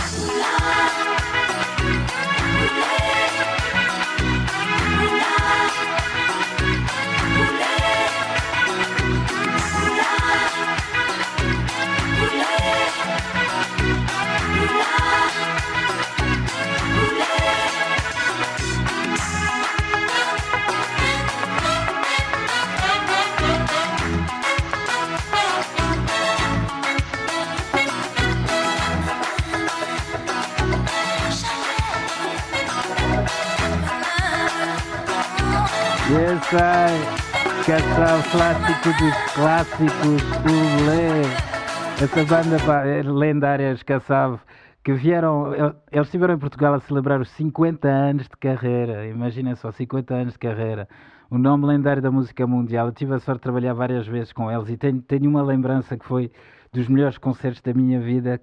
oula, 0.00 0.39
Caçar 37.80 38.30
clássico 38.30 38.88
dos 39.02 39.32
clássicos, 39.32 40.22
o 40.44 40.86
Lé. 40.86 41.22
Essa 42.02 42.24
banda 42.24 42.56
é 42.86 43.02
lendária, 43.02 43.72
os 43.72 43.82
Caçave, 43.82 44.38
que 44.84 44.92
vieram, 44.92 45.54
el- 45.54 45.74
eles 45.90 46.06
estiveram 46.06 46.34
em 46.34 46.38
Portugal 46.38 46.74
a 46.74 46.80
celebrar 46.80 47.20
os 47.20 47.30
50 47.30 47.88
anos 47.88 48.24
de 48.24 48.36
carreira. 48.38 49.06
Imaginem 49.06 49.54
só, 49.56 49.70
50 49.72 50.14
anos 50.14 50.34
de 50.34 50.38
carreira. 50.38 50.86
um 51.32 51.38
nome 51.38 51.64
lendário 51.64 52.02
da 52.02 52.10
música 52.10 52.44
mundial. 52.46 52.88
Eu 52.88 52.92
tive 52.92 53.14
a 53.14 53.18
sorte 53.20 53.38
de 53.38 53.42
trabalhar 53.44 53.72
várias 53.72 54.04
vezes 54.06 54.32
com 54.32 54.50
eles 54.50 54.68
e 54.68 54.76
tenho, 54.76 55.00
tenho 55.00 55.30
uma 55.30 55.40
lembrança 55.42 55.96
que 55.96 56.04
foi 56.04 56.28
dos 56.72 56.88
melhores 56.88 57.18
concertos 57.18 57.62
da 57.62 57.72
minha 57.72 58.00
vida 58.00 58.40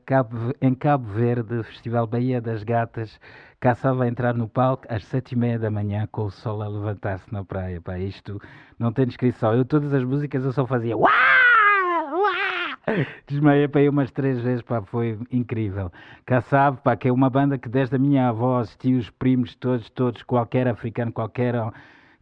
em 0.61 0.73
Cabo 0.73 1.05
Verde, 1.13 1.63
Festival 1.63 2.07
Bahia 2.07 2.39
das 2.41 2.63
Gatas. 2.63 3.19
Caçava 3.59 4.03
a 4.03 4.07
entrar 4.07 4.35
no 4.35 4.47
palco 4.47 4.85
às 4.87 5.03
sete 5.05 5.31
e 5.31 5.35
meia 5.35 5.57
da 5.57 5.71
manhã 5.71 6.07
com 6.11 6.25
o 6.25 6.29
sol 6.29 6.61
a 6.61 6.67
levantar-se 6.67 7.33
na 7.33 7.43
praia. 7.43 7.81
Pá, 7.81 7.97
isto 7.97 8.39
não 8.77 8.93
tem 8.93 9.07
descrição. 9.07 9.53
Eu 9.53 9.65
todas 9.65 9.91
as 9.93 10.03
músicas 10.03 10.45
eu 10.45 10.51
só 10.51 10.65
fazia 10.67 10.95
uau, 10.95 11.09
uau! 11.09 13.05
Desmaiei 13.25 13.67
para 13.67 13.81
aí 13.81 13.89
umas 13.89 14.11
três 14.11 14.39
vezes, 14.41 14.61
pá, 14.61 14.81
foi 14.83 15.19
incrível. 15.31 15.91
Caçava, 16.23 16.77
pá, 16.77 16.95
que 16.95 17.07
é 17.07 17.11
uma 17.11 17.31
banda 17.31 17.57
que 17.57 17.67
desde 17.67 17.95
a 17.95 17.99
minha 17.99 18.29
avó, 18.29 18.61
tios, 18.77 19.09
primos, 19.09 19.55
todos, 19.55 19.89
todos, 19.89 20.21
qualquer 20.21 20.67
africano, 20.67 21.11
qualquer 21.11 21.55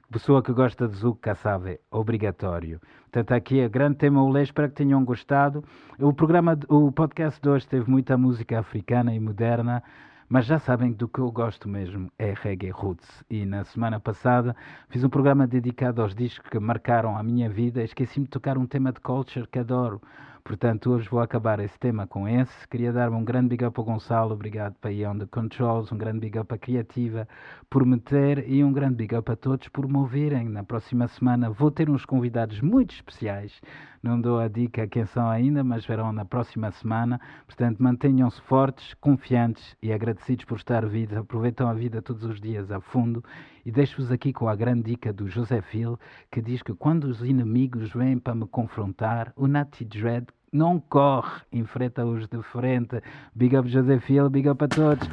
pessoa 0.10 0.42
que 0.42 0.54
gosta 0.54 0.88
de 0.88 0.98
Caçava 1.20 1.72
é 1.72 1.80
obrigatório. 1.92 2.80
Portanto, 3.12 3.34
aqui 3.34 3.60
é 3.60 3.68
grande 3.68 3.98
tema 3.98 4.24
o 4.24 4.38
espero 4.38 4.70
que 4.70 4.76
tenham 4.76 5.04
gostado. 5.04 5.64
O 6.00 6.14
programa, 6.14 6.58
o 6.70 6.92
podcast 6.94 7.42
de 7.42 7.50
hoje 7.50 7.68
teve 7.68 7.90
muita 7.90 8.18
música 8.18 8.60
africana 8.60 9.14
e 9.14 9.20
moderna, 9.20 9.84
mas 10.28 10.46
já 10.46 10.58
sabem 10.58 10.92
do 10.92 11.08
que 11.08 11.20
eu 11.20 11.32
gosto 11.32 11.70
mesmo 11.70 12.12
é 12.18 12.34
reggae 12.34 12.70
roots. 12.70 13.24
E 13.30 13.46
na 13.46 13.64
semana 13.64 14.00
passada 14.00 14.56
fiz 14.90 15.04
um 15.04 15.10
programa 15.10 15.46
dedicado 15.46 16.02
aos 16.02 16.16
discos 16.16 16.50
que 16.50 16.60
marcaram 16.60 17.16
a 17.16 17.24
minha 17.24 17.50
vida. 17.50 17.84
Esqueci-me 17.84 18.26
de 18.26 18.32
tocar 18.32 18.58
um 18.58 18.66
tema 18.66 18.92
de 18.92 19.00
culture 19.00 19.48
que 19.48 19.60
adoro. 19.60 20.02
Portanto, 20.48 20.92
hoje 20.92 21.10
vou 21.10 21.20
acabar 21.20 21.60
esse 21.60 21.78
tema 21.80 22.06
com 22.06 22.30
esse. 22.30 22.68
Queria 22.68 22.94
dar-me 22.94 23.16
um 23.16 23.26
grande 23.26 23.50
big 23.50 23.66
up 23.66 23.80
ao 23.80 23.84
Gonçalo, 23.84 24.32
obrigado 24.32 24.76
para 24.76 24.92
Ion 24.92 25.18
the 25.18 25.26
Controls, 25.26 25.92
um 25.92 25.98
grande 25.98 26.20
big 26.20 26.38
up 26.38 26.54
à 26.54 26.58
Criativa 26.60 27.28
por 27.68 27.84
me 27.84 28.00
ter 28.00 28.48
e 28.48 28.64
um 28.64 28.72
grande 28.72 28.94
big 28.94 29.16
up 29.16 29.32
a 29.32 29.36
todos 29.36 29.68
por 29.70 29.88
me 29.88 29.98
ouvirem. 29.98 30.48
Na 30.48 30.64
próxima 30.64 31.08
semana 31.08 31.50
vou 31.50 31.72
ter 31.72 31.90
uns 31.90 32.06
convidados 32.06 32.62
muito 32.62 32.94
especiais. 32.94 33.60
Não 34.04 34.22
dou 34.22 34.38
a 34.40 34.48
dica 34.48 34.88
quem 34.88 35.08
são 35.08 35.28
ainda, 35.28 35.64
mas 35.64 35.84
verão 35.84 36.14
na 36.14 36.24
próxima 36.24 36.70
semana. 36.70 37.20
Portanto, 37.48 37.82
mantenham-se 37.82 38.40
fortes, 38.42 38.94
confiantes 39.02 39.76
e 39.82 39.92
agradecidos 39.92 40.46
por 40.46 40.58
estar 40.58 40.86
vivos. 40.86 41.18
Aproveitam 41.18 41.68
a 41.68 41.74
vida 41.74 42.04
todos 42.04 42.24
os 42.24 42.40
dias 42.40 42.72
a 42.72 42.80
fundo. 42.80 43.24
E 43.66 43.72
deixo-vos 43.72 44.12
aqui 44.12 44.32
com 44.32 44.48
a 44.48 44.56
grande 44.56 44.92
dica 44.92 45.12
do 45.12 45.28
José 45.28 45.60
Phil, 45.60 45.98
que 46.32 46.40
diz 46.40 46.62
que 46.62 46.76
quando 46.76 47.06
os 47.06 47.24
inimigos 47.24 47.92
vêm 47.92 48.20
para 48.20 48.36
me 48.36 48.46
confrontar, 48.46 49.34
o 49.36 49.48
Natty 49.48 49.84
Dread 49.84 50.28
não 50.54 50.80
corre, 50.80 51.42
enfrenta-os 51.52 52.28
de 52.28 52.44
frente. 52.44 53.02
Big 53.34 53.58
up 53.58 53.68
José 53.68 54.00
Phil, 54.00 54.30
big 54.30 54.48
up 54.48 54.64
a 54.64 54.68
todos. 54.68 55.10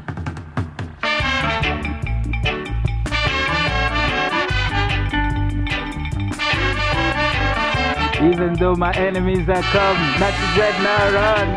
Even 8.20 8.52
though 8.58 8.76
my 8.76 8.92
enemies 8.94 9.48
are 9.48 9.62
come, 9.72 9.98
not 10.20 10.34
to 10.34 10.46
dread 10.54 10.74
nor 10.82 11.10
run. 11.16 11.48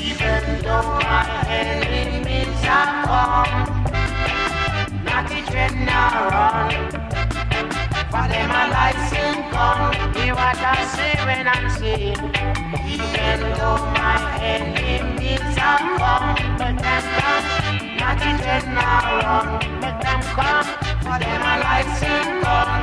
Even 0.00 0.62
though 0.62 1.00
my 1.02 1.26
enemies 1.48 2.64
are 2.64 3.04
come, 3.04 3.63
not 5.54 5.70
dread 5.70 5.74
nor 5.86 6.30
run. 6.30 6.68
For 8.10 8.24
them 8.28 8.50
a 8.50 8.64
license 8.70 9.42
come, 9.52 10.14
hear 10.14 10.34
what 10.34 10.58
I 10.58 10.84
say 10.96 11.14
when 11.24 11.46
I'm 11.48 11.70
saying. 11.70 12.18
Even 12.86 13.40
though 13.58 13.82
my 13.94 14.38
enemies 14.42 15.40
are 15.58 15.78
come, 15.98 16.58
let 16.58 16.76
them 16.78 17.02
come, 17.18 17.46
not 17.98 18.18
to 18.18 18.30
dread 18.42 18.64
nor 18.66 19.02
run. 19.22 19.46
Let 19.80 19.96
them 20.02 20.22
come, 20.34 20.66
for 21.04 21.18
them 21.22 21.42
a 21.42 21.54
license 21.66 22.44
come. 22.44 22.82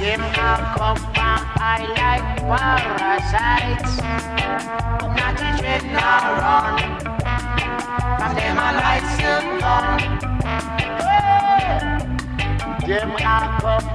Them 0.00 0.20
a 0.20 0.30
come 0.76 0.96
from 0.96 1.38
I 1.56 1.80
like 1.96 2.26
parasites 2.44 3.96
Not 5.16 5.38
to 5.38 5.46
dread 5.58 5.84
nor 5.96 6.24
run 6.40 6.76
From 8.18 8.34
them 8.36 8.58
a 8.58 8.83
Them 12.86 13.10
a 13.10 13.18
come 13.18 13.88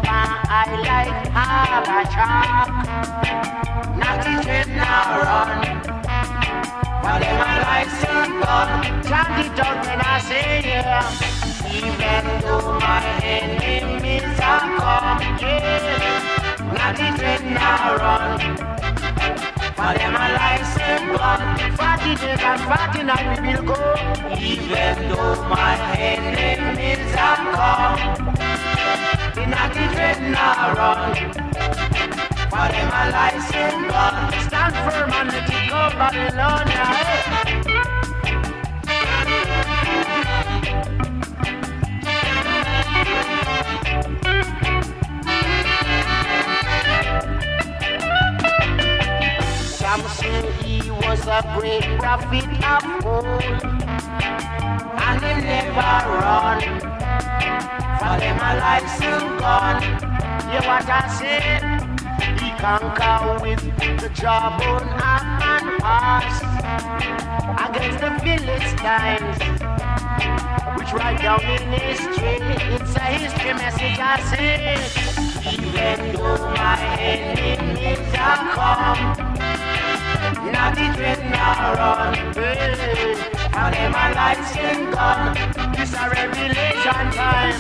I 0.49 0.65
like 0.87 1.27
harbor 1.31 2.03
shark 2.11 2.69
Not 3.97 4.17
to 4.23 4.31
dread 4.43 4.67
nor 4.75 5.23
run. 5.23 5.59
From 7.01 7.17
them 7.21 7.39
a 7.39 7.53
license 7.63 8.33
gun. 8.43 8.69
Chant 9.07 9.39
it 9.45 9.59
out 9.59 9.77
when 9.85 10.01
I 10.01 10.19
say 10.19 10.49
yeah. 10.65 11.05
Even 11.71 12.25
though 12.41 12.79
my 12.79 12.99
enemies 13.23 14.39
are 14.39 14.67
come, 14.79 15.21
yeah, 15.39 16.73
not 16.75 16.93
the 16.97 17.07
dread 17.17 17.43
nor 17.55 17.97
run. 18.03 18.31
For 19.77 19.91
them 19.97 20.15
a 20.15 20.27
license 20.33 20.58
gun, 20.97 21.41
forty 21.77 22.11
days 22.15 22.43
and 22.43 22.61
forty 22.69 23.01
nights 23.03 23.41
we 23.41 23.49
will 23.53 23.63
go. 23.63 23.79
Even 24.39 24.97
though 25.09 25.35
my 25.49 25.75
enemies 25.97 27.13
are 27.15 27.41
come, 27.53 27.99
not 29.49 29.69
the 29.73 29.85
dread 29.93 30.19
nor 30.33 30.73
run. 30.79 31.13
For 32.49 32.67
them 32.73 32.89
a 32.99 33.03
license 33.15 33.83
gun, 33.91 34.15
stand 34.47 34.75
firm 34.85 35.11
and 35.13 35.27
let 35.29 35.49
it 35.49 35.63
go 35.69 35.81
Babylonia. 35.97 36.85
Hey. 36.85 37.29
Say 49.89 50.51
he 50.63 50.91
was 50.91 51.25
a 51.25 51.41
great 51.57 51.83
prophet 51.97 52.45
of 52.63 53.05
old, 53.05 53.25
and 55.01 55.19
he 55.19 55.33
never 55.41 55.93
run. 56.21 56.61
For 57.97 58.15
them 58.21 58.37
a 58.37 58.51
life 58.61 58.87
soon 58.99 59.37
gone. 59.39 59.81
Hear 60.45 60.61
what 60.69 60.87
I 60.87 61.07
say? 61.09 61.41
He 62.37 62.49
conquer 62.61 63.41
with 63.41 63.63
the 63.99 64.09
jawbone 64.09 64.89
and 64.93 65.81
horse 65.81 66.39
against 67.65 67.99
the 67.99 68.11
Philistines, 68.21 69.39
which 70.77 70.91
right 70.93 71.19
down 71.19 71.41
in 71.41 71.71
history, 71.79 72.37
it's 72.75 72.95
a 72.95 72.99
history 72.99 73.53
message 73.55 73.97
I 73.99 74.21
say. 74.29 74.77
Even 75.51 76.13
though 76.13 76.37
my 76.55 76.77
enemies 76.99 78.13
are 78.13 78.43
come, 78.53 79.28
not 80.59 80.75
the 80.75 80.87
dread 80.97 81.21
nor 81.33 81.67
run. 81.79 82.13
Hey, 82.35 83.15
for 83.53 83.67
them 83.75 83.93
a 84.03 84.05
lights 84.19 84.51
in 84.67 84.91
gun, 84.91 85.19
this 85.75 85.93
a 85.93 86.03
revelation 86.15 87.05
time. 87.15 87.59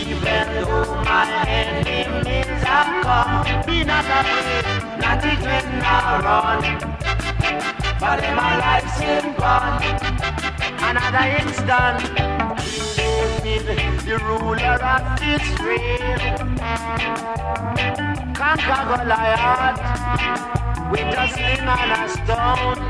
Even 0.00 0.46
though 0.54 0.94
my 1.04 1.28
enemies 1.60 2.62
are 2.76 2.92
come, 3.04 3.66
be 3.66 3.84
not 3.84 4.06
afraid, 4.18 4.64
not 5.02 5.16
the 5.24 5.32
dread 5.42 5.66
nor 5.84 6.08
run. 6.26 6.60
For 8.00 8.14
them 8.22 8.38
a 8.46 8.50
lights 8.64 8.98
in 9.12 9.26
gun, 9.42 9.72
another 10.88 11.26
instant. 11.40 11.98
The 14.08 14.16
ruler 14.26 14.78
of 14.92 15.02
Israel, 15.34 16.18
conquer 18.34 18.82
Goliath 18.88 20.61
with 20.92 21.00
a 21.00 21.26
sling 21.28 21.64
and 21.64 21.92
a 21.96 22.08
stone. 22.12 22.80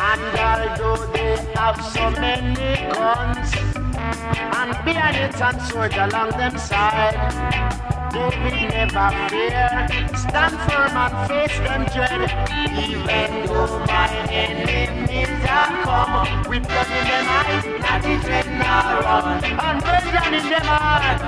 And 0.00 0.24
although 0.48 1.06
they 1.12 1.36
have 1.54 1.78
so 1.84 2.10
many 2.10 2.74
guns 2.92 3.52
and 4.58 4.72
bayonets 4.84 5.40
and 5.40 5.60
swords 5.62 5.94
along 5.94 6.30
them 6.40 6.56
side, 6.56 7.16
David 8.12 8.56
never 8.72 9.10
fear. 9.28 9.88
Stand 10.16 10.56
firm 10.66 10.96
and 11.04 11.14
face 11.28 11.58
them 11.60 11.84
dread. 11.92 12.22
Even 12.88 13.32
though 13.46 13.78
my 13.84 14.08
enemies 14.32 15.28
are 15.48 15.72
come 15.84 16.48
with 16.48 16.64
blood 16.64 16.90
in 16.98 17.04
them 17.12 17.26
eyes, 17.28 17.64
not 17.84 18.02
dread 18.24 18.48
nor 18.60 18.88
run. 19.04 19.44
And 19.44 19.78
rebellion 19.84 20.34
in 20.34 20.44
them 20.48 20.64
heart. 20.64 21.22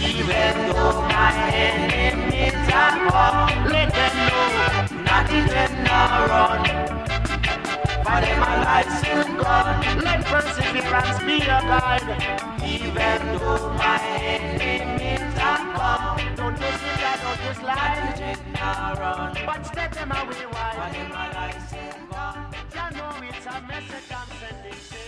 Even 0.00 0.70
though 0.70 1.02
my 1.02 1.32
enemies 1.52 2.54
are 2.72 2.98
come, 3.10 3.66
let 3.66 3.92
them 3.92 4.14
know, 4.28 5.02
not 5.02 5.26
dread 5.26 5.72
nor 5.86 6.28
run. 6.30 6.62
For 8.04 8.18
them 8.22 8.42
a 8.42 8.52
life 8.62 8.92
soon 9.02 9.36
gone. 9.36 9.98
Let 10.04 10.24
perseverance 10.24 11.18
be 11.24 11.36
your 11.38 11.62
guide. 11.66 12.08
Even 12.64 13.38
though 13.38 13.74
my 13.74 13.98
enemies 13.98 15.34
are 15.40 15.64
come, 15.74 16.34
don't 16.36 16.60
you 16.60 16.72
sit 16.78 16.96
there, 17.02 17.18
don't 17.22 17.42
you 17.44 17.54
slide. 17.54 18.38
But 19.46 19.66
step 19.66 19.94
them 19.94 20.12
away 20.12 20.46
wide. 20.52 20.74
For 20.78 20.88
them 20.94 21.10
a 21.10 21.24
life 21.34 21.70
soon 21.70 22.08
gone. 22.10 22.54
a 23.48 23.66
message 23.66 25.07